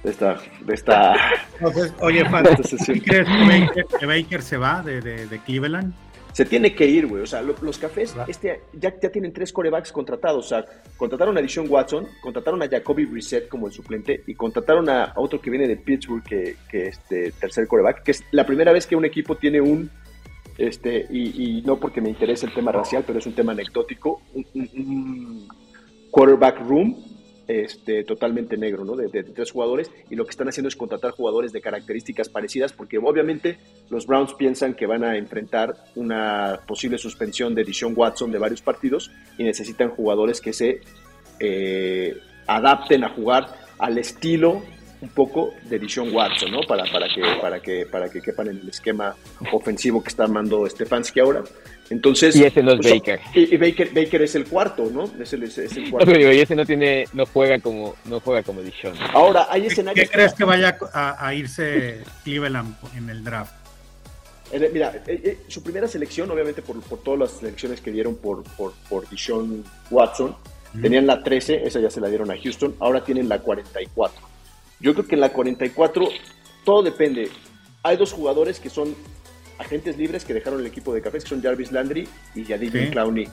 de 0.04 0.10
esta, 0.10 0.38
de 0.60 0.74
esta 0.74 1.14
Entonces, 1.54 1.94
oye, 2.00 2.28
Fan, 2.28 2.44
¿crees 2.86 3.04
que 3.04 3.22
Baker, 3.22 3.86
que 3.98 4.06
Baker 4.06 4.42
se 4.42 4.58
va 4.58 4.82
de, 4.82 5.00
de, 5.00 5.26
de 5.26 5.38
Cleveland? 5.40 5.94
Se 6.32 6.44
tiene 6.44 6.74
que 6.74 6.86
ir, 6.86 7.06
güey. 7.06 7.22
O 7.22 7.26
sea, 7.26 7.42
lo, 7.42 7.54
los 7.62 7.78
cafés 7.78 8.14
este, 8.26 8.60
ya, 8.72 8.94
ya 9.00 9.10
tienen 9.10 9.32
tres 9.32 9.52
corebacks 9.52 9.92
contratados. 9.92 10.46
O 10.46 10.48
sea, 10.48 10.64
contrataron 10.96 11.36
a 11.36 11.40
Dishon 11.40 11.66
Watson, 11.68 12.06
contrataron 12.22 12.62
a 12.62 12.68
Jacoby 12.68 13.04
Brissett 13.04 13.48
como 13.48 13.66
el 13.66 13.72
suplente 13.72 14.22
y 14.26 14.34
contrataron 14.34 14.88
a, 14.88 15.04
a 15.04 15.20
otro 15.20 15.40
que 15.40 15.50
viene 15.50 15.68
de 15.68 15.76
Pittsburgh, 15.76 16.22
que, 16.22 16.56
que 16.70 16.88
este 16.88 17.32
tercer 17.32 17.66
coreback, 17.66 18.02
que 18.02 18.12
es 18.12 18.24
la 18.30 18.46
primera 18.46 18.72
vez 18.72 18.86
que 18.86 18.96
un 18.96 19.04
equipo 19.04 19.36
tiene 19.36 19.60
un, 19.60 19.90
este, 20.58 21.06
y, 21.10 21.58
y 21.58 21.62
no 21.62 21.78
porque 21.78 22.00
me 22.00 22.08
interese 22.08 22.46
el 22.46 22.54
tema 22.54 22.72
racial, 22.72 23.04
pero 23.06 23.18
es 23.18 23.26
un 23.26 23.34
tema 23.34 23.52
anecdótico, 23.52 24.22
un, 24.34 24.46
un, 24.54 24.70
un 24.74 25.48
quarterback 26.10 26.60
room 26.60 27.11
este, 27.48 28.04
totalmente 28.04 28.56
negro, 28.56 28.84
¿no? 28.84 28.94
De, 28.96 29.08
tres 29.08 29.50
jugadores 29.50 29.90
y 30.10 30.14
lo 30.14 30.24
que 30.24 30.30
están 30.30 30.48
haciendo 30.48 30.68
es 30.68 30.76
contratar 30.76 31.10
jugadores 31.10 31.52
de 31.52 31.60
características 31.60 32.28
parecidas 32.28 32.72
porque 32.72 32.98
obviamente 32.98 33.58
los 33.90 34.06
Browns 34.06 34.34
piensan 34.34 34.74
que 34.74 34.86
van 34.86 35.04
a 35.04 35.16
enfrentar 35.16 35.74
una 35.96 36.60
posible 36.66 36.98
suspensión 36.98 37.54
de 37.54 37.64
Dishon 37.64 37.94
Watson 37.96 38.30
de 38.30 38.38
varios 38.38 38.62
partidos 38.62 39.10
y 39.38 39.44
necesitan 39.44 39.90
jugadores 39.90 40.40
que 40.40 40.52
se 40.52 40.80
eh, 41.40 42.16
adapten 42.46 43.04
a 43.04 43.08
jugar 43.10 43.48
al 43.78 43.98
estilo 43.98 44.62
un 45.02 45.08
poco 45.08 45.52
de 45.68 45.80
Dishon 45.80 46.14
Watson, 46.14 46.52
¿no? 46.52 46.60
Para, 46.60 46.84
para, 46.90 47.08
que, 47.08 47.22
para, 47.40 47.60
que, 47.60 47.86
para 47.86 48.08
que 48.08 48.22
quepan 48.22 48.48
en 48.48 48.58
el 48.58 48.68
esquema 48.68 49.16
ofensivo 49.50 50.00
que 50.00 50.08
está 50.08 50.22
armando 50.22 50.66
Stefanski 50.68 51.18
ahora. 51.18 51.42
Entonces, 51.90 52.36
y 52.36 52.44
ese 52.44 52.62
no 52.62 52.72
es 52.72 52.78
pues, 52.80 52.92
Baker. 52.94 53.20
Y, 53.34 53.56
Baker. 53.56 53.90
Baker 53.92 54.22
es 54.22 54.34
el 54.36 54.46
cuarto, 54.46 54.88
¿no? 54.90 55.10
Es 55.20 55.32
el, 55.32 55.42
es 55.42 55.58
el 55.58 55.90
cuarto. 55.90 56.10
y 56.12 56.38
ese 56.38 56.54
no 56.54 56.64
tiene, 56.64 57.06
no 57.12 57.26
juega 57.26 57.58
como, 57.58 57.96
no 58.04 58.20
juega 58.20 58.44
como 58.44 58.62
Dishon. 58.62 58.94
Ahora, 59.12 59.48
hay 59.50 59.66
escenarios. 59.66 60.08
¿Qué 60.08 60.14
crees 60.14 60.34
que 60.34 60.44
vaya 60.44 60.78
a, 60.94 61.34
irse 61.34 62.02
Cleveland 62.22 62.76
en 62.96 63.10
el 63.10 63.24
draft? 63.24 63.54
Mira, 64.72 65.02
eh, 65.06 65.20
eh, 65.24 65.38
su 65.48 65.64
primera 65.64 65.88
selección, 65.88 66.30
obviamente 66.30 66.62
por, 66.62 66.80
por, 66.82 67.02
todas 67.02 67.18
las 67.18 67.30
selecciones 67.32 67.80
que 67.80 67.90
dieron 67.90 68.16
por, 68.16 68.44
por, 68.44 68.72
por 68.88 69.08
Dishon 69.08 69.64
Watson, 69.90 70.36
tenían 70.80 71.06
la 71.06 71.22
13, 71.22 71.66
esa 71.66 71.80
ya 71.80 71.90
se 71.90 72.00
la 72.00 72.08
dieron 72.08 72.30
a 72.30 72.36
Houston, 72.40 72.76
ahora 72.78 73.02
tienen 73.02 73.28
la 73.28 73.40
44. 73.40 74.31
Yo 74.82 74.92
creo 74.94 75.06
que 75.06 75.14
en 75.14 75.20
la 75.20 75.32
44 75.32 76.08
todo 76.64 76.82
depende. 76.82 77.30
Hay 77.82 77.96
dos 77.96 78.12
jugadores 78.12 78.60
que 78.60 78.68
son 78.68 78.94
agentes 79.58 79.96
libres 79.96 80.24
que 80.24 80.34
dejaron 80.34 80.60
el 80.60 80.66
equipo 80.66 80.92
de 80.92 81.00
Cafés, 81.00 81.24
que 81.24 81.30
son 81.30 81.42
Jarvis 81.42 81.72
Landry 81.72 82.06
y 82.34 82.44
Yadier 82.44 82.90
Clowney 82.90 83.28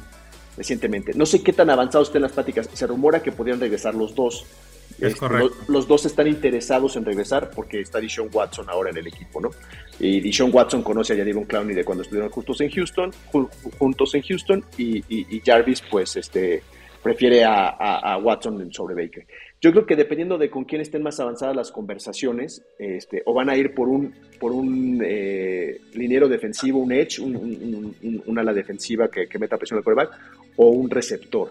recientemente. 0.55 1.13
No 1.15 1.25
sé 1.25 1.41
qué 1.41 1.53
tan 1.53 1.69
avanzados 1.69 2.09
estén 2.09 2.21
las 2.21 2.31
pláticas. 2.31 2.69
Se 2.73 2.85
rumora 2.85 3.21
que 3.23 3.31
podrían 3.31 3.59
regresar 3.59 3.95
los 3.95 4.13
dos. 4.13 4.45
Es 4.97 5.13
este, 5.13 5.19
correcto. 5.19 5.55
Los, 5.67 5.87
dos 5.87 6.05
están 6.05 6.27
interesados 6.27 6.95
en 6.97 7.05
regresar 7.05 7.51
porque 7.51 7.79
está 7.79 7.99
Dishon 7.99 8.29
Watson 8.31 8.69
ahora 8.69 8.89
en 8.89 8.97
el 8.97 9.07
equipo, 9.07 9.39
¿no? 9.39 9.51
Y 9.99 10.19
Dishon 10.19 10.53
Watson 10.53 10.83
conoce 10.83 11.13
a 11.13 11.15
Yadier 11.15 11.47
Clowney 11.47 11.75
de 11.75 11.85
cuando 11.85 12.03
estuvieron 12.03 12.29
juntos 12.29 12.59
en 12.61 12.69
Houston, 12.71 13.13
juntos 13.77 14.15
en 14.15 14.21
Houston, 14.21 14.63
y, 14.77 15.41
Jarvis, 15.45 15.81
pues, 15.89 16.17
este, 16.17 16.63
prefiere 17.01 17.43
a, 17.45 18.17
Watson 18.21 18.71
sobre 18.73 18.95
Baker. 18.95 19.25
Yo 19.61 19.71
creo 19.71 19.85
que 19.85 19.95
dependiendo 19.95 20.37
de 20.37 20.49
con 20.49 20.63
quién 20.63 20.81
estén 20.81 21.03
más 21.03 21.19
avanzadas 21.19 21.55
las 21.55 21.71
conversaciones, 21.71 22.63
este, 22.77 23.21
o 23.25 23.33
van 23.33 23.49
a 23.49 23.57
ir 23.57 23.73
por 23.73 23.89
un, 23.89 24.13
por 24.39 24.51
un 24.51 25.01
eh, 25.05 25.81
liniero 25.93 26.27
defensivo, 26.27 26.79
un 26.79 26.91
edge, 26.91 27.19
un, 27.19 28.39
ala 28.39 28.53
defensiva 28.53 29.09
que, 29.09 29.27
meta 29.37 29.57
presión 29.57 29.77
al 29.77 29.83
quarterback, 29.83 30.17
o 30.55 30.69
un 30.69 30.89
receptor. 30.89 31.49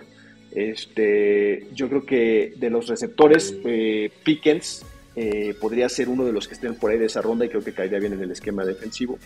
Este, 0.51 1.67
yo 1.75 1.89
creo 1.89 2.07
que 2.07 2.55
de 2.57 2.71
los 2.71 2.89
receptores, 2.89 3.55
eh, 3.65 4.11
Pickens 4.25 4.85
eh, 5.21 5.55
podría 5.61 5.89
ser 5.89 6.09
uno 6.09 6.25
de 6.25 6.33
los 6.33 6.47
que 6.47 6.55
estén 6.55 6.77
por 6.77 6.93
ahí 6.93 6.99
de 6.99 7.07
esa 7.07 7.21
ronda 7.21 7.45
y 7.45 7.49
creo 7.49 7.65
que 7.65 7.73
caería 7.73 7.99
bien 7.99 8.13
en 8.13 8.23
el 8.23 8.31
esquema 8.31 8.65
defensivo. 8.65 9.19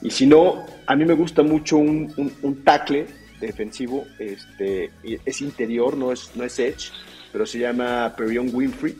Y 0.00 0.10
si 0.10 0.26
no, 0.26 0.64
a 0.86 0.96
mí 0.96 1.04
me 1.04 1.14
gusta 1.14 1.42
mucho 1.42 1.76
un, 1.76 2.32
un, 2.42 2.64
tackle 2.64 3.06
defensivo, 3.40 4.06
este, 4.18 4.90
es 5.02 5.40
interior, 5.40 5.96
no 5.96 6.12
es, 6.12 6.30
no 6.34 6.44
es 6.44 6.58
edge 6.58 6.92
pero 7.34 7.46
se 7.46 7.58
llama 7.58 8.14
Perion 8.16 8.48
Winfrey 8.52 8.96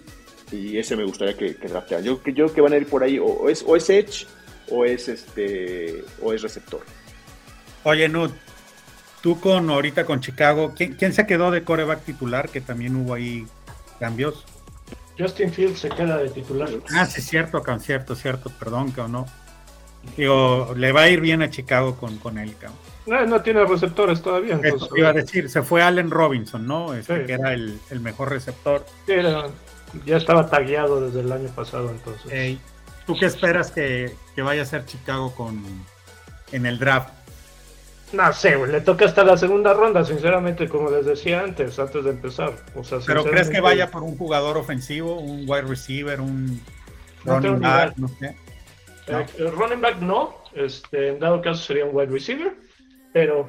y 0.51 0.77
ese 0.77 0.97
me 0.97 1.05
gustaría 1.05 1.37
que, 1.37 1.55
que 1.55 1.69
draftearan. 1.69 2.05
Yo, 2.05 2.15
yo 2.15 2.33
creo 2.33 2.53
que 2.53 2.61
van 2.61 2.73
a 2.73 2.77
ir 2.77 2.89
por 2.89 3.05
ahí, 3.05 3.17
o, 3.17 3.49
es, 3.49 3.65
o 3.65 3.77
es 3.77 3.89
Edge 3.89 4.27
o 4.71 4.85
es, 4.85 5.07
este, 5.07 6.05
o 6.21 6.33
es 6.33 6.43
receptor. 6.43 6.81
Oye, 7.85 8.09
Nud, 8.09 8.33
tú 9.23 9.39
con 9.39 9.71
ahorita 9.71 10.05
con 10.05 10.21
Chicago, 10.21 10.75
¿quién, 10.77 11.13
se 11.13 11.27
quedó 11.29 11.53
de 11.53 11.63
coreback 11.63 12.03
titular? 12.03 12.49
Que 12.49 12.61
también 12.61 12.97
hubo 12.97 13.15
ahí 13.15 13.47
cambios. 14.01 14.45
Justin 15.17 15.53
Fields 15.53 15.79
se 15.79 15.89
queda 15.91 16.19
de 16.19 16.29
titular. 16.29 16.71
Ah, 16.93 17.07
sí, 17.07 17.23
cierto, 17.23 17.63
cierto, 17.79 18.17
cierto, 18.17 18.51
perdón, 18.59 18.91
que 18.91 19.03
no. 19.03 19.27
Digo, 20.17 20.75
le 20.77 20.93
va 20.93 21.03
a 21.03 21.09
ir 21.09 21.21
bien 21.21 21.43
a 21.43 21.51
Chicago 21.51 21.97
con, 21.97 22.19
con 22.19 22.39
él, 22.39 22.55
cabrón. 22.59 22.79
No, 23.07 23.27
no 23.27 23.43
tiene 23.43 23.65
receptores 23.65 24.23
todavía. 24.23 24.55
Entonces, 24.55 24.89
iba 24.97 25.11
a 25.11 25.13
decir, 25.13 25.51
se 25.51 25.63
fue 25.63 25.83
Allen 25.83 26.11
Robinson, 26.11 26.67
¿no? 26.67 26.95
Este, 26.95 27.27
que 27.27 27.35
era 27.35 27.53
el, 27.53 27.79
mejor 28.01 28.31
receptor. 28.31 28.85
ya 30.07 30.17
estaba 30.17 30.49
tagueado 30.49 31.01
desde 31.03 31.21
el 31.21 31.31
año 31.31 31.49
pasado, 31.49 31.91
entonces. 31.91 32.59
¿Tú 33.07 33.17
qué 33.19 33.27
esperas 33.27 33.71
que, 33.71 34.15
vaya 34.39 34.63
a 34.63 34.65
ser 34.65 34.87
Chicago 34.87 35.35
con 35.35 35.63
en 36.53 36.67
el 36.67 36.79
draft? 36.79 37.11
No 38.13 38.33
sé, 38.33 38.57
le 38.67 38.81
toca 38.81 39.07
hasta 39.07 39.25
la 39.25 39.37
segunda 39.37 39.75
ronda, 39.75 40.05
sinceramente, 40.05 40.69
como 40.69 40.89
les 40.89 41.05
decía 41.05 41.41
antes, 41.41 41.79
antes 41.79 42.05
de 42.05 42.11
empezar. 42.11 42.55
¿Pero 43.07 43.25
crees 43.25 43.51
que 43.51 43.61
vaya 43.61 43.91
por 43.91 44.03
un 44.03 44.17
jugador 44.17 44.57
ofensivo, 44.57 45.19
un 45.19 45.45
wide 45.49 45.63
receiver, 45.63 46.21
un 46.21 46.61
running 47.25 47.61
back, 47.61 47.97
no 47.97 48.09
sé? 48.09 48.37
Eh, 49.07 49.27
running 49.51 49.81
back 49.81 50.01
no, 50.01 50.43
este, 50.55 51.09
en 51.09 51.19
dado 51.19 51.43
caso 51.43 51.63
sería 51.63 51.85
un 51.85 51.95
wide 51.95 52.11
receiver 52.11 52.55
pero 53.15 53.49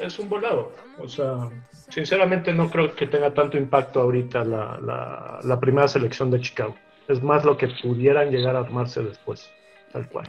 es 0.00 0.18
un 0.18 0.28
volado. 0.28 0.72
O 0.98 1.08
sea, 1.08 1.48
sinceramente 1.88 2.52
no 2.52 2.68
creo 2.68 2.92
que 2.92 3.06
tenga 3.06 3.32
tanto 3.32 3.56
impacto 3.56 4.00
ahorita 4.00 4.44
la, 4.44 5.40
la, 5.44 5.60
primera 5.60 5.86
selección 5.86 6.28
de 6.32 6.40
Chicago. 6.40 6.76
Es 7.06 7.22
más 7.22 7.44
lo 7.44 7.56
que 7.56 7.68
pudieran 7.68 8.32
llegar 8.32 8.56
a 8.56 8.60
armarse 8.60 9.04
después, 9.04 9.48
tal 9.92 10.08
cual. 10.08 10.26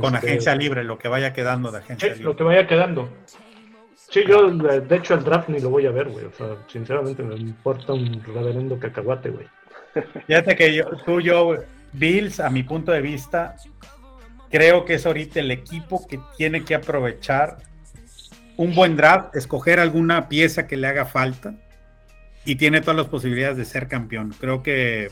Con 0.00 0.14
este, 0.14 0.26
agencia 0.26 0.54
libre, 0.54 0.84
lo 0.84 0.98
que 0.98 1.08
vaya 1.08 1.34
quedando 1.34 1.70
de 1.70 1.78
agencia 1.78 2.08
libre. 2.08 2.24
Lo 2.24 2.34
que 2.34 2.44
vaya 2.44 2.66
quedando. 2.66 3.10
Sí, 3.94 4.24
yo 4.26 4.50
de 4.50 4.96
hecho 4.96 5.12
el 5.12 5.24
draft 5.24 5.50
ni 5.50 5.60
lo 5.60 5.68
voy 5.68 5.84
a 5.84 5.90
ver, 5.90 6.08
güey. 6.08 6.24
O 6.24 6.32
sea, 6.32 6.56
sinceramente 6.68 7.22
me 7.22 7.34
importa 7.34 7.92
un 7.92 8.22
reverendo 8.24 8.78
cacahuate, 8.78 9.28
güey. 9.28 9.46
Fíjate 10.26 10.56
que 10.56 10.74
yo, 10.74 10.86
tú, 11.04 11.20
yo, 11.20 11.56
Bills, 11.98 12.40
a 12.40 12.50
mi 12.50 12.62
punto 12.62 12.92
de 12.92 13.00
vista, 13.00 13.56
creo 14.50 14.84
que 14.84 14.94
es 14.94 15.06
ahorita 15.06 15.40
el 15.40 15.50
equipo 15.50 16.06
que 16.06 16.20
tiene 16.36 16.64
que 16.64 16.74
aprovechar 16.74 17.58
un 18.56 18.74
buen 18.74 18.96
draft, 18.96 19.34
escoger 19.36 19.80
alguna 19.80 20.28
pieza 20.28 20.66
que 20.66 20.76
le 20.76 20.86
haga 20.86 21.04
falta 21.04 21.54
y 22.44 22.56
tiene 22.56 22.80
todas 22.80 22.96
las 22.96 23.06
posibilidades 23.06 23.56
de 23.56 23.64
ser 23.64 23.88
campeón. 23.88 24.34
Creo 24.38 24.62
que 24.62 25.10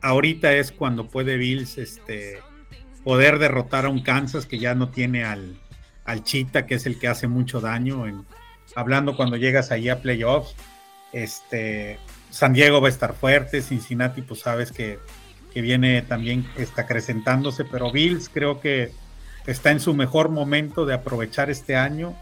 ahorita 0.00 0.52
es 0.54 0.72
cuando 0.72 1.08
puede 1.08 1.36
Bills 1.36 1.78
este, 1.78 2.38
poder 3.04 3.38
derrotar 3.38 3.86
a 3.86 3.88
un 3.88 4.02
Kansas 4.02 4.46
que 4.46 4.58
ya 4.58 4.74
no 4.74 4.90
tiene 4.90 5.24
al, 5.24 5.60
al 6.04 6.24
Chita, 6.24 6.66
que 6.66 6.76
es 6.76 6.86
el 6.86 6.98
que 6.98 7.08
hace 7.08 7.28
mucho 7.28 7.60
daño. 7.60 8.06
En, 8.06 8.24
hablando 8.74 9.16
cuando 9.16 9.36
llegas 9.36 9.70
ahí 9.70 9.88
a 9.88 10.00
playoffs, 10.00 10.54
este, 11.12 11.98
San 12.30 12.52
Diego 12.52 12.80
va 12.80 12.88
a 12.88 12.90
estar 12.90 13.14
fuerte, 13.14 13.60
Cincinnati, 13.60 14.22
pues 14.22 14.40
sabes 14.40 14.72
que 14.72 14.98
que 15.52 15.60
viene 15.60 16.02
también 16.02 16.46
está 16.56 16.82
acrecentándose, 16.82 17.64
pero 17.64 17.90
Bills 17.92 18.28
creo 18.28 18.60
que 18.60 18.92
está 19.46 19.70
en 19.70 19.80
su 19.80 19.94
mejor 19.94 20.28
momento 20.28 20.86
de 20.86 20.94
aprovechar 20.94 21.50
este 21.50 21.76
año 21.76 22.14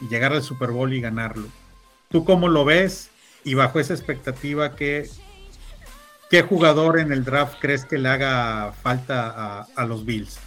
y 0.00 0.08
llegar 0.08 0.32
al 0.32 0.42
Super 0.42 0.70
Bowl 0.70 0.92
y 0.92 1.00
ganarlo. 1.00 1.48
¿Tú 2.08 2.24
cómo 2.24 2.48
lo 2.48 2.64
ves? 2.64 3.10
Y 3.44 3.54
bajo 3.54 3.80
esa 3.80 3.94
expectativa, 3.94 4.74
¿qué, 4.76 5.06
qué 6.30 6.42
jugador 6.42 6.98
en 6.98 7.12
el 7.12 7.24
draft 7.24 7.58
crees 7.60 7.84
que 7.84 7.98
le 7.98 8.08
haga 8.08 8.72
falta 8.72 9.66
a, 9.74 9.86
los 9.86 10.04
Bills? 10.04 10.38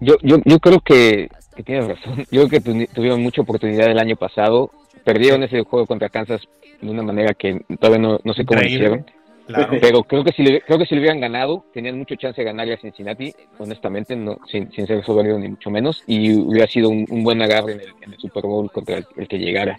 Yo, 0.00 0.16
yo, 0.22 0.38
yo 0.44 0.58
creo 0.58 0.80
que, 0.80 1.28
tienes 1.64 1.88
razón. 1.88 2.24
Yo 2.30 2.48
creo 2.48 2.62
que 2.62 2.86
tuvieron 2.88 3.22
mucha 3.22 3.42
oportunidad 3.42 3.90
el 3.90 3.98
año 3.98 4.16
pasado. 4.16 4.70
Perdieron 5.04 5.42
ese 5.42 5.62
juego 5.62 5.86
contra 5.86 6.08
Kansas 6.08 6.42
de 6.80 6.90
una 6.90 7.02
manera 7.02 7.32
que 7.34 7.64
todavía 7.80 7.98
no, 7.98 8.20
no 8.22 8.34
sé 8.34 8.44
cómo 8.44 8.60
lo 8.60 8.66
hicieron. 8.66 9.06
Pero 9.46 10.02
creo 10.04 10.24
que 10.24 10.32
si 10.32 10.42
le, 10.42 10.60
creo 10.60 10.78
que 10.78 10.86
si 10.86 10.94
le 10.94 11.00
hubieran 11.00 11.20
ganado, 11.20 11.64
tenían 11.72 11.98
mucha 11.98 12.16
chance 12.16 12.40
de 12.40 12.44
ganarle 12.44 12.74
a 12.74 12.78
Cincinnati, 12.78 13.34
honestamente, 13.58 14.16
no, 14.16 14.38
sin, 14.50 14.70
sin 14.72 14.86
ser 14.86 15.04
soberbio 15.04 15.38
ni 15.38 15.48
mucho 15.48 15.70
menos, 15.70 16.02
y 16.06 16.34
hubiera 16.34 16.66
sido 16.66 16.88
un, 16.88 17.06
buen 17.22 17.40
agarre 17.42 17.72
en 18.02 18.12
el, 18.12 18.18
Super 18.18 18.44
Bowl 18.44 18.70
contra 18.70 18.96
el, 18.96 19.28
que 19.28 19.38
llegara. 19.38 19.78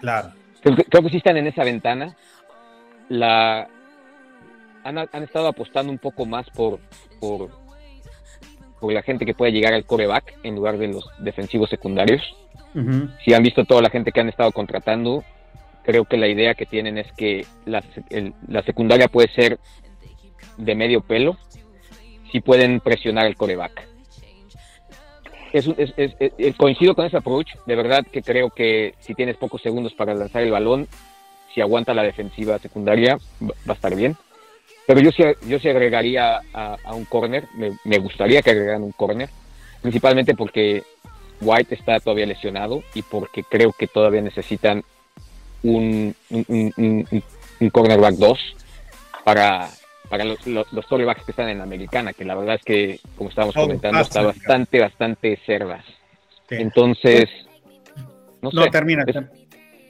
Claro. 0.00 0.30
Creo, 0.62 1.02
que 1.02 1.10
sí 1.10 1.18
están 1.18 1.36
en 1.36 1.46
esa 1.46 1.62
ventana. 1.64 2.16
La 3.08 3.68
han, 4.82 4.98
han 4.98 5.22
estado 5.22 5.46
apostando 5.46 5.92
un 5.92 5.98
poco 5.98 6.26
más 6.26 6.48
por, 6.50 6.80
por, 7.20 7.50
por 8.80 8.92
la 8.92 9.02
gente 9.02 9.24
que 9.24 9.34
puede 9.34 9.52
llegar 9.52 9.74
al 9.74 9.84
coreback 9.84 10.34
en 10.42 10.56
lugar 10.56 10.78
de 10.78 10.88
los 10.88 11.08
defensivos 11.18 11.70
secundarios. 11.70 12.22
Si 13.24 13.32
han 13.32 13.42
visto 13.42 13.64
toda 13.64 13.80
la 13.80 13.88
gente 13.88 14.12
que 14.12 14.20
han 14.20 14.28
estado 14.28 14.52
contratando, 14.52 15.24
creo 15.86 16.04
que 16.04 16.16
la 16.16 16.26
idea 16.26 16.54
que 16.54 16.66
tienen 16.66 16.98
es 16.98 17.10
que 17.12 17.46
la, 17.64 17.80
secundaria 18.62 19.06
puede 19.06 19.28
ser 19.28 19.60
de 20.58 20.74
medio 20.74 21.00
pelo 21.00 21.38
si 22.32 22.40
pueden 22.40 22.80
presionar 22.80 23.26
el 23.26 23.36
coreback. 23.36 23.86
Es, 25.52 25.64
coincido 26.56 26.94
con 26.96 27.06
ese 27.06 27.16
approach, 27.16 27.54
de 27.66 27.76
verdad 27.76 28.04
que 28.12 28.20
creo 28.20 28.50
que 28.50 28.94
si 28.98 29.14
tienes 29.14 29.36
pocos 29.36 29.62
segundos 29.62 29.94
para 29.94 30.12
lanzar 30.12 30.42
el 30.42 30.50
balón, 30.50 30.88
si 31.54 31.60
aguanta 31.60 31.94
la 31.94 32.02
defensiva 32.02 32.58
secundaria, 32.58 33.16
va 33.40 33.54
a 33.68 33.72
estar 33.72 33.94
bien. 33.94 34.16
Pero 34.88 35.00
yo 35.00 35.12
sí, 35.12 35.22
yo 35.46 35.60
sí 35.60 35.68
agregaría 35.68 36.40
a, 36.52 36.94
un 36.94 37.04
corner, 37.04 37.44
me, 37.54 37.70
me, 37.84 37.98
gustaría 37.98 38.42
que 38.42 38.50
agregaran 38.50 38.82
un 38.82 38.92
corner, 38.92 39.30
principalmente 39.82 40.34
porque 40.34 40.82
White 41.40 41.76
está 41.76 42.00
todavía 42.00 42.26
lesionado 42.26 42.82
y 42.92 43.02
porque 43.02 43.44
creo 43.44 43.72
que 43.72 43.86
todavía 43.86 44.20
necesitan 44.20 44.84
un, 45.62 46.14
un, 46.30 47.70
cornerback 47.70 48.14
2 48.14 48.38
para, 49.24 49.68
para 50.08 50.24
los, 50.24 50.46
los, 50.46 50.86
cornerbacks 50.86 51.24
que 51.24 51.32
están 51.32 51.48
en 51.48 51.58
la 51.58 51.64
americana, 51.64 52.12
que 52.12 52.24
la 52.24 52.34
verdad 52.34 52.56
es 52.56 52.62
que, 52.62 53.00
como 53.16 53.30
estábamos 53.30 53.56
oh, 53.56 53.62
comentando, 53.62 54.00
está 54.00 54.22
bastante, 54.22 54.80
bastante 54.80 55.38
cerdas. 55.44 55.84
Entonces, 56.50 57.28
no, 58.40 58.50
sé. 58.50 58.70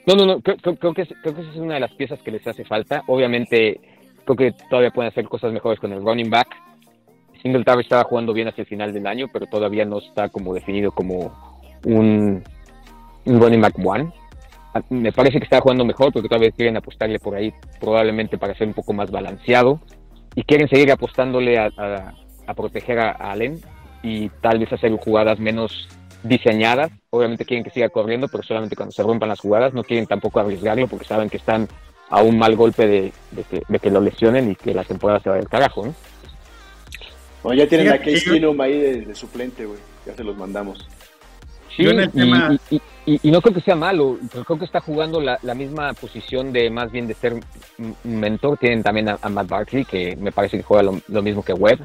No, 0.05 0.15
no, 0.15 0.25
no, 0.25 0.41
creo, 0.41 0.93
que, 0.93 1.05
creo 1.05 1.35
que 1.35 1.41
esa 1.41 1.51
es 1.51 1.57
una 1.57 1.75
de 1.75 1.79
las 1.81 1.91
piezas 1.93 2.19
que 2.21 2.31
les 2.31 2.45
hace 2.47 2.63
falta. 2.63 3.03
Obviamente, 3.07 3.79
creo 4.23 4.35
que 4.35 4.51
todavía 4.69 4.91
pueden 4.91 5.11
hacer 5.11 5.25
cosas 5.25 5.51
mejores 5.51 5.79
con 5.79 5.91
el 5.91 6.01
running 6.01 6.29
back. 6.29 6.47
Singletary 7.41 7.81
estaba 7.81 8.03
jugando 8.03 8.33
bien 8.33 8.47
hasta 8.47 8.61
el 8.61 8.67
final 8.67 8.93
del 8.93 9.05
año, 9.05 9.27
pero 9.31 9.45
todavía 9.45 9.85
no 9.85 9.99
está 9.99 10.29
como 10.29 10.53
definido 10.53 10.91
como 10.91 11.31
un, 11.85 12.43
un 13.25 13.39
running 13.39 13.61
back 13.61 13.75
one. 13.83 14.11
Me 14.89 15.11
parece 15.11 15.37
que 15.39 15.43
está 15.45 15.59
jugando 15.61 15.85
mejor 15.85 16.11
porque 16.13 16.27
todavía 16.29 16.51
quieren 16.51 16.77
apostarle 16.77 17.19
por 17.19 17.35
ahí, 17.35 17.53
probablemente 17.79 18.37
para 18.37 18.55
ser 18.55 18.67
un 18.67 18.73
poco 18.73 18.93
más 18.93 19.11
balanceado. 19.11 19.79
Y 20.35 20.43
quieren 20.43 20.67
seguir 20.69 20.91
apostándole 20.91 21.57
a, 21.57 21.69
a- 21.77 22.13
a 22.45 22.53
proteger 22.53 22.99
a 22.99 23.11
Allen 23.11 23.59
y 24.03 24.29
tal 24.41 24.59
vez 24.59 24.71
hacer 24.71 24.91
jugadas 24.93 25.39
menos 25.39 25.89
diseñadas. 26.23 26.91
Obviamente 27.09 27.45
quieren 27.45 27.63
que 27.63 27.71
siga 27.71 27.89
corriendo, 27.89 28.27
pero 28.27 28.43
solamente 28.43 28.75
cuando 28.75 28.91
se 28.91 29.03
rompan 29.03 29.29
las 29.29 29.39
jugadas. 29.39 29.73
No 29.73 29.83
quieren 29.83 30.05
tampoco 30.07 30.39
arriesgarlo 30.39 30.87
porque 30.87 31.05
saben 31.05 31.29
que 31.29 31.37
están 31.37 31.67
a 32.09 32.21
un 32.21 32.37
mal 32.37 32.55
golpe 32.55 32.87
de, 32.87 33.11
de 33.31 33.43
que, 33.43 33.61
de 33.67 33.79
que 33.79 33.89
lo 33.91 33.99
lesionen 33.99 34.51
y 34.51 34.55
que 34.55 34.73
la 34.73 34.83
temporada 34.83 35.19
se 35.19 35.29
vaya 35.29 35.41
al 35.41 35.49
carajo. 35.49 35.85
¿no? 35.87 35.93
Bueno, 37.43 37.61
ya 37.63 37.67
tienen 37.69 37.89
a 37.89 37.97
Case 37.97 38.29
ahí 38.61 38.79
de, 38.79 39.01
de 39.01 39.15
suplente, 39.15 39.65
güey. 39.65 39.79
Ya 40.05 40.15
se 40.15 40.23
los 40.23 40.37
mandamos. 40.37 40.87
Sí, 41.77 41.83
Yo 41.83 41.91
en 41.91 41.99
el 42.01 42.09
y, 42.09 42.11
tema- 42.11 42.57
y- 42.71 42.81
y- 43.05 43.19
y 43.23 43.31
no 43.31 43.39
creo 43.41 43.53
que 43.53 43.61
sea 43.61 43.75
malo, 43.75 44.17
pero 44.31 44.43
creo 44.43 44.59
que 44.59 44.65
está 44.65 44.81
jugando 44.81 45.21
la, 45.21 45.37
la 45.43 45.53
misma 45.53 45.93
posición 45.93 46.51
de 46.51 46.69
más 46.71 46.91
bien 46.91 47.07
de 47.07 47.13
ser 47.13 47.33
un 47.77 47.95
mentor. 48.03 48.57
Tienen 48.57 48.81
también 48.83 49.09
a, 49.09 49.17
a 49.21 49.29
Matt 49.29 49.47
Barkley, 49.47 49.85
que 49.85 50.15
me 50.15 50.31
parece 50.31 50.57
que 50.57 50.63
juega 50.63 50.83
lo, 50.83 50.99
lo 51.07 51.21
mismo 51.21 51.43
que 51.43 51.53
Webb, 51.53 51.79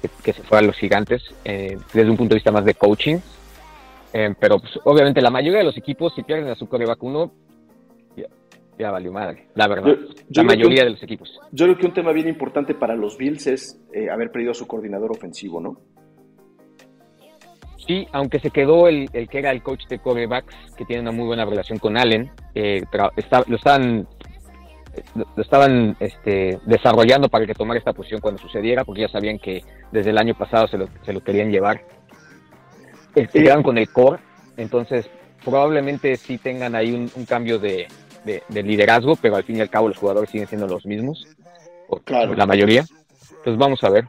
que, 0.00 0.08
que 0.22 0.32
se 0.32 0.42
fue 0.44 0.58
a 0.58 0.62
los 0.62 0.76
gigantes, 0.76 1.22
eh, 1.44 1.76
desde 1.92 2.08
un 2.10 2.16
punto 2.16 2.30
de 2.34 2.36
vista 2.36 2.52
más 2.52 2.64
de 2.64 2.74
coaching. 2.74 3.16
Eh, 4.14 4.34
pero 4.38 4.58
pues, 4.60 4.78
obviamente 4.84 5.20
la 5.20 5.30
mayoría 5.30 5.58
de 5.58 5.64
los 5.64 5.76
equipos, 5.76 6.14
si 6.14 6.22
pierden 6.22 6.48
a 6.48 6.54
su 6.54 6.68
coreback 6.68 7.02
uno, 7.02 7.32
ya, 8.16 8.26
ya 8.78 8.90
valió 8.90 9.10
madre, 9.12 9.48
la 9.54 9.66
verdad. 9.66 9.88
Yo- 9.88 10.06
yo 10.28 10.42
la 10.42 10.44
mayoría 10.44 10.82
un- 10.82 10.86
de 10.86 10.90
los 10.90 11.02
equipos. 11.02 11.40
Yo 11.50 11.64
creo 11.66 11.78
que 11.78 11.86
un 11.86 11.94
tema 11.94 12.12
bien 12.12 12.28
importante 12.28 12.74
para 12.74 12.94
los 12.94 13.16
Bills 13.18 13.46
es 13.48 13.80
eh, 13.92 14.08
haber 14.10 14.30
perdido 14.30 14.52
a 14.52 14.54
su 14.54 14.66
coordinador 14.66 15.10
ofensivo, 15.10 15.60
¿no? 15.60 15.80
Sí, 17.86 18.06
aunque 18.12 18.38
se 18.38 18.50
quedó 18.50 18.86
el, 18.88 19.08
el 19.12 19.28
que 19.28 19.38
era 19.38 19.50
el 19.50 19.62
coach 19.62 19.86
de 19.88 19.98
corebacks, 19.98 20.54
que 20.76 20.84
tiene 20.84 21.02
una 21.02 21.10
muy 21.12 21.26
buena 21.26 21.44
relación 21.44 21.78
con 21.78 21.96
Allen, 21.96 22.30
eh, 22.54 22.82
está- 23.16 23.42
lo 23.46 23.56
estaban, 23.56 24.06
lo, 25.14 25.42
estaban 25.42 25.96
este, 25.98 26.58
desarrollando 26.64 27.28
para 27.28 27.44
que 27.46 27.54
tomara 27.54 27.78
esta 27.78 27.92
posición 27.92 28.20
cuando 28.20 28.40
sucediera, 28.40 28.84
porque 28.84 29.00
ya 29.02 29.08
sabían 29.08 29.38
que 29.38 29.64
desde 29.90 30.10
el 30.10 30.18
año 30.18 30.34
pasado 30.34 30.68
se 30.68 30.78
lo, 30.78 30.88
se 31.04 31.12
lo 31.12 31.20
querían 31.24 31.50
llevar. 31.50 31.80
Eh, 33.16 33.26
Se 33.30 33.38
Eh, 33.38 33.42
quedaron 33.42 33.62
con 33.64 33.76
el 33.78 33.88
core, 33.90 34.20
entonces 34.56 35.08
probablemente 35.44 36.14
sí 36.16 36.38
tengan 36.38 36.74
ahí 36.76 36.92
un, 36.92 37.10
un 37.16 37.24
cambio 37.26 37.58
de, 37.58 37.88
de- 38.24 38.42
de 38.48 38.62
liderazgo, 38.62 39.16
pero 39.16 39.34
al 39.36 39.42
fin 39.44 39.56
y 39.56 39.60
al 39.60 39.70
cabo 39.70 39.88
los 39.88 39.98
jugadores 39.98 40.30
siguen 40.30 40.46
siendo 40.46 40.68
los 40.68 40.86
mismos, 40.86 41.26
o 41.88 41.96
Claro. 41.98 42.34
la 42.34 42.46
mayoría. 42.46 42.84
Entonces 43.38 43.58
vamos 43.58 43.82
a 43.82 43.90
ver. 43.90 44.04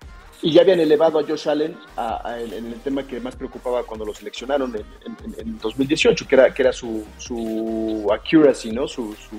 Y 0.46 0.52
ya 0.52 0.62
habían 0.62 0.80
elevado 0.82 1.20
a 1.20 1.24
Josh 1.24 1.48
Allen 1.48 1.76
a- 1.96 2.22
a- 2.30 2.40
en, 2.42 2.52
en 2.54 2.66
el 2.68 2.80
tema 2.82 3.08
que 3.08 3.20
más 3.20 3.36
preocupaba 3.36 3.84
cuando 3.84 4.06
lo 4.06 4.14
seleccionaron 4.14 4.76
en, 4.76 4.84
en- 5.06 5.40
en 5.40 5.58
2018, 5.60 6.28
que 6.28 6.36
era, 6.36 6.54
que 6.54 6.62
era 6.62 6.74
su, 6.74 7.06
su 7.18 8.08
accuracy, 8.14 8.72
¿no? 8.72 8.88
Su, 8.88 9.16
su, 9.16 9.38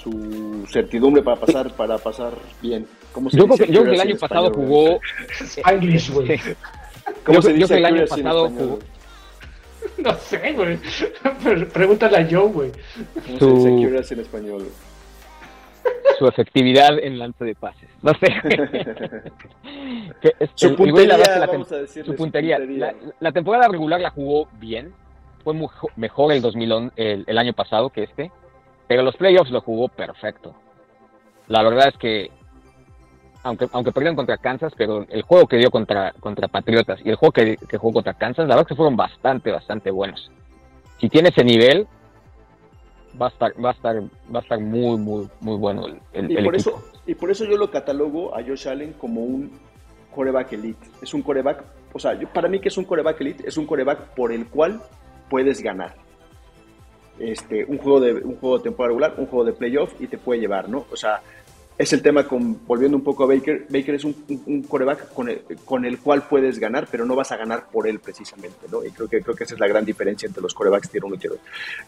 su 0.00 0.64
certidumbre 0.70 1.22
para 1.22 1.40
pasar, 1.40 1.72
para 1.74 1.98
pasar 1.98 2.32
bien. 2.62 2.86
¿Cómo 3.12 3.28
se 3.28 3.36
Yo 3.36 3.44
creo 3.44 3.56
dice 3.56 3.66
que, 3.66 3.72
yo 3.72 3.80
creo 3.82 3.90
que 3.92 4.00
el 4.00 4.08
año 4.08 4.16
pasado 4.18 4.46
español, 4.46 4.68
jugó... 4.68 4.82
güey? 4.84 5.00
Spanglish, 5.56 6.10
güey. 6.12 6.40
¿Cómo 7.24 7.38
yo- 7.38 7.42
se 7.42 7.48
yo 7.48 7.54
dice 7.56 7.66
creo 7.66 7.68
que 7.68 7.76
el 7.76 7.84
año 7.86 8.06
pasado 8.06 8.50
jugó-? 8.50 8.78
No 9.98 10.14
sé, 10.18 10.52
güey. 10.52 10.78
Pregúntale 11.72 12.18
a 12.18 12.28
Joe, 12.30 12.48
güey. 12.52 12.70
¿Cómo 13.26 13.38
Su- 13.38 13.62
se 13.62 13.68
dice 13.70 13.84
accuracy 13.86 14.14
en 14.14 14.20
español? 14.20 14.58
güey? 14.58 14.87
Su 16.18 16.26
efectividad 16.26 16.98
en 16.98 17.18
lance 17.18 17.44
de 17.44 17.54
pases. 17.54 17.88
No 18.02 18.12
sé. 18.14 18.28
Que, 20.20 20.32
este, 20.40 20.48
Su 20.54 20.74
puntería, 20.74 21.16
la 21.16 21.46
vamos 21.46 21.70
a 21.70 21.76
decirle, 21.78 22.06
su 22.06 22.12
su 22.12 22.16
puntería. 22.16 22.58
La, 22.58 22.92
la 23.20 23.32
temporada 23.32 23.68
regular 23.68 24.00
la 24.00 24.10
jugó 24.10 24.48
bien. 24.58 24.92
Fue 25.44 25.54
mejor 25.96 26.32
el 26.32 26.42
2011, 26.42 26.92
el, 26.96 27.24
el 27.26 27.38
año 27.38 27.52
pasado 27.52 27.90
que 27.90 28.02
este. 28.02 28.32
Pero 28.88 29.02
los 29.02 29.16
playoffs 29.16 29.50
lo 29.50 29.60
jugó 29.60 29.88
perfecto. 29.88 30.54
La 31.46 31.62
verdad 31.62 31.88
es 31.88 31.96
que, 31.98 32.30
aunque, 33.44 33.68
aunque 33.72 33.92
perdieron 33.92 34.16
contra 34.16 34.38
Kansas, 34.38 34.72
pero 34.76 35.06
el 35.08 35.22
juego 35.22 35.46
que 35.46 35.58
dio 35.58 35.70
contra, 35.70 36.12
contra 36.18 36.48
Patriotas 36.48 37.00
y 37.04 37.10
el 37.10 37.16
juego 37.16 37.32
que, 37.32 37.56
que 37.56 37.78
jugó 37.78 37.94
contra 37.94 38.14
Kansas, 38.14 38.48
la 38.48 38.56
verdad 38.56 38.62
es 38.62 38.68
que 38.68 38.76
fueron 38.76 38.96
bastante, 38.96 39.52
bastante 39.52 39.90
buenos. 39.90 40.30
Si 41.00 41.08
tiene 41.08 41.28
ese 41.28 41.44
nivel, 41.44 41.86
va 43.20 43.26
a 43.26 43.28
estar, 43.30 43.52
va 43.64 43.70
a 43.70 43.72
estar, 43.72 43.96
va 44.02 44.38
a 44.38 44.42
estar 44.42 44.60
muy, 44.60 44.96
muy, 44.98 45.28
muy 45.40 45.56
bueno 45.56 45.86
el, 45.86 46.00
el- 46.12 46.30
Y 46.30 46.36
el 46.36 46.44
por, 46.44 46.54
equipo. 46.54 46.70
eso, 46.70 46.84
y 47.06 47.14
por 47.14 47.30
eso 47.30 47.44
yo 47.44 47.56
lo 47.56 47.70
catalogo 47.70 48.34
a 48.36 48.42
Josh 48.42 48.68
Allen 48.68 48.92
como 48.94 49.22
un 49.22 49.50
coreback 50.14 50.52
elite. 50.54 50.86
Es 51.02 51.14
un 51.14 51.22
coreback, 51.22 51.64
o 51.92 51.98
sea, 51.98 52.14
yo- 52.14 52.28
para 52.32 52.48
mí 52.48 52.60
que 52.60 52.68
es 52.68 52.76
un 52.78 52.84
coreback 52.84 53.20
elite, 53.20 53.48
es 53.48 53.56
un 53.56 53.66
coreback 53.66 54.14
por 54.14 54.32
el 54.32 54.46
cual 54.46 54.80
puedes 55.28 55.62
ganar. 55.62 55.94
Este, 57.18 57.64
un 57.64 57.78
juego 57.78 57.98
de 58.00 58.12
un 58.14 58.36
juego 58.36 58.58
de 58.58 58.64
temporada 58.64 58.88
regular, 58.90 59.14
un 59.18 59.26
juego 59.26 59.44
de 59.44 59.52
playoff 59.52 59.92
y 60.00 60.06
te 60.06 60.18
puede 60.18 60.40
llevar, 60.40 60.68
¿no? 60.68 60.86
O 60.92 60.96
sea, 60.96 61.20
es 61.78 61.92
el 61.92 62.02
tema 62.02 62.26
con, 62.26 62.66
volviendo 62.66 62.96
un 62.96 63.04
poco 63.04 63.22
a 63.22 63.28
Baker, 63.28 63.66
Baker 63.68 63.94
es 63.94 64.04
un, 64.04 64.42
un, 64.46 64.62
coreback 64.64 65.14
con 65.14 65.28
el, 65.28 65.42
con 65.64 65.84
el 65.84 66.00
cual 66.00 66.26
puedes 66.26 66.58
ganar, 66.58 66.88
pero 66.90 67.04
no 67.04 67.14
vas 67.14 67.30
a 67.30 67.36
ganar 67.36 67.68
por 67.70 67.86
él 67.86 68.00
precisamente, 68.00 68.66
¿no? 68.68 68.84
Y 68.84 68.90
creo 68.90 69.06
que, 69.08 69.22
creo 69.22 69.36
que 69.36 69.44
esa 69.44 69.54
es 69.54 69.60
la 69.60 69.68
gran 69.68 69.84
diferencia 69.84 70.26
entre 70.26 70.42
los 70.42 70.52
corebacks 70.54 70.90
tier 70.90 71.04
1 71.04 71.14
y 71.14 71.18
tier 71.18 71.32
2. 71.34 71.40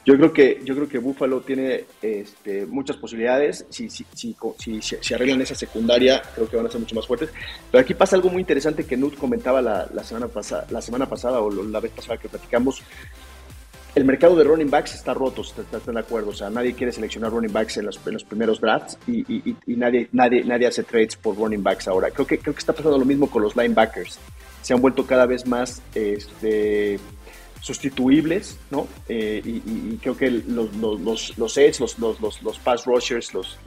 Yo 0.07 0.17
creo 0.17 0.33
que, 0.33 0.61
yo 0.65 0.77
creo 0.77 0.89
que 0.89 0.99
Buffalo 0.99 1.41
tiene 1.41 1.87
este, 2.01 2.67
muchas 2.67 2.99
posibilidades. 2.99 3.67
Si, 3.69 3.91
si, 3.91 4.07
si, 4.15 4.37
si, 4.81 5.15
arreglan 5.15 5.43
esa 5.43 5.57
secundaria, 5.57 6.23
creo 6.37 6.49
que 6.49 6.57
van 6.57 6.67
a 6.67 6.71
ser 6.71 6.81
mucho 6.81 6.95
más 6.95 7.07
fuertes. 7.09 7.31
Pero 7.73 7.83
aquí 7.83 7.95
pasa 7.95 8.15
algo 8.15 8.31
muy 8.31 8.43
interesante 8.43 8.87
que 8.87 8.97
Nut 8.97 9.17
comentaba 9.17 9.61
la, 9.61 9.89
la 9.93 10.05
semana, 10.05 10.29
pasada, 10.29 10.67
la 10.71 10.81
semana 10.81 11.07
pasada 11.07 11.41
o 11.41 11.51
la 11.51 11.81
vez 11.81 11.91
pasada 11.91 12.17
que 12.17 12.29
platicamos. 12.29 12.81
El 14.01 14.07
mercado 14.07 14.35
de 14.35 14.45
running 14.45 14.71
backs 14.71 14.95
está 14.95 15.13
roto, 15.13 15.43
¿estás 15.43 15.67
estás 15.67 15.85
de 15.85 16.01
acuerdo? 16.01 16.31
O 16.31 16.33
sea, 16.33 16.49
nadie 16.49 16.73
quiere 16.73 16.91
seleccionar 16.91 17.33
running 17.33 17.53
backs 17.53 17.77
en 17.77 17.85
los, 17.85 18.01
en 18.07 18.15
los 18.15 18.25
primeros 18.25 18.59
drafts 18.59 18.97
y, 19.07 19.55
nadie, 19.67 20.09
nadie, 20.13 20.43
nadie 20.43 20.69
hace 20.69 20.85
trades 20.85 21.17
por 21.17 21.37
running 21.37 21.63
backs 21.63 21.87
ahora. 21.87 22.11
Creo 22.11 22.27
que, 22.27 22.39
creo 22.39 22.55
que 22.55 22.61
está 22.61 22.73
pasando 22.73 22.97
lo 22.97 23.05
mismo 23.05 23.31
con 23.31 23.43
los 23.43 23.55
linebackers. 23.55 24.19
Se 24.63 24.73
han 24.73 24.81
vuelto 24.81 25.05
cada 25.05 25.27
vez 25.27 25.47
más 25.47 25.83
este, 25.95 26.99
sustituibles, 27.61 28.57
¿no? 28.71 28.89
Eh, 29.07 29.43
y, 29.45 29.99
creo 29.99 30.17
que 30.17 30.31
los, 30.31 30.75
los, 30.77 30.99
los, 30.99 31.37
los 31.37 31.59
edge, 31.59 31.81
los, 31.81 32.59
pass 32.65 32.87
rushers, 32.87 33.35
los 33.35 33.59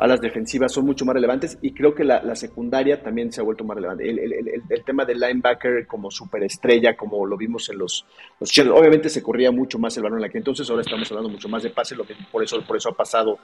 alas 0.00 0.20
defensivas 0.20 0.72
son 0.72 0.86
mucho 0.86 1.04
más 1.04 1.14
relevantes 1.14 1.58
y 1.62 1.72
creo 1.72 1.94
que 1.94 2.04
la, 2.04 2.22
la 2.22 2.34
secundaria 2.34 3.02
también 3.02 3.32
se 3.32 3.40
ha 3.40 3.44
vuelto 3.44 3.64
más 3.64 3.76
relevante. 3.76 4.08
El, 4.08 4.18
el- 4.18 4.32
el- 4.32 4.62
el 4.68 4.84
tema 4.84 5.04
del 5.04 5.20
linebacker 5.20 5.86
como 5.86 6.10
superestrella, 6.10 6.96
como 6.96 7.24
lo 7.26 7.36
vimos 7.36 7.68
en 7.68 7.78
los, 7.78 8.04
los 8.38 8.58
obviamente 8.58 9.08
se 9.08 9.22
corría 9.22 9.50
mucho 9.50 9.78
más 9.78 9.96
el 9.96 10.02
balón 10.02 10.18
en 10.20 10.24
aquel 10.24 10.38
entonces, 10.40 10.68
ahora 10.70 10.82
estamos 10.82 11.10
hablando 11.10 11.28
mucho 11.28 11.48
más 11.48 11.62
de 11.62 11.70
pase, 11.70 11.94
lo 11.94 12.04
que, 12.04 12.14
por, 12.32 12.42
eso, 12.42 12.60
por 12.62 12.76
eso 12.76 12.88
ha 12.88 12.92
pasado 12.96 13.38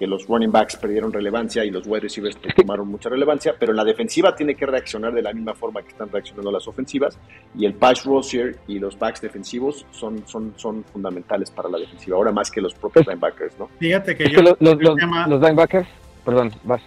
que 0.00 0.06
los 0.06 0.26
running 0.26 0.50
backs 0.50 0.76
perdieron 0.76 1.12
relevancia 1.12 1.62
y 1.62 1.70
los 1.70 1.86
wide 1.86 2.00
receivers 2.00 2.34
pues, 2.36 2.54
tomaron 2.54 2.88
mucha 2.88 3.10
relevancia, 3.10 3.54
pero 3.60 3.74
la 3.74 3.84
defensiva 3.84 4.34
tiene 4.34 4.54
que 4.54 4.64
reaccionar 4.64 5.12
de 5.12 5.20
la 5.20 5.32
misma 5.34 5.52
forma 5.54 5.82
que 5.82 5.88
están 5.90 6.10
reaccionando 6.10 6.50
las 6.50 6.66
ofensivas 6.66 7.18
y 7.54 7.66
el 7.66 7.74
pass 7.74 8.04
rusher 8.06 8.56
y 8.66 8.78
los 8.78 8.98
backs 8.98 9.20
defensivos 9.20 9.84
son, 9.90 10.26
son, 10.26 10.54
son 10.56 10.84
fundamentales 10.84 11.50
para 11.50 11.68
la 11.68 11.76
defensiva, 11.78 12.16
ahora 12.16 12.32
más 12.32 12.50
que 12.50 12.62
los 12.62 12.72
propios 12.72 13.06
linebackers, 13.06 13.58
¿no? 13.58 13.68
Fíjate 13.78 14.16
que 14.16 14.24
Es 14.24 14.30
yo. 14.30 14.36
que 14.38 14.42
los, 14.42 14.56
los, 14.58 14.72
el 14.72 14.78
los, 14.78 14.96
tema- 14.96 15.26
los 15.28 15.40
linebackers, 15.40 15.86
perdón, 16.24 16.50
vas. 16.64 16.80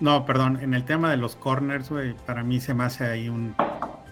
No, 0.00 0.24
perdón, 0.24 0.58
en 0.62 0.72
el 0.72 0.84
tema 0.86 1.10
de 1.10 1.18
los 1.18 1.36
corners, 1.36 1.90
güey, 1.90 2.14
para 2.26 2.42
mí 2.42 2.58
se 2.58 2.72
me 2.72 2.84
hace 2.84 3.04
ahí 3.04 3.28
un, 3.28 3.54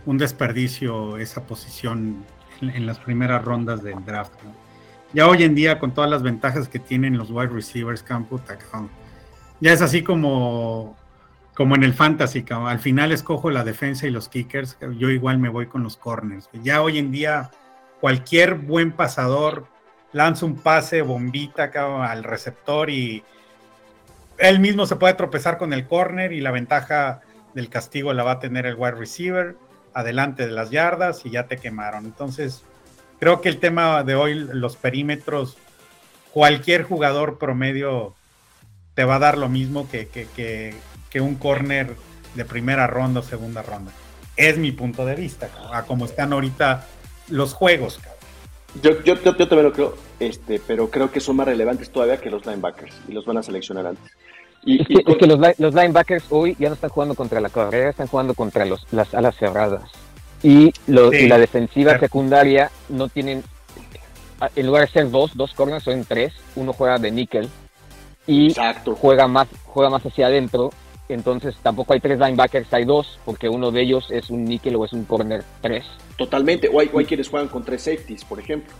un 0.05 0.18
desperdicio 0.18 1.16
esa 1.16 1.47
posición 1.47 2.26
en, 2.61 2.68
en 2.68 2.85
las 2.85 2.99
primeras 2.99 3.43
rondas 3.43 3.83
del 3.83 4.05
draft. 4.05 4.35
¿no? 4.45 4.68
Ya 5.12 5.26
hoy 5.26 5.42
en 5.42 5.54
día, 5.54 5.78
con 5.78 5.92
todas 5.92 6.11
las 6.11 6.22
ventajas 6.22 6.68
que 6.68 6.78
tienen 6.78 7.16
los 7.16 7.30
wide 7.30 7.48
receivers, 7.48 8.02
campo, 8.02 8.38
tacón, 8.38 8.90
ya 9.61 9.72
es 9.72 9.80
así 9.80 10.02
como, 10.02 10.96
como 11.54 11.74
en 11.74 11.82
el 11.82 11.94
fantasy, 11.94 12.42
cabrón. 12.42 12.68
al 12.68 12.78
final 12.78 13.11
escojo 13.11 13.50
la 13.50 13.64
defensa 13.64 14.06
y 14.06 14.11
los 14.11 14.28
kickers, 14.28 14.76
yo 14.98 15.09
igual 15.09 15.38
me 15.38 15.48
voy 15.48 15.66
con 15.66 15.82
los 15.82 15.96
corners. 15.96 16.50
Ya 16.62 16.82
hoy 16.82 16.98
en 16.98 17.11
día, 17.11 17.50
cualquier 18.00 18.54
buen 18.54 18.92
pasador 18.92 19.66
lanza 20.12 20.44
un 20.44 20.56
pase, 20.56 21.02
bombita 21.02 21.70
al 21.74 22.22
receptor 22.22 22.90
y 22.90 23.24
él 24.36 24.61
mismo 24.61 24.86
se 24.86 24.96
puede 24.96 25.14
tropezar 25.14 25.59
con 25.59 25.72
el 25.72 25.86
corner 25.86 26.32
y 26.32 26.40
la 26.40 26.50
ventaja 26.50 27.20
del 27.54 27.68
castigo 27.68 28.12
la 28.12 28.24
va 28.24 28.32
a 28.32 28.38
tener 28.38 28.66
el 28.66 28.76
wide 28.76 28.92
receiver 28.92 29.56
adelante 29.94 30.46
de 30.46 30.52
las 30.52 30.70
yardas 30.70 31.26
y 31.26 31.30
ya 31.30 31.46
te 31.46 31.56
quemaron. 31.56 32.04
Entonces, 32.04 32.64
creo 33.19 33.41
que 33.41 33.49
el 33.49 33.59
tema 33.59 34.03
de 34.05 34.14
hoy, 34.14 34.35
los 34.35 34.77
perímetros, 34.77 35.57
cualquier 36.33 36.83
jugador 36.83 37.39
promedio 37.39 38.14
te 38.95 39.05
va 39.05 39.16
a 39.16 39.19
dar 39.19 39.39
lo 39.39 39.49
mismo 39.49 39.89
que, 39.89 40.09
que, 40.09 40.27
que, 40.35 40.75
que 41.11 41.21
un 41.21 41.37
corner 41.37 41.95
de 42.35 42.45
primera 42.45 42.87
ronda 42.87 43.21
o 43.21 43.23
segunda 43.23 43.62
ronda. 43.62 43.93
Es 44.37 44.59
mi 44.59 44.73
punto 44.73 45.05
de 45.05 45.14
vista, 45.14 45.49
a 45.73 45.83
como 45.85 46.05
están 46.05 46.33
ahorita 46.33 46.87
los 47.29 47.55
juegos. 47.55 47.99
cabrón. 47.99 48.19
Yo, 48.83 49.03
yo, 49.03 49.14
yo, 49.23 49.37
yo 49.37 49.49
también 49.49 49.64
lo 49.64 49.73
creo, 49.73 49.97
este, 50.21 50.61
pero 50.64 50.91
creo 50.91 51.11
que 51.11 51.21
son 51.21 51.37
más 51.37 51.47
relevantes 51.47 51.91
todavía 51.91 52.19
que 52.19 52.31
los 52.31 52.45
linebackers 52.45 52.95
y 53.09 53.12
los 53.12 53.25
van 53.25 53.39
a 53.39 53.43
seleccionar 53.43 53.87
antes. 53.87 54.12
Y, 54.64 54.81
es, 54.81 55.16
que, 55.16 55.27
los, 55.27 55.75
linebackers 55.75 56.25
hoy 56.31 56.57
ya 56.59 56.69
no 56.69 56.75
están 56.75 56.91
jugando 56.91 57.14
contra 57.14 57.41
la 57.41 57.49
carrera, 57.49 57.91
están 57.91 58.09
jugando 58.09 58.35
contra 58.35 58.64
los, 58.64 58.87
las 58.93 59.14
alas 59.14 59.37
cerradas. 59.37 59.91
Y, 60.43 60.72
la 60.86 61.39
defensiva 61.39 61.99
secundaria 61.99 62.70
no 62.89 63.09
tienen, 63.09 63.43
en 64.55 64.66
lugar 64.66 64.86
de 64.86 64.93
ser 64.93 65.11
dos, 65.11 65.32
dos 65.34 65.53
corners 65.53 65.84
son 65.84 66.05
tres, 66.05 66.32
uno 66.55 66.72
juega 66.72 66.99
de 66.99 67.11
níquel 67.11 67.49
y 68.26 68.55
juega 69.01 69.26
más 69.26 69.49
juega 69.64 69.91
más 69.91 70.05
hacia 70.05 70.26
adentro. 70.26 70.70
Entonces 71.09 71.57
tampoco 71.62 71.95
hay 71.95 72.01
tres 72.01 72.18
linebackers, 72.18 72.72
hay 72.72 72.84
dos, 72.84 73.18
porque 73.24 73.49
uno 73.49 73.70
de 73.70 73.80
ellos 73.80 74.11
es 74.11 74.28
un 74.28 74.45
níquel 74.45 74.76
o 74.76 74.84
es 74.84 74.93
un 74.93 75.05
corner 75.05 75.43
tres. 75.62 75.86
Totalmente, 76.16 76.68
o 76.68 76.80
hay, 76.80 77.05
quienes 77.07 77.28
juegan 77.28 77.49
con 77.49 77.64
tres 77.64 77.82
safeties, 77.82 78.24
por 78.24 78.39
ejemplo. 78.39 78.74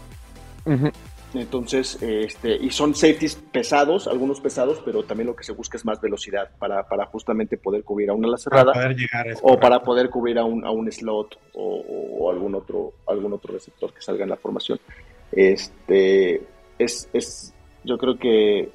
Entonces, 1.35 1.99
este, 2.01 2.57
y 2.57 2.71
son 2.71 2.95
safeties 2.95 3.37
pesados, 3.37 4.09
algunos 4.09 4.41
pesados, 4.41 4.81
pero 4.85 5.03
también 5.05 5.27
lo 5.27 5.37
que 5.37 5.45
se 5.45 5.53
busca 5.53 5.77
es 5.77 5.85
más 5.85 6.01
velocidad 6.01 6.51
para, 6.59 6.83
justamente 7.07 7.59
poder 7.59 7.85
cubrir 7.85 8.11
a 8.11 8.15
una 8.15 8.29
la 8.29 8.39
cerrada 8.39 8.73
o 9.43 9.61
para 9.61 9.83
poder 9.83 10.09
cubrir 10.09 10.39
a 10.39 10.45
un, 10.45 10.65
a 10.65 10.71
un 10.71 10.91
slot 10.91 11.39
o, 11.55 12.31
algún 12.31 12.55
otro 12.55 12.93
algún 13.07 13.33
otro 13.33 13.53
receptor 13.55 13.93
que 13.93 14.01
salga 14.01 14.25
en 14.25 14.31
la 14.31 14.37
formación. 14.37 14.81
Este 15.33 16.43
es, 16.79 17.09
es 17.13 17.55
yo 17.85 17.99
creo 17.99 18.19
que 18.19 18.71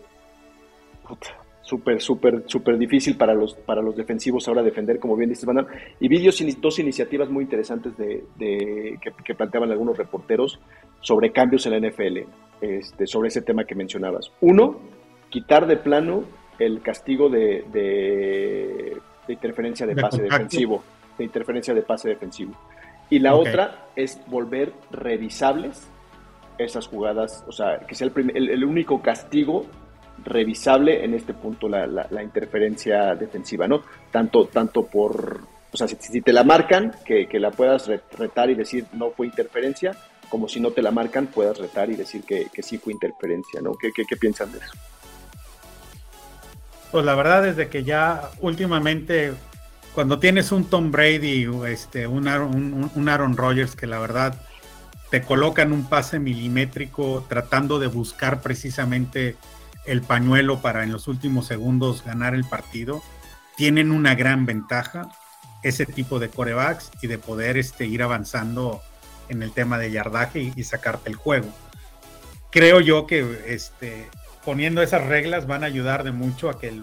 súper, 1.64 2.02
súper, 2.02 2.44
súper 2.46 2.78
difícil 2.78 3.18
para 3.18 3.34
los, 3.34 3.56
para 3.56 3.82
los 3.82 3.96
defensivos 3.96 4.48
ahora 4.48 4.62
defender, 4.62 5.00
como 5.00 5.16
bien 5.16 5.30
dice 5.30 5.46
Van 5.46 5.66
Y 6.00 6.08
vi 6.08 6.24
dos, 6.58 6.80
iniciativas 6.80 7.30
muy 7.30 7.44
interesantes 7.44 7.94
de, 7.98 9.00
que, 9.24 9.36
planteaban 9.36 9.72
algunos 9.72 9.98
reporteros 9.98 10.60
sobre 11.04 11.32
cambios 11.32 11.68
en 11.68 11.74
la 11.74 11.88
NFL, 11.88 12.18
este, 12.60 13.06
sobre 13.06 13.28
ese 13.28 13.44
tema 13.44 13.66
que 13.66 13.76
mencionabas. 13.76 14.32
Uno, 14.42 14.80
quitar 15.30 15.68
de 15.68 15.78
plano 15.78 16.24
el 16.58 16.82
castigo 16.82 17.30
de, 17.30 17.64
de, 17.72 18.98
interferencia 19.28 19.86
de, 19.86 19.96
pase 19.96 20.24
defensivo, 20.24 20.84
de 21.16 21.24
interferencia 21.26 21.76
de 21.76 21.84
pase 21.84 22.10
defensivo. 22.10 22.54
Y 23.12 23.20
la 23.20 23.36
otra 23.36 23.90
es 23.96 24.20
volver 24.26 24.74
revisables 24.90 25.88
esas 26.58 26.88
jugadas, 26.88 27.44
o 27.48 27.52
sea, 27.52 27.80
que 27.80 27.94
sea 27.94 28.08
el, 28.08 28.50
el 28.50 28.64
único 28.64 29.02
castigo 29.02 29.68
revisable 30.24 31.04
en 31.04 31.14
este 31.14 31.34
punto 31.34 31.68
la, 31.68 31.86
la, 31.88 32.24
interferencia 32.24 33.16
defensiva, 33.16 33.68
¿no? 33.68 33.82
Tanto, 34.12 34.48
tanto 34.48 34.86
por, 34.86 35.42
o 35.72 35.78
sea, 35.78 35.88
si, 35.88 36.22
te 36.22 36.34
la 36.34 36.44
marcan, 36.44 36.94
que, 37.06 37.28
la 37.40 37.52
puedas 37.52 37.90
retar 38.18 38.50
y 38.50 38.56
decir 38.56 38.86
no 38.94 39.12
fue 39.12 39.28
interferencia, 39.28 39.96
como 40.30 40.48
si 40.48 40.60
no 40.60 40.72
te 40.72 40.82
la 40.82 40.92
marcan, 40.92 41.28
puedas 41.28 41.58
retar 41.58 41.90
y 41.90 41.96
decir 41.96 42.24
que, 42.24 42.50
sí 42.62 42.78
fue 42.78 42.94
interferencia, 42.94 43.62
¿no? 43.62 43.74
¿Qué, 43.74 43.92
qué, 43.92 44.18
piensan 44.18 44.52
de 44.52 44.60
eso? 44.60 44.72
Pues 46.92 47.06
la 47.06 47.16
verdad 47.16 47.48
es 47.48 47.68
que 47.70 47.84
ya 47.84 48.30
últimamente, 48.40 49.34
cuando 49.96 50.20
tienes 50.20 50.52
un 50.52 50.66
Tom 50.66 50.92
Brady, 50.92 51.50
este, 51.68 52.08
un, 52.08 52.28
un, 52.28 52.92
un 52.94 53.10
Aaron 53.10 53.36
Rodgers, 53.38 53.76
que 53.76 53.88
la 53.88 54.00
verdad 54.00 54.40
te 55.10 55.22
colocan 55.22 55.72
un 55.74 55.88
pase 55.88 56.20
milimétrico 56.20 57.26
tratando 57.30 57.78
de 57.78 57.88
buscar 57.88 58.42
precisamente 58.42 59.38
el 59.86 60.02
pañuelo 60.02 60.62
para 60.62 60.84
en 60.84 60.92
los 60.92 61.08
últimos 61.08 61.46
segundos 61.46 62.04
ganar 62.04 62.34
el 62.34 62.46
partido, 62.46 63.04
tienen 63.56 63.92
una 63.92 64.16
gran 64.16 64.46
ventaja 64.46 65.10
ese 65.62 65.86
tipo 65.86 66.20
de 66.20 66.30
corebacks 66.30 66.92
y 67.02 67.08
de 67.08 67.18
poder 67.18 67.58
este, 67.58 67.86
ir 67.86 68.04
avanzando 68.04 68.82
en 69.30 69.44
el 69.44 69.52
tema 69.52 69.78
de 69.78 69.92
yardaje 69.92 70.52
y, 70.56 70.64
sacarte 70.64 71.10
el 71.10 71.16
juego. 71.16 71.48
Creo 72.52 72.80
yo 72.80 73.08
que 73.08 73.44
este, 73.48 74.08
poniendo 74.46 74.82
esas 74.82 75.06
reglas 75.06 75.48
van 75.48 75.64
a 75.64 75.68
ayudar 75.68 76.04
de 76.04 76.12
mucho 76.12 76.50
a 76.50 76.60
que, 76.60 76.82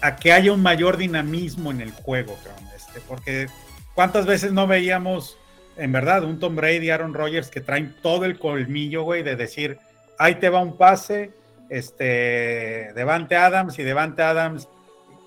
a 0.00 0.16
que 0.16 0.32
haya 0.32 0.52
un 0.52 0.62
mayor 0.62 0.96
dinamismo 0.96 1.70
en 1.70 1.80
el 1.80 1.90
juego, 1.90 2.36
este, 2.76 3.00
porque 3.00 3.48
cuántas 3.94 4.26
veces 4.26 4.52
no 4.52 4.66
veíamos, 4.66 5.36
en 5.76 5.92
verdad, 5.92 6.24
un 6.24 6.38
Tom 6.38 6.54
Brady, 6.56 6.90
Aaron 6.90 7.14
Rodgers 7.14 7.50
que 7.50 7.60
traen 7.60 7.96
todo 8.02 8.24
el 8.24 8.38
colmillo, 8.38 9.02
güey, 9.02 9.22
de 9.22 9.36
decir, 9.36 9.78
ahí 10.18 10.36
te 10.36 10.48
va 10.48 10.60
un 10.60 10.76
pase, 10.76 11.32
este, 11.68 12.92
Devante 12.94 13.36
Adams 13.36 13.78
y 13.78 13.82
Devante 13.82 14.22
Adams 14.22 14.68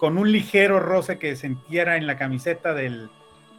con 0.02 0.18
un 0.18 0.32
ligero 0.32 0.80
roce 0.80 1.20
que 1.20 1.36
sintiera 1.36 1.96
en 1.96 2.08
la 2.08 2.18
camiseta 2.18 2.74
del, 2.74 3.12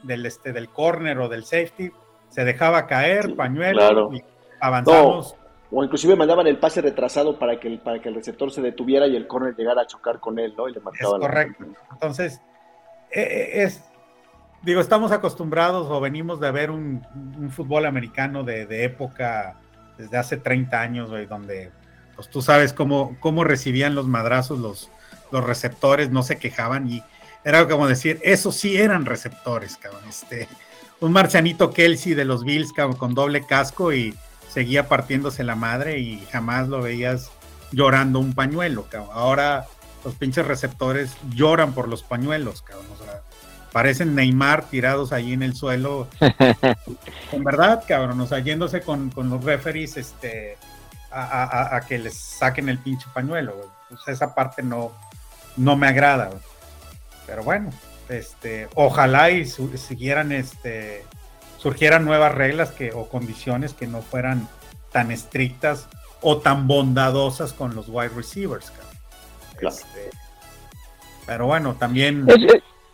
del, 0.03 0.27
este, 0.27 0.53
del 0.53 0.69
corner 0.69 1.19
o 1.19 1.29
del 1.29 1.45
safety, 1.45 1.93
se 2.33 2.45
dejaba 2.45 2.87
caer, 2.87 3.37
pañuelo, 3.37 4.13
y 4.13 4.25
avanzamos. 4.59 5.37
o 5.71 5.85
inclusive 5.85 6.17
mandaban 6.17 6.47
el 6.47 6.59
pase 6.59 6.81
retrasado 6.81 7.39
para 7.39 7.61
que 7.61 7.69
el, 7.69 7.79
para 7.79 8.01
que 8.01 8.09
el 8.09 8.15
receptor 8.15 8.51
se 8.51 8.63
detuviera 8.63 9.07
y 9.07 9.17
el 9.17 9.27
corner 9.27 9.55
llegara 9.55 9.83
a 9.83 9.87
chocar 9.87 10.19
con 10.19 10.39
él, 10.39 10.55
¿no? 10.57 10.69
Y 10.69 10.73
le 10.73 10.79
es 10.79 11.07
correcto. 11.07 11.65
Entonces, 11.93 12.41
e, 13.11 13.21
e, 13.21 13.63
es, 13.65 13.85
digo, 14.63 14.81
estamos 14.81 15.13
acostumbrados 15.13 15.89
o 15.91 16.01
venimos 16.01 16.41
de 16.41 16.51
ver 16.51 16.71
un, 16.71 17.07
fútbol 17.51 17.85
americano 17.85 18.45
de, 18.45 18.65
de, 18.65 18.85
época 18.85 19.57
desde 19.99 20.17
hace 20.17 20.39
30 20.39 20.81
años, 20.81 21.11
donde 21.29 21.71
pues 22.17 22.31
tú 22.31 22.41
sabes 22.41 22.73
cómo, 22.73 23.17
cómo 23.21 23.45
recibían 23.45 23.95
los 23.95 24.07
madrazos 24.07 24.59
los, 24.59 24.91
los 25.31 25.45
receptores, 25.45 26.11
no 26.11 26.23
se 26.23 26.39
quejaban 26.39 26.89
y 26.89 27.03
era 27.45 27.67
como 27.69 27.89
decir, 27.89 28.21
esos 28.23 28.55
sí 28.55 28.77
eran 28.77 29.05
receptores, 29.05 29.77
cabrón. 29.77 30.03
Este, 30.09 30.49
un 31.03 31.13
marcianito 31.13 31.73
Kelsey 31.73 32.15
de 32.15 32.25
los 32.25 32.45
Bills, 32.45 32.73
con 32.73 33.15
doble 33.15 33.45
casco 33.45 33.93
y 33.93 34.15
seguía 34.49 34.89
partiéndose 34.89 35.43
la 35.43 35.57
madre 35.57 35.99
y 35.99 36.25
jamás 36.31 36.69
lo 36.69 36.81
veías 36.81 37.31
llorando 37.73 38.21
un 38.21 38.35
pañuelo, 38.35 38.87
cabrón. 38.89 39.11
Ahora 39.13 39.67
los 40.05 40.15
pinches 40.15 40.47
receptores 40.47 41.17
lloran 41.35 41.73
por 41.73 41.89
los 41.89 42.05
pañuelos, 42.05 42.63
cabrón. 42.63 42.87
O 42.95 43.05
sea, 43.05 43.21
parecen 43.73 44.15
Neymar 44.15 44.67
tirados 44.67 45.13
ahí 45.13 45.33
en 45.33 45.43
el 45.43 45.55
suelo. 45.55 46.07
en 47.33 47.45
verdad, 47.45 47.83
cabrón, 47.87 48.21
o 48.21 48.27
sea, 48.27 48.39
yéndose 48.39 48.83
con, 48.83 49.11
con 49.11 49.29
los 49.29 49.43
referees, 49.43 49.97
este, 49.97 50.57
a, 51.11 51.81
que 51.89 51.99
les 51.99 52.15
saquen 52.15 52.69
el 52.69 52.79
pinche 52.79 53.07
pañuelo, 53.13 53.73
Pues 53.89 54.01
esa 54.07 54.37
parte 54.37 54.63
no, 54.63 54.93
no 55.57 55.77
me 55.77 55.89
agrada, 55.89 56.31
Pero 57.27 57.43
bueno, 57.43 57.71
este, 58.13 58.69
ojalá 58.75 59.31
y 59.31 59.45
siguieran, 59.47 60.33
este, 60.33 61.05
surgieran 61.59 62.05
nuevas 62.05 62.35
reglas 62.35 62.71
que, 62.71 62.93
o 62.93 63.09
condiciones 63.09 63.75
que 63.75 63.87
no 63.87 64.03
fueran 64.03 64.49
tan 64.93 65.11
estrictas 65.11 65.89
o 66.21 66.39
tan 66.39 66.67
bondadosas 66.67 67.53
con 67.53 67.75
los 67.75 67.89
wide 67.89 68.11
receivers, 68.11 68.73
este, 69.61 70.11
pero 71.27 71.47
bueno, 71.47 71.75
también 71.75 72.27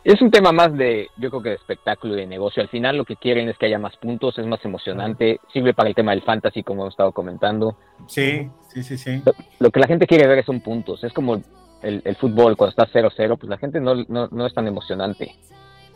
es 0.04 0.22
un 0.22 0.30
tema 0.30 0.52
más 0.52 0.72
de, 0.74 1.08
yo 1.18 1.28
creo 1.28 1.42
que 1.42 1.48
de 1.50 1.54
espectáculo 1.56 2.14
y 2.14 2.20
de 2.20 2.26
negocio. 2.26 2.62
Al 2.62 2.70
final 2.70 2.96
lo 2.96 3.04
que 3.04 3.16
quieren 3.16 3.48
es 3.48 3.58
que 3.58 3.66
haya 3.66 3.78
más 3.78 3.96
puntos, 3.96 4.38
es 4.38 4.46
más 4.46 4.64
emocionante, 4.64 5.38
sirve 5.52 5.74
para 5.74 5.88
el 5.88 5.94
tema 5.94 6.12
del 6.12 6.22
fantasy, 6.22 6.62
como 6.62 6.82
hemos 6.82 6.94
estado 6.94 7.12
comentando. 7.12 7.76
Sí, 8.06 8.48
sí, 8.72 8.82
sí, 8.82 8.96
sí. 8.96 9.22
Lo, 9.58 9.70
que 9.70 9.80
la 9.80 9.86
gente 9.86 10.06
quiere 10.06 10.26
ver 10.26 10.44
son 10.46 10.60
puntos. 10.60 11.04
Es 11.04 11.12
como 11.12 11.42
el, 11.82 12.16
fútbol, 12.16 12.56
cuando 12.56 12.70
está 12.70 12.86
0-0, 12.86 13.38
pues 13.38 13.48
la 13.48 13.58
gente 13.58 13.80
no, 13.80 13.94
no, 13.94 14.46
es 14.46 14.54
tan 14.54 14.66
emocionante. 14.66 15.34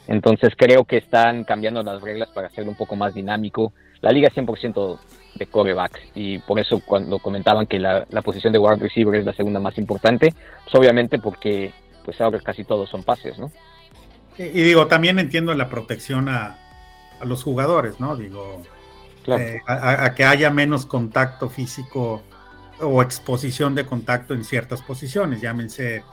Entonces 0.07 0.51
creo 0.57 0.85
que 0.85 0.99
están 0.99 1.45
cambiando 1.45 1.83
las 1.83 2.01
reglas 2.03 2.28
para 2.30 2.49
hacerlo 2.49 2.70
un 2.70 2.76
poco 2.76 2.97
más 2.97 3.14
dinámico. 3.14 3.72
La 4.01 4.11
liga 4.11 4.28
es 4.28 4.35
100% 4.35 4.99
de 5.35 5.47
corebacks 5.47 6.01
y 6.14 6.39
por 6.41 6.59
eso 6.59 6.83
cuando 6.85 7.18
comentaban 7.18 7.66
que 7.66 7.78
la, 7.78 8.07
la 8.11 8.22
posición 8.22 8.53
de 8.53 8.59
wide 8.59 8.76
receiver 8.76 9.14
es 9.14 9.24
la 9.24 9.33
segunda 9.33 9.61
más 9.61 9.78
importante, 9.78 10.35
pues 10.64 10.74
obviamente 10.74 11.18
porque 11.18 11.72
pues 12.05 12.20
ahora 12.20 12.41
casi 12.41 12.64
todos 12.64 12.91
son 12.91 13.05
pases, 13.05 13.39
¿no? 13.39 13.51
Y, 14.39 14.49
digo, 14.49 14.87
también 14.87 15.18
entiendo 15.18 15.55
la 15.55 15.68
protección 15.68 16.28
a, 16.28 16.59
los 17.22 17.45
jugadores, 17.45 18.01
¿no? 18.01 18.16
Digo, 18.16 18.62
eh, 19.26 19.61
a, 19.66 20.12
que 20.14 20.24
haya 20.24 20.51
menos 20.51 20.87
contacto 20.87 21.49
físico 21.49 22.22
o 22.83 23.03
exposición 23.03 23.74
de 23.74 23.87
contacto 23.87 24.35
en 24.35 24.45
ciertas 24.45 24.83
posiciones, 24.83 25.41
llámense 25.41 26.05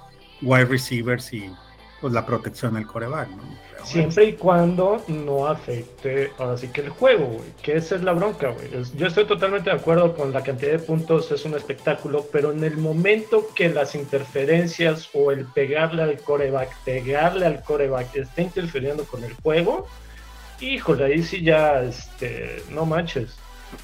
wide 0.42 0.66
receivers 0.66 1.34
y 1.34 1.52
pues 2.00 2.14
la 2.14 2.26
protección 2.26 2.76
del 2.76 2.88
coreback, 2.88 3.30
¿no? 3.30 3.44
Siempre 3.84 4.26
y 4.26 4.34
cuando 4.34 5.04
no 5.08 5.48
afecte 5.48 6.32
así 6.38 6.68
que 6.68 6.82
el 6.82 6.90
juego. 6.90 7.42
Que 7.62 7.78
esa 7.78 7.96
es 7.96 8.04
la 8.04 8.14
bronca, 8.14 8.50
güey. 8.50 8.70
Yo 8.96 9.08
estoy 9.08 9.26
totalmente 9.26 9.70
de 9.70 9.76
acuerdo 9.76 10.16
con 10.16 10.32
la 10.32 10.44
cantidad 10.44 10.74
de 10.74 10.80
puntos, 10.80 11.32
es 11.32 11.46
un 11.46 11.56
espectáculo, 11.56 12.26
pero 12.32 12.52
en 12.52 12.64
el 12.64 12.78
momento 12.78 13.48
que 13.56 13.70
las 13.70 13.96
interferencias 13.96 15.10
o 15.14 15.32
el 15.32 15.46
pegarle 15.46 16.04
al 16.04 16.20
coreback, 16.20 16.76
pegarle 16.84 17.46
al 17.46 17.64
coreback 17.64 18.16
esté 18.16 18.44
interfiriendo 18.44 19.06
con 19.06 19.24
el 19.24 19.34
juego, 19.36 19.88
híjole, 20.60 21.06
ahí 21.06 21.24
sí 21.24 21.42
ya, 21.42 21.82
este, 21.82 22.64
no 22.70 22.86
manches. 22.86 23.38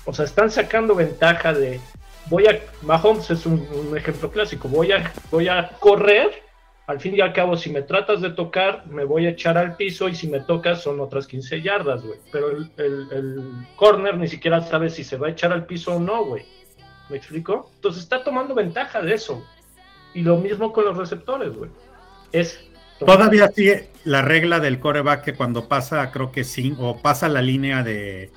O 0.06 0.14
sea, 0.14 0.26
están 0.26 0.52
sacando 0.52 0.96
ventaja 0.96 1.54
de, 1.54 1.80
voy 2.30 2.48
a, 2.48 2.60
Mahomes 2.82 3.30
es 3.30 3.46
un, 3.46 3.94
ejemplo 3.96 4.32
clásico, 4.32 4.68
voy 4.68 4.92
a, 4.92 5.12
voy 5.32 5.48
a 5.48 5.70
correr 5.80 6.44
al 6.88 7.00
fin 7.00 7.16
y 7.16 7.22
al 7.22 7.34
cabo, 7.34 7.58
si 7.58 7.72
me 7.72 7.82
tratas 7.82 8.22
de 8.22 8.30
tocar, 8.30 8.86
me 8.88 9.06
voy 9.06 9.26
a 9.26 9.30
echar 9.30 9.58
al 9.58 9.76
piso 9.76 10.08
y 10.08 10.14
si 10.14 10.28
me 10.28 10.40
tocas 10.40 10.84
son 10.84 11.00
otras 11.00 11.26
15 11.26 11.62
yardas, 11.62 12.04
güey. 12.04 12.20
Pero 12.32 12.52
el, 12.52 12.70
el, 12.78 13.68
corner 13.76 14.18
ni 14.18 14.28
siquiera 14.28 14.62
sabe 14.62 14.92
si 14.92 15.04
se 15.04 15.18
va 15.18 15.28
a 15.28 15.32
echar 15.32 15.52
al 15.52 15.66
piso 15.66 15.96
o 15.96 16.00
no, 16.00 16.26
güey. 16.26 16.46
¿Me 17.10 17.18
explico? 17.18 17.72
Entonces 17.76 18.04
está 18.04 18.24
tomando 18.24 18.54
ventaja 18.54 19.02
de 19.02 19.16
eso. 19.16 19.44
Y 20.14 20.22
lo 20.22 20.38
mismo 20.38 20.72
con 20.72 20.86
los 20.86 20.96
receptores, 20.96 21.56
güey. 21.56 21.72
Es 22.32 22.60
Todavía 23.00 23.50
sigue 23.50 23.90
la 24.06 24.22
regla 24.22 24.60
del 24.60 24.80
coreback 24.80 25.24
que 25.24 25.34
cuando 25.34 25.68
pasa, 25.68 26.12
creo 26.12 26.32
que 26.32 26.44
sí, 26.44 26.76
o 26.80 27.02
pasa 27.02 27.28
la 27.28 27.42
línea 27.42 27.84
de, 27.84 28.32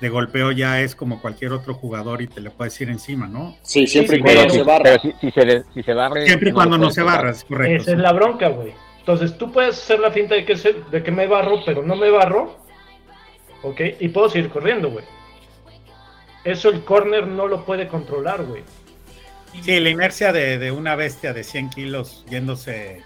de 0.00 0.08
golpeo 0.08 0.52
ya 0.52 0.80
es 0.80 0.94
como 0.94 1.20
cualquier 1.20 1.52
otro 1.52 1.74
jugador 1.74 2.22
y 2.22 2.26
te 2.28 2.40
le 2.40 2.50
puedes 2.50 2.80
ir 2.80 2.88
encima, 2.88 3.26
¿no? 3.26 3.56
Sí, 3.62 3.86
siempre 3.86 4.16
y 4.16 4.18
Sí, 4.20 4.22
cuando 4.24 4.40
pero- 4.42 4.54
se 4.54 4.62
barra. 4.62 4.82
Pero 4.84 5.00
si, 5.02 5.12
si 5.20 5.30
se, 5.32 5.64
si 5.74 5.82
se 5.82 5.92
barre, 5.94 6.26
Siempre 6.26 6.50
y 6.50 6.52
cuando 6.52 6.78
no 6.78 6.90
se 6.90 7.02
barra, 7.02 7.30
es 7.30 7.44
correcto. 7.44 7.82
Esa 7.82 7.92
es 7.92 7.98
la 7.98 8.12
bronca, 8.12 8.48
güey. 8.48 8.72
Entonces 9.00 9.36
tú 9.38 9.50
puedes 9.50 9.76
hacer 9.76 10.00
la 10.00 10.10
finta 10.10 10.34
de 10.34 10.44
que, 10.44 10.56
se- 10.56 10.76
de 10.90 11.02
que 11.02 11.10
me 11.10 11.26
barro, 11.26 11.60
pero 11.66 11.82
no 11.82 11.96
me 11.96 12.10
barro. 12.10 12.56
¿Ok? 13.62 13.80
Y 13.98 14.08
puedo 14.08 14.28
seguir 14.28 14.50
corriendo, 14.50 14.90
güey. 14.90 15.04
Eso 16.44 16.68
el 16.70 16.84
corner 16.84 17.26
no 17.26 17.48
lo 17.48 17.64
puede 17.64 17.88
controlar, 17.88 18.44
güey. 18.44 18.62
Sí, 19.62 19.80
la 19.80 19.90
inercia 19.90 20.32
de, 20.32 20.58
de 20.58 20.70
una 20.70 20.94
bestia 20.94 21.32
de 21.32 21.42
100 21.42 21.70
kilos 21.70 22.24
yéndose. 22.30 23.02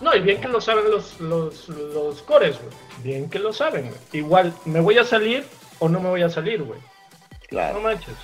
No, 0.00 0.14
y 0.16 0.20
bien 0.20 0.40
que 0.40 0.48
lo 0.48 0.60
saben 0.60 0.90
los, 0.90 1.20
los, 1.20 1.68
los 1.68 2.22
cores, 2.22 2.56
güey. 2.58 2.74
Bien 3.04 3.30
que 3.30 3.38
lo 3.38 3.52
saben, 3.52 3.82
güey. 3.88 4.00
Igual, 4.12 4.52
¿me 4.64 4.80
voy 4.80 4.98
a 4.98 5.04
salir 5.04 5.44
o 5.82 5.88
no 5.88 6.00
me 6.00 6.08
voy 6.08 6.22
a 6.22 6.28
salir, 6.30 6.62
güey? 6.62 6.78
No 6.80 7.48
Claro. 7.48 7.80
manches. 7.80 8.14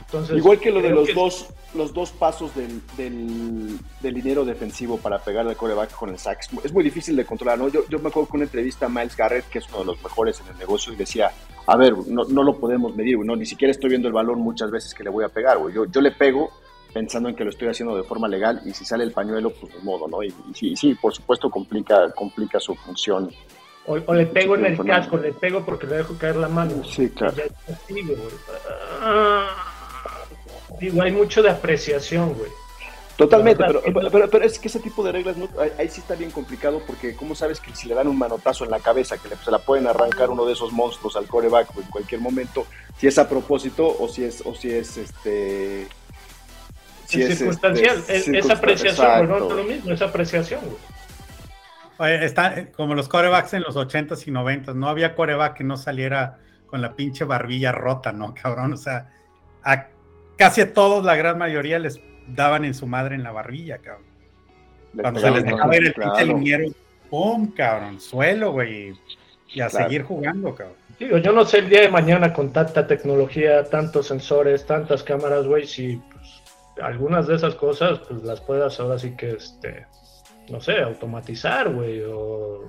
Entonces, 0.00 0.36
Igual 0.36 0.58
que 0.58 0.70
lo 0.72 0.82
de 0.82 0.90
los 0.90 1.06
que- 1.08 1.14
dos, 1.14 1.46
los 1.74 1.92
dos 1.94 2.10
pasos 2.10 2.52
del, 2.56 2.80
del, 2.96 3.78
del 4.00 4.14
dinero 4.14 4.44
defensivo 4.44 4.98
para 4.98 5.18
pegar 5.20 5.46
al 5.46 5.56
coreback 5.56 5.92
con 5.92 6.10
el 6.10 6.18
sack. 6.18 6.40
Es 6.64 6.72
muy- 6.72 6.82
difícil 6.84 7.14
de 7.16 7.24
controlar, 7.24 7.58
¿no? 7.58 7.68
Yo, 7.68 7.82
yo 7.88 7.98
me 8.00 8.08
acuerdo 8.08 8.28
que 8.28 8.36
una 8.38 8.44
entrevista 8.44 8.86
a 8.86 8.88
Miles 8.88 9.16
Garrett, 9.16 9.48
que 9.48 9.60
es 9.60 9.68
uno 9.68 9.78
de 9.80 9.84
los 9.86 10.02
mejores 10.02 10.40
en 10.40 10.48
el 10.48 10.58
negocio, 10.58 10.92
y 10.92 10.96
decía, 10.96 11.30
a 11.66 11.76
ver, 11.76 11.96
no, 12.08 12.24
no 12.24 12.42
lo 12.42 12.58
podemos 12.58 12.94
medir, 12.96 13.16
güey, 13.16 13.26
no, 13.26 13.36
ni 13.36 13.46
siquiera 13.46 13.70
estoy 13.70 13.90
viendo 13.90 14.08
el 14.08 14.14
valor 14.14 14.36
muchas 14.36 14.70
veces 14.72 14.92
que 14.94 15.04
le 15.04 15.10
voy 15.10 15.24
a 15.24 15.28
pegar, 15.28 15.58
güey. 15.58 15.72
Yo, 15.74 15.84
yo 15.86 16.00
le 16.00 16.10
pego 16.10 16.50
pensando 16.92 17.28
en 17.28 17.36
que 17.36 17.44
lo 17.44 17.50
estoy 17.50 17.68
haciendo 17.68 17.96
de 17.96 18.02
forma 18.02 18.26
legal 18.26 18.60
y 18.64 18.72
si 18.74 18.84
sale 18.84 19.04
el 19.04 19.12
pañuelo, 19.12 19.50
pues 19.50 19.72
de 19.72 19.78
modo, 19.80 20.08
¿no? 20.08 20.24
Y, 20.24 20.28
y 20.50 20.54
sí, 20.54 20.74
sí, 20.76 20.94
por 20.96 21.14
supuesto 21.14 21.48
complica, 21.48 22.10
complica 22.12 22.58
su 22.58 22.74
función. 22.74 23.30
O, 23.90 23.98
o 24.06 24.14
le 24.14 24.26
pego 24.26 24.54
en 24.56 24.66
el 24.66 24.78
casco, 24.84 25.16
le 25.16 25.32
pego 25.32 25.64
porque 25.64 25.86
le 25.86 25.96
dejo 25.96 26.16
caer 26.16 26.36
la 26.36 26.48
mano. 26.48 26.84
Sí, 26.84 27.08
claro. 27.10 27.34
Ya 27.36 27.44
es 27.44 27.52
castigo, 27.66 28.14
güey. 28.14 28.34
Ah, 29.00 29.48
digo, 30.78 31.02
hay 31.02 31.10
mucho 31.12 31.42
de 31.42 31.50
apreciación, 31.50 32.34
güey. 32.34 32.50
Totalmente, 33.16 33.62
pero, 33.66 33.82
pero, 34.10 34.30
pero- 34.30 34.44
es 34.44 34.58
que 34.58 34.68
ese 34.68 34.80
tipo 34.80 35.02
de 35.04 35.12
reglas, 35.12 35.36
no, 35.36 35.46
ahí, 35.60 35.70
ahí 35.78 35.88
sí 35.90 36.00
está 36.00 36.14
bien 36.14 36.30
complicado 36.30 36.80
porque 36.86 37.14
¿cómo 37.14 37.34
sabes 37.34 37.60
que 37.60 37.74
si 37.74 37.86
le 37.88 37.94
dan 37.94 38.08
un 38.08 38.16
manotazo 38.16 38.64
en 38.64 38.70
la 38.70 38.78
cabeza, 38.80 39.18
que 39.18 39.28
le, 39.28 39.36
se 39.36 39.50
la 39.50 39.58
pueden 39.58 39.86
arrancar 39.86 40.30
uno 40.30 40.46
de 40.46 40.54
esos 40.54 40.72
monstruos 40.72 41.16
al 41.16 41.26
coreback 41.26 41.68
en 41.76 41.82
cualquier 41.90 42.20
momento, 42.22 42.66
si 42.96 43.08
es 43.08 43.18
a 43.18 43.28
propósito 43.28 43.94
o 43.98 44.08
si 44.08 44.24
es, 44.24 44.42
o 44.46 44.54
si 44.54 44.70
es 44.70 44.96
este... 44.96 45.86
si 47.06 47.20
es 47.22 47.30
es, 47.30 47.38
circunstancial, 47.38 47.98
este, 47.98 48.16
es, 48.16 48.28
es 48.28 48.46
circunstan- 48.46 48.56
apreciación, 48.56 49.26
güey, 49.26 49.28
no 49.40 49.48
es 49.50 49.56
lo 49.56 49.64
mismo, 49.64 49.92
es 49.92 50.00
apreciación, 50.02 50.60
güey. 50.64 50.99
Oye, 52.00 52.24
Está 52.24 52.66
como 52.72 52.94
los 52.94 53.08
corebacks 53.08 53.52
en 53.54 53.62
los 53.62 53.76
80s 53.76 54.26
y 54.26 54.30
90s. 54.30 54.74
No 54.74 54.88
había 54.88 55.14
coreback 55.14 55.58
que 55.58 55.64
no 55.64 55.76
saliera 55.76 56.38
con 56.66 56.80
la 56.80 56.94
pinche 56.94 57.24
barbilla 57.24 57.72
rota, 57.72 58.10
¿no, 58.10 58.32
cabrón? 58.34 58.72
O 58.72 58.76
sea, 58.78 59.10
a 59.62 59.86
casi 60.38 60.62
a 60.62 60.72
todos, 60.72 61.04
la 61.04 61.14
gran 61.14 61.36
mayoría, 61.36 61.78
les 61.78 62.00
daban 62.26 62.64
en 62.64 62.72
su 62.72 62.86
madre 62.86 63.16
en 63.16 63.22
la 63.22 63.32
barbilla, 63.32 63.78
cabrón. 63.78 64.06
Le 64.94 65.02
Cuando 65.02 65.20
se 65.20 65.30
les 65.30 65.44
dejaba 65.44 65.66
ver 65.66 65.84
el 65.84 65.92
claro. 65.94 66.12
pinche 66.14 66.26
liniero, 66.34 66.64
¡pum, 67.10 67.52
cabrón! 67.52 68.00
Suelo, 68.00 68.52
güey. 68.52 68.94
Y 69.48 69.60
a 69.60 69.68
Claro. 69.68 69.84
seguir 69.84 70.02
jugando, 70.04 70.54
cabrón. 70.54 70.76
Digo, 70.98 71.18
yo 71.18 71.32
no 71.32 71.44
sé 71.44 71.58
el 71.58 71.68
día 71.68 71.82
de 71.82 71.90
mañana 71.90 72.32
con 72.32 72.50
tanta 72.52 72.86
tecnología, 72.86 73.64
tantos 73.64 74.06
sensores, 74.06 74.64
tantas 74.64 75.02
cámaras, 75.02 75.46
güey, 75.46 75.66
si 75.66 75.96
pues, 76.12 76.42
algunas 76.82 77.26
de 77.26 77.34
esas 77.36 77.54
cosas 77.56 77.98
pues 78.00 78.22
las 78.22 78.40
puedas 78.40 78.78
ahora 78.80 78.98
sí 78.98 79.10
que, 79.16 79.32
este, 79.32 79.86
no 80.50 80.60
sé, 80.60 80.80
automatizar, 80.80 81.72
güey, 81.72 82.02
o 82.06 82.64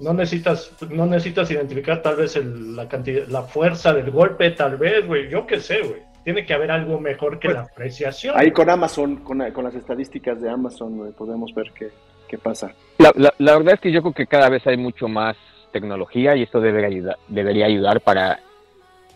no 0.00 0.12
necesitas, 0.12 0.72
no 0.90 1.06
necesitas 1.06 1.50
identificar 1.50 2.02
tal 2.02 2.16
vez 2.16 2.36
el- 2.36 2.74
la 2.76 2.88
cantidad, 2.88 3.26
la 3.28 3.42
fuerza 3.42 3.92
del 3.92 4.10
golpe, 4.10 4.50
tal 4.50 4.76
vez, 4.76 5.06
güey, 5.06 5.28
yo 5.30 5.46
qué 5.46 5.60
sé, 5.60 5.80
güey. 5.82 6.02
Tiene 6.24 6.46
que 6.46 6.54
haber 6.54 6.70
algo 6.70 6.98
mejor 6.98 7.38
que 7.38 7.48
Pues, 7.48 7.56
la 7.58 7.62
apreciación. 7.64 8.34
Ahí 8.36 8.50
con 8.50 8.70
Amazon, 8.70 9.16
con, 9.16 9.38
con 9.52 9.64
las 9.64 9.74
estadísticas 9.74 10.40
de 10.40 10.48
Amazon, 10.50 10.96
güey, 10.96 11.12
podemos 11.12 11.52
ver 11.54 11.70
qué, 11.78 11.90
qué 12.28 12.38
pasa. 12.38 12.72
La, 12.98 13.12
la- 13.14 13.34
la 13.38 13.56
verdad 13.58 13.74
es 13.74 13.80
que 13.80 13.92
yo 13.92 14.00
creo 14.00 14.14
que 14.14 14.26
cada 14.26 14.48
vez 14.48 14.66
hay 14.66 14.76
mucho 14.78 15.06
más 15.06 15.36
tecnología 15.70 16.34
y 16.34 16.42
esto 16.42 16.60
debería 16.60 16.88
ayudar, 16.88 17.18
debería 17.28 17.66
ayudar 17.66 18.00
para 18.00 18.40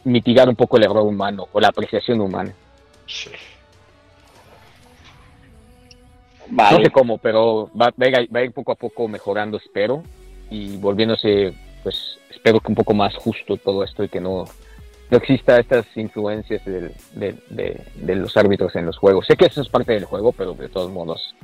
mitigar 0.05 0.49
un 0.49 0.57
poco 0.57 0.77
el 0.77 0.85
error 0.85 1.03
humano 1.03 1.49
o 1.53 1.61
la 1.61 1.69
apreciación 1.69 2.21
humana. 2.21 2.53
Sí. 3.07 3.31
No 6.51 6.83
sé 6.83 6.91
cómo, 6.91 7.19
pero 7.19 7.71
va, 7.79 7.93
va 8.01 8.07
a 8.07 8.09
ir, 8.23 8.35
va 8.35 8.41
a 8.41 8.45
ir 8.45 8.53
poco 8.53 8.73
a 8.73 8.77
poco 8.77 9.07
mejorando, 9.09 9.57
espero, 9.59 10.03
y 10.51 10.77
volviéndose, 10.79 11.53
pues, 11.83 12.19
espero 12.31 12.61
que 12.61 12.69
un 12.69 12.75
poco 12.75 12.95
más 12.95 13.15
justo 13.17 13.57
todo 13.57 13.85
esto 13.85 14.03
y 14.05 14.09
que 14.09 14.21
no, 14.21 14.45
no 15.11 15.17
exista 15.19 15.59
estas 15.59 15.85
influencias 15.97 16.65
del- 16.65 16.93
de, 17.15 17.35
de- 17.51 17.83
de 17.97 18.17
los 18.17 18.37
árbitros 18.37 18.75
en 18.77 18.87
los 18.87 18.97
juegos. 18.97 19.27
Sé 19.27 19.37
que 19.37 19.47
eso 19.47 19.61
es 19.63 19.69
parte 19.69 19.93
del 19.93 20.05
juego, 20.05 20.33
pero 20.33 20.55
de 20.55 20.69
todos 20.69 20.91
modos. 20.91 21.35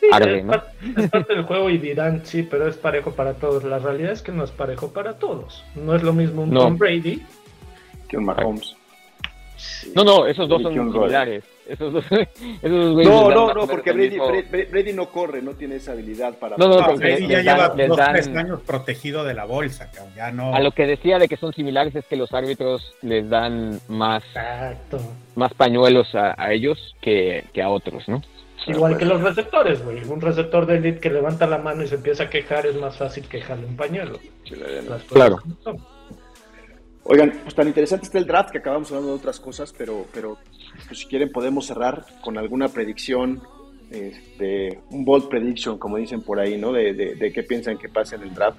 Sí, 0.00 0.06
Arde, 0.12 0.38
es, 0.38 0.44
¿no? 0.44 0.52
par- 0.52 0.72
es 0.96 1.10
parte 1.10 1.34
del 1.34 1.44
juego 1.44 1.70
y 1.70 1.78
dirán, 1.78 2.20
sí, 2.24 2.42
pero 2.42 2.68
es 2.68 2.76
parejo 2.76 3.12
para 3.12 3.34
todos. 3.34 3.64
La 3.64 3.78
realidad 3.78 4.12
es 4.12 4.22
que 4.22 4.30
no 4.32 4.44
es 4.44 4.50
parejo 4.50 4.92
para 4.92 5.18
todos. 5.18 5.64
No 5.74 5.94
es 5.94 6.02
lo 6.02 6.12
mismo 6.12 6.42
un 6.42 6.50
No. 6.50 6.60
Tom 6.60 6.76
Brady. 6.78 7.22
Que 8.08 8.16
un 8.18 8.24
Mahomes. 8.26 8.76
No, 9.94 10.04
no, 10.04 10.26
esos 10.26 10.48
dos 10.48 10.62
son 10.62 10.74
similares. 10.74 11.44
Esos 11.68 11.92
dos, 11.92 12.04
esos 12.10 12.70
dos 12.70 12.94
güeyes 12.94 13.12
No, 13.12 13.30
no, 13.30 13.52
no, 13.54 13.66
porque 13.66 13.92
Brady, 13.92 14.10
mismo- 14.10 14.28
Brady- 14.28 14.70
Brady 14.70 14.92
no 14.92 15.10
corre, 15.10 15.42
no 15.42 15.52
tiene 15.54 15.76
esa 15.76 15.92
habilidad 15.92 16.34
para... 16.38 16.56
No, 16.56 16.68
no, 16.68 16.80
No, 16.80 16.86
porque 16.86 17.16
Brady 17.16 17.26
ya 17.28 17.42
dan- 17.42 17.76
lleva 17.76 17.86
dos, 17.88 17.96
dan- 17.96 18.12
tres 18.12 18.28
años 18.28 18.60
protegido 18.66 19.24
de 19.24 19.34
la 19.34 19.44
bolsa, 19.44 19.90
cabrón. 19.90 20.12
Ya 20.14 20.30
no. 20.30 20.54
A 20.54 20.60
lo 20.60 20.70
que 20.72 20.86
decía 20.86 21.18
de 21.18 21.28
que 21.28 21.36
son 21.36 21.52
similares 21.52 21.94
es 21.96 22.04
que 22.06 22.16
los 22.16 22.32
árbitros 22.32 22.94
les 23.02 23.28
dan 23.28 23.80
más, 23.88 24.22
Exacto. 24.34 24.98
más 25.34 25.52
pañuelos 25.54 26.14
a, 26.14 26.34
a 26.40 26.52
ellos 26.52 26.94
que, 27.00 27.44
que 27.52 27.62
a 27.62 27.68
otros, 27.68 28.08
¿no? 28.08 28.22
Igual 28.68 28.98
que 28.98 29.04
los 29.04 29.20
receptores, 29.22 29.84
güey. 29.84 30.02
Un 30.04 30.20
receptor 30.20 30.66
de 30.66 30.76
elite 30.78 30.98
que 30.98 31.10
levanta 31.10 31.46
la 31.46 31.58
mano 31.58 31.84
y 31.84 31.86
se 31.88 31.94
empieza 31.96 32.24
a 32.24 32.30
quejar 32.30 32.66
es 32.66 32.74
más 32.74 32.96
fácil 32.96 33.24
quejarle 33.28 33.66
un 33.66 33.76
pañuelo. 33.76 34.18
Las 34.88 35.02
Claro. 35.04 35.38
Oigan, 37.08 37.32
pues 37.42 37.54
tan 37.54 37.68
interesante 37.68 38.06
está 38.06 38.18
el 38.18 38.26
draft 38.26 38.50
que 38.50 38.58
acabamos 38.58 38.90
hablando 38.90 39.12
de 39.12 39.18
otras 39.18 39.38
cosas, 39.40 39.72
pero, 39.76 40.06
pero 40.12 40.38
pues, 40.86 41.00
si 41.00 41.06
quieren 41.06 41.30
podemos 41.30 41.66
cerrar 41.66 42.04
con 42.22 42.36
alguna 42.36 42.68
predicción, 42.68 43.40
este, 43.90 44.80
un 44.90 45.04
bold 45.04 45.28
prediction, 45.28 45.78
como 45.78 45.96
dicen 45.98 46.20
por 46.22 46.40
ahí, 46.40 46.58
¿no? 46.58 46.72
De, 46.72 46.92
de- 46.94 47.14
de 47.14 47.32
qué 47.32 47.42
piensan 47.44 47.78
que 47.78 47.88
pase 47.88 48.16
en 48.16 48.22
el 48.22 48.34
draft. 48.34 48.58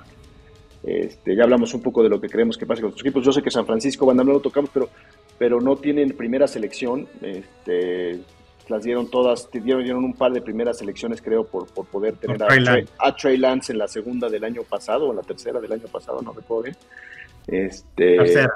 Este, 0.84 1.36
ya 1.36 1.44
hablamos 1.44 1.74
un 1.74 1.82
poco 1.82 2.02
de 2.04 2.10
lo 2.10 2.22
que 2.22 2.30
creemos 2.30 2.58
que 2.58 2.66
pase 2.66 2.82
con 2.82 2.92
los 2.92 3.02
equipos. 3.02 3.24
Yo 3.26 3.32
sé 3.34 3.42
que 3.42 3.52
San 3.52 3.66
Francisco, 3.66 4.06
Van 4.06 4.16
no 4.18 4.24
lo 4.24 4.40
tocamos, 4.40 4.70
pero, 4.74 4.90
pero 5.38 5.60
no 5.60 5.76
tienen 5.76 6.16
primera 6.16 6.48
selección. 6.48 7.08
Este, 7.22 8.22
las 8.70 8.84
dieron 8.84 9.10
todas, 9.10 9.50
dieron, 9.52 9.84
dieron 9.84 10.06
un 10.06 10.14
par 10.14 10.32
de 10.32 10.42
primeras 10.42 10.78
selecciones, 10.78 11.22
creo, 11.22 11.46
por, 11.46 11.68
por 11.74 11.86
poder 11.88 12.16
tener 12.16 12.42
a 12.42 12.48
Trey 12.48 12.60
Lance. 12.62 12.94
a 13.00 13.16
Trey 13.16 13.38
Lance 13.38 13.72
en 13.74 13.80
la 13.80 13.88
segunda 13.90 14.30
del 14.30 14.44
año 14.46 14.62
pasado, 14.64 15.08
o 15.08 15.12
en 15.12 15.18
la 15.18 15.24
tercera 15.24 15.60
del 15.60 15.74
año 15.74 15.88
pasado, 15.92 16.22
no 16.22 16.32
recuerdo 16.32 16.64
bien. 16.64 16.76
Este, 17.48 18.18
Tercera. 18.18 18.54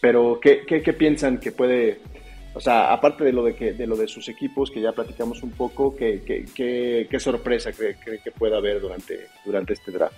pero 0.00 0.38
¿qué, 0.40 0.62
qué, 0.66 0.82
qué 0.82 0.92
piensan 0.92 1.38
que 1.38 1.50
puede, 1.50 2.00
o 2.54 2.60
sea, 2.60 2.92
aparte 2.92 3.24
de 3.24 3.32
lo 3.32 3.42
de 3.42 3.54
que 3.54 3.72
de 3.72 3.86
lo 3.86 3.96
de 3.96 4.06
sus 4.06 4.28
equipos 4.28 4.70
que 4.70 4.80
ya 4.80 4.92
platicamos 4.92 5.42
un 5.42 5.50
poco, 5.50 5.96
qué, 5.96 6.22
qué, 6.26 6.44
qué, 6.54 7.06
qué 7.10 7.20
sorpresa 7.20 7.72
cree, 7.72 7.96
cree 8.04 8.20
que 8.22 8.30
pueda 8.30 8.58
haber 8.58 8.80
durante, 8.80 9.26
durante 9.44 9.72
este 9.72 9.92
draft? 9.92 10.14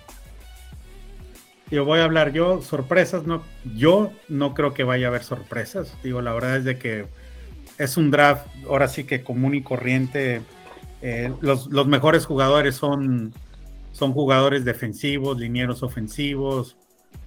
Yo 1.69 1.85
voy 1.85 1.99
a 1.99 2.03
hablar 2.03 2.33
yo, 2.33 2.61
sorpresas, 2.61 3.25
no, 3.25 3.43
yo 3.77 4.11
no 4.27 4.53
creo 4.53 4.73
que 4.73 4.83
vaya 4.83 5.07
a 5.07 5.09
haber 5.09 5.23
sorpresas. 5.23 5.95
Digo, 6.03 6.21
la 6.21 6.33
verdad 6.33 6.57
es 6.57 6.65
de 6.65 6.77
que 6.77 7.05
es 7.77 7.95
un 7.95 8.11
draft, 8.11 8.45
ahora 8.67 8.89
sí 8.89 9.05
que 9.05 9.23
común 9.23 9.55
y 9.55 9.63
corriente. 9.63 10.41
Eh, 11.01 11.31
los, 11.39 11.67
los 11.67 11.87
mejores 11.87 12.25
jugadores 12.25 12.75
son, 12.75 13.33
son 13.93 14.11
jugadores 14.11 14.65
defensivos, 14.65 15.39
linieros 15.39 15.81
ofensivos, 15.81 16.75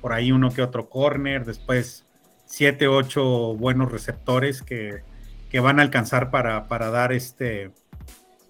por 0.01 0.13
ahí 0.13 0.33
uno 0.33 0.51
que 0.51 0.63
otro 0.63 0.89
corner, 0.89 1.45
después 1.45 2.05
siete, 2.47 2.89
ocho 2.89 3.55
buenos 3.55 3.91
receptores 3.91 4.63
que, 4.63 5.03
que 5.51 5.61
van 5.61 5.79
a 5.79 5.83
alcanzar 5.83 6.31
para, 6.31 6.69
para 6.69 6.91
dar 6.91 7.13
este 7.13 7.73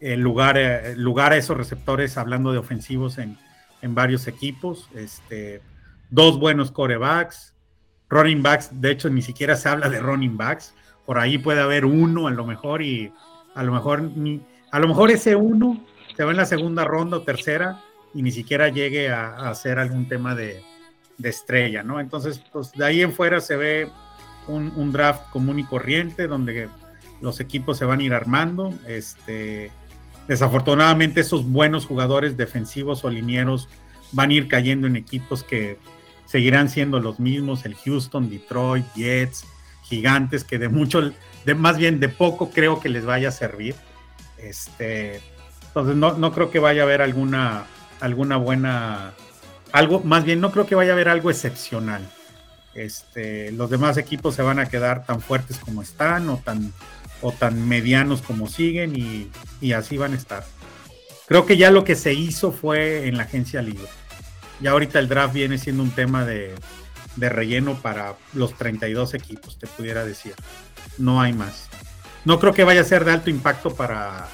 lugar, 0.00 0.58
eh, 0.58 0.94
lugar 0.96 1.32
a 1.32 1.36
esos 1.36 1.56
receptores, 1.56 2.18
hablando 2.18 2.52
de 2.52 2.58
ofensivos 2.58 3.18
en, 3.18 3.38
en 3.82 3.94
varios 3.94 4.26
equipos. 4.26 4.90
Este, 4.94 5.62
dos 6.10 6.38
buenos 6.38 6.70
corebacks, 6.70 7.54
running 8.08 8.42
backs, 8.42 8.80
de 8.80 8.90
hecho 8.90 9.10
ni 9.10 9.22
siquiera 9.22 9.56
se 9.56 9.68
habla 9.68 9.88
de 9.88 10.00
running 10.00 10.36
backs, 10.36 10.74
por 11.06 11.18
ahí 11.18 11.38
puede 11.38 11.60
haber 11.60 11.84
uno 11.84 12.26
a 12.26 12.30
lo 12.30 12.46
mejor 12.46 12.82
y 12.82 13.12
a 13.54 13.62
lo 13.62 13.72
mejor 13.72 14.02
ni, 14.02 14.40
a 14.70 14.78
lo 14.78 14.88
mejor 14.88 15.10
ese 15.10 15.36
uno 15.36 15.84
se 16.16 16.24
va 16.24 16.30
en 16.30 16.36
la 16.36 16.46
segunda 16.46 16.84
ronda 16.84 17.18
o 17.18 17.22
tercera 17.22 17.80
y 18.14 18.22
ni 18.22 18.30
siquiera 18.30 18.68
llegue 18.68 19.10
a 19.10 19.50
hacer 19.50 19.78
algún 19.78 20.08
tema 20.08 20.34
de, 20.34 20.62
de 21.18 21.28
estrella, 21.28 21.82
¿no? 21.82 22.00
Entonces, 22.00 22.40
pues 22.52 22.72
de 22.72 22.84
ahí 22.84 23.02
en 23.02 23.12
fuera 23.12 23.40
se 23.40 23.56
ve 23.56 23.88
un, 24.46 24.92
draft 24.92 25.30
común 25.30 25.58
y 25.58 25.64
corriente 25.64 26.26
donde 26.26 26.68
los 27.20 27.40
equipos 27.40 27.78
se 27.78 27.84
van 27.84 28.00
a 28.00 28.02
ir 28.02 28.12
armando, 28.14 28.74
este 28.86 29.70
desafortunadamente 30.28 31.20
esos 31.20 31.44
buenos 31.46 31.86
jugadores 31.86 32.36
defensivos 32.36 33.04
o 33.04 33.10
linieros 33.10 33.68
van 34.12 34.30
a 34.30 34.34
ir 34.34 34.48
cayendo 34.48 34.86
en 34.86 34.96
equipos 34.96 35.44
que 35.44 35.78
seguirán 36.26 36.68
siendo 36.68 36.98
los 37.00 37.20
mismos, 37.20 37.64
el 37.66 37.74
Houston, 37.74 38.30
Detroit, 38.30 38.86
Jets, 38.94 39.44
Gigantes, 39.82 40.44
que 40.44 40.58
de 40.58 40.68
mucho, 40.68 41.12
de 41.44 41.54
más 41.54 41.76
bien 41.76 42.00
de 42.00 42.08
poco 42.08 42.50
creo 42.50 42.80
que 42.80 42.88
les 42.88 43.04
vaya 43.04 43.28
a 43.28 43.32
servir. 43.32 43.74
Este, 44.38 45.20
entonces 45.66 45.96
no, 45.96 46.14
no 46.14 46.32
creo 46.32 46.50
que 46.50 46.58
vaya 46.58 46.82
a 46.82 46.84
haber 46.84 47.02
alguna, 47.02 47.64
alguna 48.00 48.36
buena, 48.36 49.12
algo, 49.74 49.98
más 50.04 50.24
bien 50.24 50.40
no 50.40 50.52
creo 50.52 50.66
que 50.66 50.76
vaya 50.76 50.92
a 50.92 50.94
haber 50.94 51.08
algo 51.08 51.30
excepcional. 51.30 52.08
Este, 52.74 53.50
los 53.50 53.68
demás 53.68 53.96
equipos 53.96 54.36
se 54.36 54.42
van 54.42 54.60
a 54.60 54.66
quedar 54.66 55.04
tan 55.04 55.20
fuertes 55.20 55.58
como 55.58 55.82
están 55.82 56.28
o 56.28 56.36
tan, 56.36 56.72
o 57.20 57.32
tan 57.32 57.66
medianos 57.66 58.22
como 58.22 58.46
siguen 58.46 58.94
y, 58.94 59.32
y 59.60 59.72
así 59.72 59.96
van 59.98 60.12
a 60.12 60.16
estar. 60.16 60.44
Creo 61.26 61.44
que 61.44 61.56
ya 61.56 61.72
lo 61.72 61.82
que 61.82 61.96
se 61.96 62.12
hizo 62.12 62.52
fue 62.52 63.08
en 63.08 63.16
la 63.16 63.24
agencia 63.24 63.62
libre. 63.62 63.88
Ya 64.60 64.70
ahorita 64.70 65.00
el 65.00 65.08
draft 65.08 65.34
viene 65.34 65.58
siendo 65.58 65.82
un 65.82 65.90
tema 65.90 66.24
de, 66.24 66.54
de 67.16 67.28
relleno 67.28 67.74
para 67.74 68.14
los 68.32 68.56
32 68.56 69.14
equipos, 69.14 69.58
te 69.58 69.66
pudiera 69.66 70.04
decir. 70.04 70.34
No 70.98 71.20
hay 71.20 71.32
más. 71.32 71.68
No 72.24 72.38
creo 72.38 72.54
que 72.54 72.62
vaya 72.62 72.82
a 72.82 72.84
ser 72.84 73.04
de 73.04 73.10
alto 73.10 73.28
impacto 73.28 73.74
para, 73.74 74.28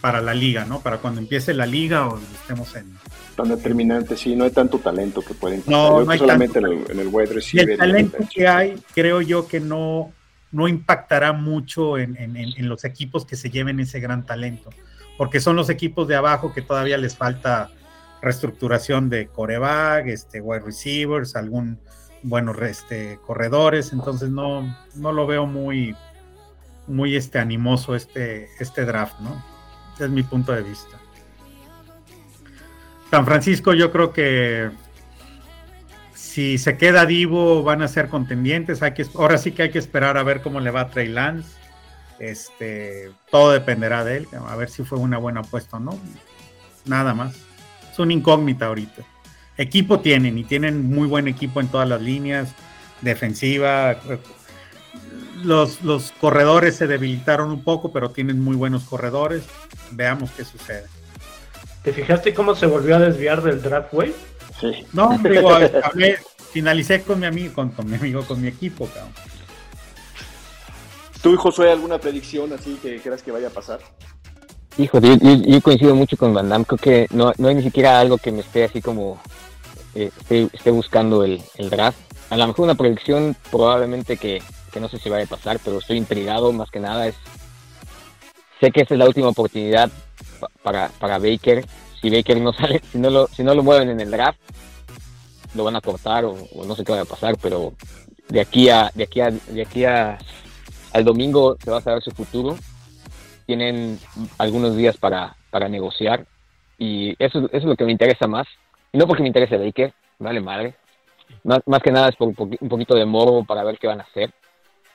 para 0.00 0.20
la 0.20 0.34
liga, 0.34 0.64
¿no? 0.64 0.80
Para 0.80 0.98
cuando 0.98 1.20
empiece 1.20 1.54
la 1.54 1.66
liga 1.66 2.08
o 2.08 2.18
estemos 2.18 2.74
en... 2.76 2.96
Tan 3.36 3.48
determinante, 3.48 4.16
sí, 4.16 4.34
no 4.34 4.44
hay 4.44 4.50
tanto 4.50 4.78
talento 4.78 5.22
que 5.22 5.34
pueden... 5.34 5.62
No, 5.66 6.04
no 6.04 6.10
hay 6.10 6.18
solamente 6.18 6.58
en 6.58 6.66
el, 6.66 6.90
en 6.90 6.98
el 6.98 7.08
wide 7.08 7.32
receiver. 7.32 7.68
Y 7.68 7.72
el 7.72 7.78
talento 7.78 8.18
que 8.32 8.48
hay, 8.48 8.82
creo 8.94 9.20
yo 9.20 9.46
que 9.46 9.60
no, 9.60 10.12
no 10.52 10.68
impactará 10.68 11.32
mucho 11.32 11.98
en, 11.98 12.16
en, 12.16 12.36
en, 12.36 12.68
los 12.68 12.84
equipos 12.84 13.24
que 13.24 13.36
se 13.36 13.50
lleven 13.50 13.80
ese 13.80 14.00
gran 14.00 14.26
talento, 14.26 14.70
porque 15.16 15.40
son 15.40 15.56
los 15.56 15.70
equipos 15.70 16.08
de 16.08 16.16
abajo 16.16 16.52
que 16.52 16.62
todavía 16.62 16.96
les 16.96 17.16
falta 17.16 17.70
reestructuración 18.22 19.08
de 19.08 19.28
coreback, 19.28 20.06
este, 20.06 20.40
wide 20.40 20.60
receivers, 20.60 21.36
algún 21.36 21.78
buenos 22.22 22.60
este, 22.60 23.18
corredores, 23.26 23.92
entonces 23.92 24.30
no, 24.30 24.76
no 24.94 25.12
lo 25.12 25.26
veo 25.26 25.46
muy, 25.46 25.96
muy 26.86 27.16
este, 27.16 27.38
animoso 27.38 27.94
este, 27.94 28.48
este 28.58 28.84
draft, 28.84 29.20
¿no? 29.20 29.42
Es 30.00 30.10
mi 30.10 30.22
punto 30.22 30.52
de 30.52 30.62
vista. 30.62 30.98
San 33.10 33.24
Francisco 33.24 33.74
yo 33.74 33.90
creo 33.90 34.12
que 34.12 34.70
si 36.14 36.58
se 36.58 36.76
queda 36.76 37.06
Divo 37.06 37.62
van 37.62 37.82
a 37.82 37.88
ser 37.88 38.08
contendientes, 38.08 38.82
hay 38.82 38.94
que, 38.94 39.06
ahora 39.14 39.36
sí 39.36 39.52
que 39.52 39.62
hay 39.64 39.70
que 39.70 39.78
esperar 39.78 40.16
a 40.16 40.22
ver 40.22 40.42
cómo 40.42 40.60
le 40.60 40.70
va 40.70 40.82
a 40.82 40.90
Trey 40.90 41.08
Lance, 41.08 41.48
este, 42.20 43.10
todo 43.30 43.50
dependerá 43.50 44.04
de 44.04 44.18
él, 44.18 44.28
a 44.46 44.54
ver 44.54 44.70
si 44.70 44.84
fue 44.84 44.98
una 44.98 45.18
buena 45.18 45.40
apuesta 45.40 45.78
o 45.78 45.80
no, 45.80 45.98
nada 46.84 47.14
más, 47.14 47.34
es 47.90 47.98
una 47.98 48.12
incógnita 48.12 48.66
ahorita 48.66 49.02
equipo 49.60 50.00
tienen 50.00 50.38
y 50.38 50.44
tienen 50.44 50.88
muy 50.88 51.06
buen 51.06 51.28
equipo 51.28 51.60
en 51.60 51.68
todas 51.68 51.88
las 51.88 52.00
líneas, 52.00 52.54
defensiva. 53.02 53.96
Los, 55.42 55.82
los 55.82 56.12
corredores 56.20 56.76
se 56.76 56.86
debilitaron 56.86 57.50
un 57.50 57.62
poco, 57.62 57.92
pero 57.92 58.10
tienen 58.10 58.40
muy 58.40 58.56
buenos 58.56 58.84
corredores. 58.84 59.44
Veamos 59.90 60.30
qué 60.32 60.44
sucede. 60.44 60.86
¿Te 61.82 61.92
fijaste 61.92 62.34
cómo 62.34 62.54
se 62.54 62.66
volvió 62.66 62.96
a 62.96 62.98
desviar 62.98 63.42
del 63.42 63.62
draft, 63.62 63.92
güey? 63.92 64.12
Sí. 64.60 64.86
No, 64.92 65.18
digo, 65.22 65.50
hablé, 65.50 66.18
finalicé 66.52 67.02
con 67.02 67.20
mi 67.20 67.26
amigo, 67.26 67.54
con, 67.54 67.70
con, 67.70 67.88
mi 67.88 67.96
amigo, 67.96 68.22
con 68.24 68.40
mi 68.40 68.48
equipo, 68.48 68.86
cabrón. 68.86 69.12
¿Tú, 71.22 71.36
Josué, 71.36 71.70
alguna 71.70 71.98
predicción 71.98 72.52
así 72.52 72.78
que 72.82 72.98
creas 73.00 73.22
que 73.22 73.30
vaya 73.30 73.48
a 73.48 73.50
pasar? 73.50 73.80
Hijo, 74.78 75.00
yo, 75.00 75.14
yo, 75.16 75.34
yo, 75.34 75.60
coincido 75.60 75.94
mucho 75.94 76.16
con 76.16 76.32
Van 76.32 76.48
Damme. 76.48 76.64
Creo 76.64 76.78
que 76.78 77.06
no, 77.10 77.32
no 77.36 77.48
hay 77.48 77.56
ni 77.56 77.62
siquiera 77.62 78.00
algo 78.00 78.16
que 78.16 78.32
me 78.32 78.40
esté 78.40 78.64
así 78.64 78.80
como 78.80 79.20
eh, 79.94 80.10
esté, 80.18 80.48
esté, 80.52 80.70
buscando 80.70 81.24
el, 81.24 81.42
el, 81.56 81.68
draft. 81.68 81.98
A 82.30 82.36
lo 82.36 82.46
mejor 82.46 82.64
una 82.64 82.74
predicción 82.74 83.36
probablemente 83.50 84.16
que, 84.16 84.42
que, 84.70 84.80
no 84.80 84.88
sé 84.88 84.98
si 84.98 85.08
vaya 85.08 85.24
a 85.24 85.28
pasar, 85.28 85.60
pero 85.64 85.78
estoy 85.78 85.96
intrigado 85.96 86.52
más 86.52 86.70
que 86.70 86.80
nada. 86.80 87.06
es 87.06 87.16
Sé 88.60 88.70
que 88.70 88.82
esta 88.82 88.94
es 88.94 88.98
la 88.98 89.06
última 89.06 89.28
oportunidad 89.28 89.90
para, 90.62 90.88
para 90.98 91.18
Baker. 91.18 91.64
Si 92.00 92.10
Baker 92.10 92.40
no 92.40 92.52
sale, 92.54 92.80
si 92.92 92.98
no, 92.98 93.10
lo, 93.10 93.26
si 93.28 93.42
no 93.42 93.54
lo 93.54 93.62
mueven 93.62 93.90
en 93.90 94.00
el 94.00 94.10
draft, 94.10 94.38
lo 95.54 95.64
van 95.64 95.76
a 95.76 95.80
cortar 95.80 96.24
o, 96.24 96.36
no 96.64 96.76
sé 96.76 96.84
qué 96.84 96.92
va 96.92 97.00
a 97.00 97.04
pasar, 97.04 97.36
pero 97.40 97.72
de 98.28 98.40
aquí 98.40 98.68
a, 98.68 98.90
de 98.94 99.04
aquí 99.04 99.20
a, 99.20 99.30
de 99.30 99.62
aquí 99.62 99.84
a, 99.84 100.18
al 100.92 101.04
domingo 101.04 101.56
se 101.62 101.70
va 101.70 101.78
a 101.78 101.82
saber 101.82 102.02
su 102.02 102.10
futuro. 102.10 102.56
Tienen 103.46 103.98
algunos 104.38 104.76
días 104.76 104.96
para, 104.96 105.36
para 105.50 105.68
negociar 105.68 106.26
y 106.78 107.10
eso, 107.18 107.40
eso 107.46 107.50
es 107.52 107.64
lo 107.64 107.76
que 107.76 107.84
me 107.84 107.92
interesa 107.92 108.26
más 108.26 108.46
y 108.92 108.98
no 108.98 109.06
porque 109.06 109.22
me 109.22 109.28
interese 109.28 109.56
Baker, 109.56 109.92
vale 110.18 110.40
madre. 110.40 110.74
Más, 111.44 111.60
más 111.66 111.80
que 111.82 111.92
nada 111.92 112.08
es 112.08 112.16
un 112.18 112.34
poquito 112.34 112.94
de 112.94 113.06
morbo 113.06 113.44
para 113.44 113.64
ver 113.64 113.78
qué 113.78 113.86
van 113.86 114.00
a 114.00 114.04
hacer. 114.04 114.32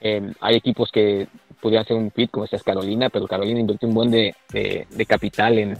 Eh, 0.07 0.21
hay 0.39 0.57
equipos 0.57 0.91
que 0.91 1.27
podrían 1.59 1.83
ser 1.83 1.97
un 1.97 2.11
fit, 2.11 2.29
como 2.29 2.45
esta 2.45 2.57
es 2.57 2.63
Carolina, 2.63 3.09
pero 3.09 3.25
Carolina 3.25 3.59
invirtió 3.59 3.87
un 3.87 3.95
buen 3.95 4.11
de, 4.11 4.35
capital 5.07 5.57
en 5.57 5.79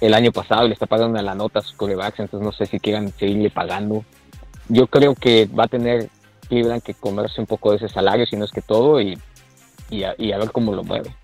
el, 0.00 0.14
año 0.14 0.32
pasado 0.32 0.64
y 0.64 0.68
le 0.70 0.72
está 0.74 0.86
pagando 0.86 1.20
a 1.20 1.22
la 1.22 1.36
nota 1.36 1.60
a 1.60 1.62
sus 1.62 1.76
corebacks, 1.76 2.18
entonces 2.18 2.44
no 2.44 2.50
sé 2.50 2.66
si 2.66 2.80
quieran 2.80 3.12
seguirle 3.12 3.50
pagando. 3.50 4.04
Yo 4.68 4.88
creo 4.88 5.14
que 5.14 5.46
va 5.46 5.66
a 5.66 5.68
tener 5.68 6.08
Cleveland 6.48 6.82
que 6.82 6.94
comerse 6.94 7.40
un 7.40 7.46
poco 7.46 7.70
de 7.70 7.76
ese 7.76 7.88
salario, 7.88 8.26
si 8.26 8.34
no 8.34 8.44
es 8.44 8.50
que 8.50 8.60
todo, 8.60 9.00
y, 9.00 9.16
y, 9.88 10.02
a, 10.02 10.16
ver 10.16 10.50
cómo 10.50 10.74
lo 10.74 10.82
mueve. 10.82 11.14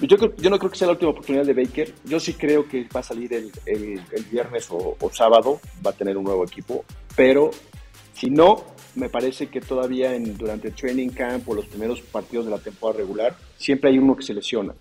Yo, 0.00 0.16
no 0.18 0.58
creo 0.58 0.70
que 0.72 0.76
sea 0.76 0.88
la 0.88 0.94
última 0.94 1.12
oportunidad 1.12 1.44
de 1.44 1.54
Baker. 1.54 1.94
Yo 2.04 2.18
sí 2.18 2.34
creo 2.34 2.68
que 2.68 2.88
va 2.92 2.98
a 2.98 3.04
salir 3.04 3.32
el 3.32 4.04
viernes 4.28 4.68
o, 4.72 4.96
o, 4.98 5.10
sábado, 5.12 5.60
va 5.86 5.92
a 5.92 5.94
tener 5.94 6.16
un 6.16 6.24
nuevo 6.24 6.42
equipo. 6.42 6.84
Pero 7.14 7.52
si 8.12 8.28
no, 8.28 8.64
me 8.94 9.08
parece 9.08 9.48
que 9.48 9.60
todavía 9.60 10.14
en, 10.14 10.36
durante 10.36 10.68
el 10.68 10.74
training 10.74 11.10
camp 11.10 11.48
o 11.48 11.54
los 11.54 11.66
primeros 11.66 12.00
partidos 12.00 12.46
de 12.46 12.50
la 12.50 12.58
temporada 12.58 13.00
regular, 13.00 13.36
siempre 13.56 13.90
hay 13.90 13.98
uno 13.98 14.16
que 14.16 14.22
se 14.22 14.34
lesiona 14.34 14.74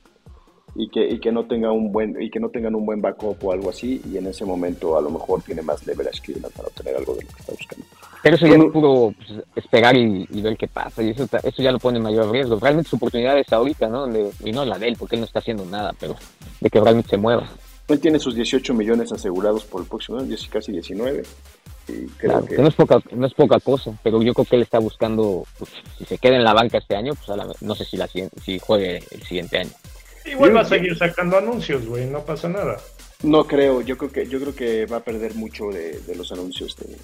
y 0.76 0.90
que, 0.90 1.06
y 1.06 1.20
que 1.20 1.32
no 1.32 1.46
tenga 1.46 1.72
un 1.72 1.92
buen 1.92 2.22
y 2.22 2.30
que 2.30 2.40
no 2.40 2.50
tengan 2.50 2.76
un 2.76 2.86
buen 2.86 3.02
backup 3.02 3.44
o 3.44 3.52
algo 3.52 3.70
así. 3.70 4.02
Y 4.12 4.18
en 4.18 4.28
ese 4.28 4.46
momento 4.46 4.98
a 4.98 5.02
lo 5.02 5.10
mejor 5.10 5.42
tiene 5.42 5.62
más 5.62 5.86
leverage 5.86 6.22
que 6.22 6.34
para 6.34 6.68
obtener 6.68 6.96
algo 6.96 7.16
de 7.16 7.24
lo 7.24 7.30
que 7.30 7.40
está 7.40 7.52
buscando. 7.52 7.86
Pero 8.24 8.36
eso 8.36 8.48
ya 8.48 8.56
es 8.56 8.72
puro 8.72 9.14
pues, 9.18 9.44
esperar 9.56 9.98
y, 9.98 10.28
y, 10.30 10.42
ver 10.42 10.56
qué 10.56 10.68
pasa, 10.68 11.02
y 11.02 11.10
eso, 11.10 11.28
eso 11.44 11.62
ya 11.64 11.72
lo 11.72 11.80
pone 11.80 11.98
en 11.98 12.04
mayor 12.04 12.32
riesgo. 12.32 12.60
Realmente 12.60 12.90
su 12.90 12.96
oportunidad 12.98 13.38
es 13.40 13.52
ahorita, 13.52 13.88
¿no? 13.88 14.02
Donde, 14.02 14.30
y 14.46 14.52
no 14.52 14.64
la 14.64 14.78
de 14.78 14.90
él, 14.90 14.96
porque 14.98 15.16
él 15.16 15.22
no 15.22 15.26
está 15.26 15.40
haciendo 15.40 15.66
nada, 15.66 15.96
pero 16.00 16.16
de 16.60 16.70
que 16.70 16.80
realmente 16.80 17.10
se 17.10 17.18
mueva. 17.18 17.50
Él 17.88 18.00
tiene 18.00 18.20
sus 18.20 18.36
18 18.36 18.76
millones 18.76 19.12
asegurados 19.12 19.66
por 19.66 19.82
el 19.82 19.88
próximo 19.88 20.20
año, 20.20 20.36
casi 20.52 20.72
19. 20.72 21.24
Y 21.88 22.06
creo 22.06 22.32
claro, 22.32 22.46
que... 22.46 22.56
que 22.56 22.62
no, 22.62 22.68
es 22.68 22.76
poca, 22.76 23.00
no 23.12 23.26
es 23.26 23.34
poca 23.34 23.60
cosa, 23.60 23.92
pero 24.04 24.22
yo 24.22 24.34
creo 24.34 24.46
que 24.46 24.56
él 24.56 24.62
está 24.62 24.80
buscando, 24.80 25.46
pues, 25.58 25.72
si 25.98 26.06
se 26.06 26.18
queda 26.18 26.36
en 26.36 26.44
la 26.44 26.54
banca 26.54 26.78
este 26.78 26.96
año, 26.96 27.14
pues 27.16 27.38
la, 27.38 27.48
no 27.62 27.76
sé 27.76 27.86
si, 27.86 27.98
la, 27.98 28.08
si 28.08 28.60
juegue 28.60 29.04
el 29.12 29.24
siguiente 29.24 29.60
año. 29.60 29.72
Igual 30.26 30.56
va 30.56 30.62
a 30.62 30.66
seguir 30.66 30.96
sacando 30.98 31.38
anuncios, 31.38 31.86
güey, 31.86 32.06
no 32.06 32.22
pasa 32.22 32.48
nada. 32.48 32.78
No 33.24 33.46
creo, 33.46 33.82
yo 33.82 33.98
creo 33.98 34.12
que 34.12 34.28
yo 34.28 34.40
creo 34.40 34.56
que 34.56 34.86
va 34.86 34.98
a 34.98 35.04
perder 35.04 35.36
mucho 35.36 35.70
de, 35.70 36.00
de 36.02 36.16
los 36.16 36.32
anuncios 36.32 36.76
de, 36.78 36.98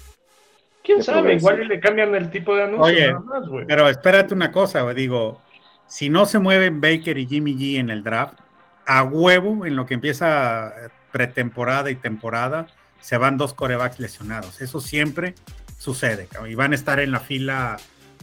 ¿Quién 0.88 1.02
sabe? 1.02 1.34
Igual 1.34 1.68
le 1.68 1.80
cambian 1.80 2.14
el 2.14 2.30
tipo 2.30 2.56
de 2.56 2.62
anuncio. 2.62 2.84
Oye, 2.84 3.12
más, 3.12 3.42
pero 3.66 3.90
espérate 3.90 4.32
una 4.32 4.50
cosa, 4.50 4.90
digo, 4.94 5.38
si 5.86 6.08
no 6.08 6.24
se 6.24 6.38
mueven 6.38 6.80
Baker 6.80 7.18
y 7.18 7.26
Jimmy 7.26 7.54
G 7.54 7.78
en 7.78 7.90
el 7.90 8.02
draft, 8.02 8.38
a 8.86 9.02
huevo, 9.02 9.66
en 9.66 9.76
lo 9.76 9.84
que 9.84 9.92
empieza 9.92 10.72
pretemporada 11.12 11.90
y 11.90 11.94
temporada, 11.94 12.68
se 13.00 13.16
van 13.16 13.36
dos 13.36 13.54
corebacks 13.54 13.98
lesionados. 13.98 14.60
Eso 14.60 14.80
siempre 14.80 15.34
sucede, 15.78 16.28
y 16.48 16.54
van 16.54 16.72
a 16.72 16.74
estar 16.74 17.00
en 17.00 17.12
la 17.12 17.20
fila 17.20 17.76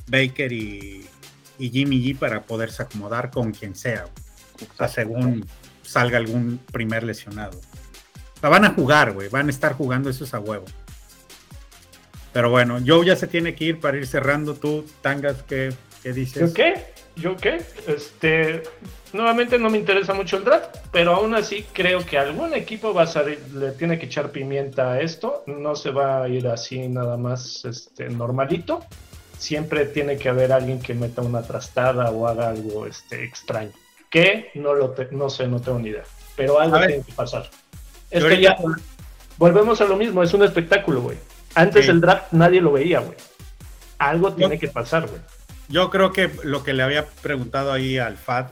Baker 0.08 0.52
y, 0.52 1.06
y 1.58 1.70
Jimmy 1.70 2.04
G 2.04 2.18
para 2.18 2.44
poderse 2.44 2.84
acomodar 2.84 3.32
con 3.32 3.52
quien 3.52 3.76
sea, 3.76 4.06
o 4.06 4.76
sea, 4.76 4.88
según 4.88 5.46
salga 5.82 6.18
algún 6.18 6.60
primer 6.72 7.04
lesionado. 7.04 7.60
O 8.36 8.40
sea, 8.40 8.50
van 8.50 8.66
a 8.66 8.72
jugar, 8.72 9.14
güey, 9.14 9.30
van 9.30 9.48
a 9.48 9.52
estar 9.52 9.74
jugando 9.74 10.10
eso 10.10 10.26
es 10.26 10.34
a 10.34 10.40
huevo. 10.40 10.66
Pero 12.34 12.50
bueno, 12.50 12.80
Joe 12.86 13.06
ya 13.06 13.16
se 13.16 13.28
tiene 13.28 13.56
que 13.56 13.64
ir 13.64 13.80
para 13.80 13.96
ir 13.96 14.06
cerrando. 14.06 14.56
Tú, 14.56 14.86
Tangas, 15.02 15.42
¿qué, 15.44 15.74
qué 16.04 16.12
dices? 16.12 16.50
¿Yo 16.50 16.54
qué? 16.54 16.95
¿Yo 17.16 17.38
qué? 17.38 17.62
Este, 17.88 18.64
nuevamente 19.14 19.58
no 19.58 19.70
me 19.70 19.78
interesa 19.78 20.14
mucho 20.14 20.38
el 20.38 20.44
draft, 20.44 20.78
pero 20.92 21.16
aún 21.16 21.34
así 21.34 21.66
creo 21.74 22.06
que 22.06 22.18
algún 22.18 22.54
equipo 22.54 22.94
va 22.94 23.04
a 23.04 23.08
salir, 23.08 23.40
le 23.54 23.72
tiene 23.72 23.98
que 23.98 24.08
echar 24.08 24.32
pimienta 24.32 24.94
a 24.94 25.02
esto. 25.02 25.44
No 25.48 25.76
se 25.76 25.92
va 25.92 26.24
a 26.24 26.28
ir 26.28 26.48
así 26.48 26.88
nada 26.88 27.18
más 27.18 27.64
este, 27.66 28.10
normalito. 28.10 28.84
Siempre 29.38 29.86
tiene 29.86 30.18
que 30.18 30.30
haber 30.30 30.52
alguien 30.52 30.82
que 30.82 30.94
meta 30.94 31.22
una 31.22 31.42
trastada 31.42 32.12
o 32.12 32.28
haga 32.28 32.50
algo 32.50 32.86
este, 32.86 33.24
extraño. 33.24 33.72
Que 34.10 34.52
no 34.56 34.74
lo 34.74 34.92
te, 34.92 35.10
no 35.12 35.30
sé, 35.30 35.48
no 35.48 35.62
tengo 35.62 35.80
ni 35.80 35.90
idea. 35.90 36.04
Pero 36.36 36.60
algo 36.60 36.78
tiene 36.80 37.04
que 37.04 37.14
pasar. 37.14 37.50
Es 38.12 38.24
que 38.24 38.40
ya 38.40 38.58
volvemos 39.38 39.80
a 39.82 39.86
lo 39.86 39.96
mismo, 39.96 40.24
es 40.24 40.34
un 40.34 40.44
espectáculo, 40.44 41.02
güey. 41.02 41.18
Antes 41.54 41.86
sí. 41.86 41.92
el 41.92 42.02
draft 42.02 42.32
nadie 42.32 42.62
lo 42.62 42.74
veía, 42.74 43.00
güey. 43.00 43.18
Algo 43.98 44.34
tiene 44.34 44.60
que 44.60 44.68
pasar, 44.68 45.08
güey. 45.08 45.22
Yo 45.68 45.90
creo 45.90 46.12
que 46.12 46.32
lo 46.44 46.64
que 46.64 46.74
le 46.74 46.84
había 46.84 47.06
preguntado 47.08 47.72
ahí 47.72 47.98
al 47.98 48.18
FAD, 48.18 48.48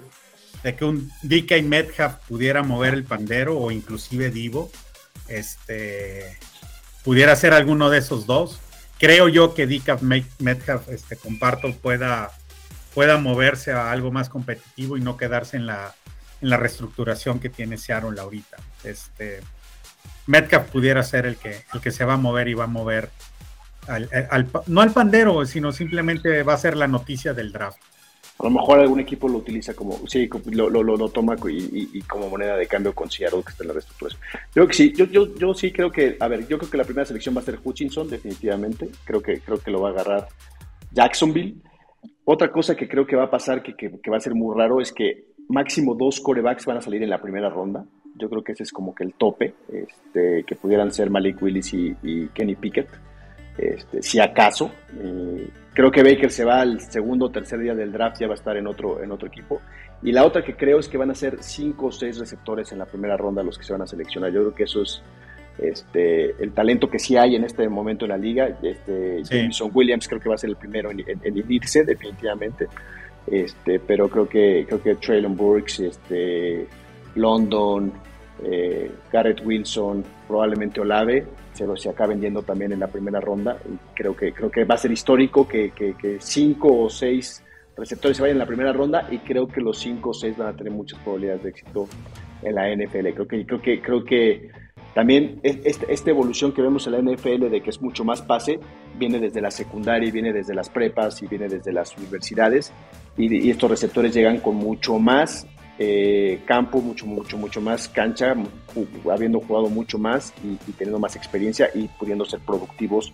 de 0.63 0.75
que 0.75 0.85
un 0.85 1.11
DK 1.23 1.61
Metcalf 1.63 2.15
pudiera 2.27 2.63
mover 2.63 2.93
el 2.93 3.03
pandero 3.03 3.57
o 3.57 3.71
inclusive 3.71 4.29
Divo, 4.29 4.71
este, 5.27 6.37
pudiera 7.03 7.35
ser 7.35 7.53
alguno 7.53 7.89
de 7.89 7.99
esos 7.99 8.25
dos. 8.25 8.59
Creo 8.97 9.27
yo 9.27 9.53
que 9.53 9.67
DK 9.67 10.01
Metcalf, 10.39 10.89
este, 10.89 11.17
comparto, 11.17 11.73
pueda, 11.75 12.31
pueda 12.93 13.17
moverse 13.17 13.71
a 13.71 13.91
algo 13.91 14.11
más 14.11 14.29
competitivo 14.29 14.97
y 14.97 15.01
no 15.01 15.17
quedarse 15.17 15.57
en 15.57 15.65
la, 15.65 15.93
en 16.41 16.49
la 16.49 16.57
reestructuración 16.57 17.39
que 17.39 17.49
tiene 17.49 17.77
Seattle 17.77 18.19
ahorita. 18.19 18.57
Este, 18.83 19.41
Metcalf 20.25 20.69
pudiera 20.69 21.03
ser 21.03 21.25
el 21.25 21.35
que, 21.35 21.63
el 21.73 21.81
que 21.81 21.91
se 21.91 22.05
va 22.05 22.13
a 22.13 22.17
mover 22.17 22.47
y 22.47 22.53
va 22.53 22.63
a 22.63 22.67
mover 22.67 23.09
no 24.67 24.81
al 24.81 24.91
pandero, 24.91 25.45
sino 25.45 25.71
simplemente 25.71 26.43
va 26.43 26.53
a 26.53 26.57
ser 26.57 26.75
la 26.77 26.87
noticia 26.87 27.33
del 27.33 27.51
draft. 27.51 27.79
A 28.39 28.45
lo 28.45 28.49
mejor 28.49 28.79
algún 28.79 28.99
equipo 28.99 29.29
lo 29.29 29.37
utiliza 29.37 29.75
como, 29.75 30.07
sí, 30.07 30.27
lo, 30.51 30.67
lo, 30.69 30.81
lo, 30.81 31.09
toma 31.09 31.35
y, 31.47 32.01
como 32.01 32.29
moneda 32.29 32.57
de 32.57 32.65
cambio 32.65 32.93
con 32.93 33.09
Seattle, 33.09 33.43
que 33.43 33.51
está 33.51 33.63
en 33.63 33.67
la 33.67 33.73
reestructuración. 33.73 34.21
Yo 34.55 34.67
que 34.67 34.73
sí, 34.73 34.93
yo, 34.93 35.05
yo, 35.05 35.35
yo 35.35 35.53
sí 35.53 35.71
creo 35.71 35.91
que, 35.91 36.17
a 36.19 36.27
ver, 36.27 36.47
yo 36.47 36.57
creo 36.57 36.69
que 36.69 36.77
la 36.77 36.83
primera 36.83 37.05
selección 37.05 37.35
va 37.35 37.41
a 37.41 37.43
ser 37.43 37.59
Hutchinson, 37.63 38.09
definitivamente. 38.09 38.89
Creo 39.05 39.21
que, 39.21 39.39
creo 39.39 39.59
que 39.59 39.69
lo 39.69 39.81
va 39.81 39.89
a 39.89 39.91
agarrar 39.91 40.27
Jacksonville. 40.91 41.57
Otra 42.25 42.51
cosa 42.51 42.75
que 42.75 42.87
creo 42.87 43.05
que 43.05 43.15
va 43.15 43.25
a 43.25 43.29
pasar, 43.29 43.61
que, 43.61 43.75
que, 43.75 44.09
va 44.09 44.17
a 44.17 44.21
ser 44.21 44.33
muy 44.33 44.57
raro, 44.57 44.81
es 44.81 44.91
que 44.91 45.27
máximo 45.47 45.93
dos 45.93 46.19
corebacks 46.19 46.65
van 46.65 46.77
a 46.77 46.81
salir 46.81 47.03
en 47.03 47.11
la 47.11 47.21
primera 47.21 47.49
ronda. 47.49 47.85
Yo 48.15 48.29
creo 48.29 48.43
que 48.43 48.53
ese 48.53 48.63
es 48.63 48.71
como 48.71 48.95
que 48.95 49.03
el 49.03 49.13
tope, 49.13 49.53
este, 49.71 50.43
que 50.43 50.55
pudieran 50.55 50.91
ser 50.91 51.11
Malik 51.11 51.41
Willis 51.41 51.73
y, 51.73 51.95
y 52.01 52.27
Kenny 52.29 52.55
Pickett, 52.55 52.89
este, 53.57 54.01
si 54.01 54.19
acaso. 54.19 54.71
Eh, 54.99 55.47
Creo 55.73 55.91
que 55.91 56.03
Baker 56.03 56.31
se 56.31 56.45
va 56.45 56.61
al 56.61 56.79
segundo 56.81 57.25
o 57.25 57.31
tercer 57.31 57.59
día 57.59 57.73
del 57.73 57.91
draft, 57.91 58.19
ya 58.19 58.27
va 58.27 58.33
a 58.33 58.35
estar 58.35 58.55
en 58.55 58.67
otro, 58.67 59.01
en 59.01 59.11
otro 59.11 59.27
equipo. 59.27 59.61
Y 60.03 60.11
la 60.11 60.23
otra 60.23 60.43
que 60.43 60.55
creo 60.55 60.79
es 60.79 60.87
que 60.87 60.97
van 60.97 61.09
a 61.09 61.15
ser 61.15 61.37
cinco 61.41 61.87
o 61.87 61.91
seis 61.91 62.19
receptores 62.19 62.71
en 62.71 62.79
la 62.79 62.85
primera 62.85 63.17
ronda 63.17 63.41
los 63.41 63.57
que 63.57 63.63
se 63.63 63.73
van 63.73 63.81
a 63.81 63.87
seleccionar. 63.87 64.31
Yo 64.31 64.41
creo 64.41 64.53
que 64.53 64.63
eso 64.63 64.83
es 64.83 65.01
este, 65.57 66.31
el 66.43 66.51
talento 66.51 66.89
que 66.89 66.99
sí 66.99 67.17
hay 67.17 67.35
en 67.35 67.43
este 67.43 67.67
momento 67.69 68.05
en 68.05 68.09
la 68.09 68.17
liga. 68.17 68.55
Este, 68.61 69.23
Jameson 69.23 69.71
Williams 69.73 70.07
creo 70.07 70.21
que 70.21 70.29
va 70.29 70.35
a 70.35 70.37
ser 70.37 70.51
el 70.51 70.57
primero 70.57 70.91
en, 70.91 71.03
en, 71.07 71.51
irse, 71.51 71.83
definitivamente. 71.83 72.67
Este, 73.25 73.79
pero 73.79 74.09
creo 74.09 74.29
que, 74.29 74.65
creo 74.67 74.83
que 74.83 74.95
Traylon 74.95 75.35
Burks, 75.35 75.79
este, 75.79 76.67
London, 77.15 77.91
eh, 78.43 78.91
Garrett 79.11 79.43
Wilson, 79.43 80.03
probablemente 80.27 80.81
Olave, 80.81 81.25
se, 81.53 81.65
se 81.77 81.89
acaben 81.89 82.21
yendo 82.21 82.41
también 82.41 82.71
en 82.71 82.79
la 82.79 82.87
primera 82.87 83.19
ronda. 83.19 83.57
Creo 83.93 84.15
que, 84.15 84.33
creo 84.33 84.49
que 84.51 84.63
va 84.65 84.75
a 84.75 84.77
ser 84.77 84.91
histórico 84.91 85.47
que, 85.47 85.71
que, 85.71 86.17
cinco 86.19 86.83
o 86.83 86.89
seis 86.89 87.43
receptores 87.75 88.17
se 88.17 88.23
vayan 88.23 88.35
en 88.35 88.39
la 88.39 88.45
primera 88.45 88.71
ronda 88.71 89.07
y 89.09 89.19
creo 89.19 89.47
que 89.47 89.61
los 89.61 89.79
cinco 89.79 90.11
o 90.11 90.13
seis 90.13 90.37
van 90.37 90.49
a 90.49 90.55
tener 90.55 90.71
muchas 90.71 90.99
probabilidades 90.99 91.43
de 91.43 91.49
éxito 91.49 91.87
en 92.41 92.55
la 92.55 92.69
NFL. 92.73 93.09
Creo 93.13 93.27
que, 93.27 93.45
creo 93.45 93.61
que, 93.61 93.81
creo 93.81 94.03
que 94.03 94.49
también 94.93 95.39
este, 95.43 95.91
esta 95.91 96.11
evolución 96.11 96.51
que 96.51 96.61
vemos 96.61 96.85
en 96.85 96.93
la 96.93 97.01
NFL 97.01 97.49
de 97.49 97.61
que 97.61 97.71
es 97.71 97.81
mucho 97.81 98.03
más 98.03 98.21
pase, 98.21 98.59
viene 98.97 99.19
desde 99.19 99.41
la 99.41 99.49
secundaria, 99.49 100.11
viene 100.11 100.31
desde 100.31 100.53
las 100.53 100.69
prepas 100.69 101.21
y 101.23 101.27
viene 101.27 101.47
desde 101.47 101.71
las 101.71 101.97
universidades. 101.97 102.71
Y 103.17 103.49
estos 103.49 103.69
receptores 103.69 104.13
llegan 104.13 104.39
con 104.39 104.55
mucho 104.55 104.99
más 104.99 105.47
eh, 105.85 106.39
campo, 106.45 106.79
mucho, 106.79 107.05
mucho, 107.05 107.37
mucho 107.37 107.59
más 107.59 107.89
cancha, 107.89 108.35
habiendo 109.11 109.41
jugado 109.41 109.67
mucho 109.67 109.97
más 109.99 110.33
y, 110.41 110.71
teniendo 110.71 110.97
más 110.97 111.17
experiencia 111.17 111.69
y 111.73 111.89
pudiendo 111.89 112.23
ser 112.23 112.39
productivos 112.39 113.11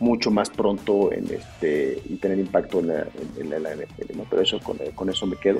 mucho 0.00 0.30
más 0.30 0.48
pronto 0.48 1.12
en 1.12 1.26
este, 1.30 2.00
y 2.08 2.16
tener 2.16 2.38
impacto 2.38 2.80
en 2.80 2.88
la, 2.88 3.06
en, 3.38 4.40
eso, 4.40 4.60
con, 4.94 5.10
eso 5.10 5.26
me 5.26 5.36
quedo. 5.36 5.58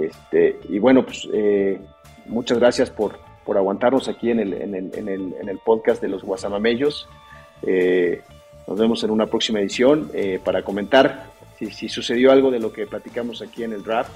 Este, 0.00 0.60
y 0.68 0.78
bueno, 0.78 1.04
pues 1.04 1.28
eh, 1.32 1.80
muchas 2.26 2.58
gracias 2.58 2.90
por, 2.90 3.18
por 3.44 3.56
aguantarnos 3.56 4.08
aquí 4.08 4.30
en 4.30 4.38
el, 4.38 4.52
en 4.52 4.74
el, 4.76 4.90
en 4.94 5.08
el, 5.08 5.34
en 5.40 5.48
el 5.48 5.58
podcast 5.58 6.00
de 6.00 6.08
los 6.08 6.22
Guasamamellos. 6.22 7.08
Eh, 7.66 8.22
nos 8.68 8.78
vemos 8.78 9.02
en 9.02 9.10
una 9.10 9.26
próxima 9.26 9.58
edición 9.58 10.10
para 10.44 10.62
comentar 10.62 11.33
si, 11.58 11.88
sucedió 11.88 12.32
algo 12.32 12.50
de 12.50 12.58
lo 12.58 12.72
que 12.72 12.86
platicamos 12.86 13.42
aquí 13.42 13.62
en 13.62 13.72
el 13.72 13.82
draft 13.82 14.12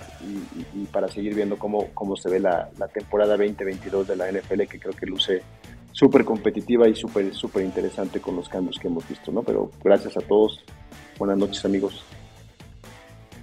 y, 0.74 0.84
para 0.86 1.08
seguir 1.08 1.34
viendo 1.34 1.58
cómo, 1.58 1.88
cómo 1.94 2.16
se 2.16 2.28
ve 2.28 2.40
la, 2.40 2.68
temporada 2.92 3.36
2022 3.36 4.08
de 4.08 4.16
la 4.16 4.30
NFL, 4.30 4.62
que 4.62 4.78
creo 4.78 4.92
que 4.92 5.06
luce 5.06 5.42
súper 5.92 6.24
competitiva 6.24 6.88
y 6.88 6.94
súper 6.94 7.34
súper 7.34 7.64
interesante 7.64 8.20
con 8.20 8.36
los 8.36 8.48
cambios 8.48 8.78
que 8.78 8.88
hemos 8.88 9.08
visto, 9.08 9.32
¿no? 9.32 9.42
Pero 9.42 9.70
gracias 9.82 10.16
a 10.16 10.20
todos. 10.20 10.62
Buenas 11.18 11.38
noches, 11.38 11.64
amigos. 11.64 12.04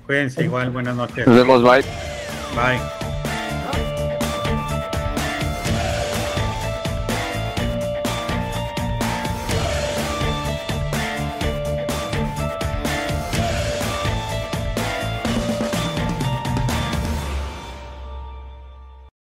Cuídense 0.06 0.44
igual, 0.44 0.70
buenas 0.70 0.96
noches. 0.96 1.26
Nos 1.28 1.36
vemos, 1.36 1.64
bye. 1.64 1.84
Bye. 2.56 3.05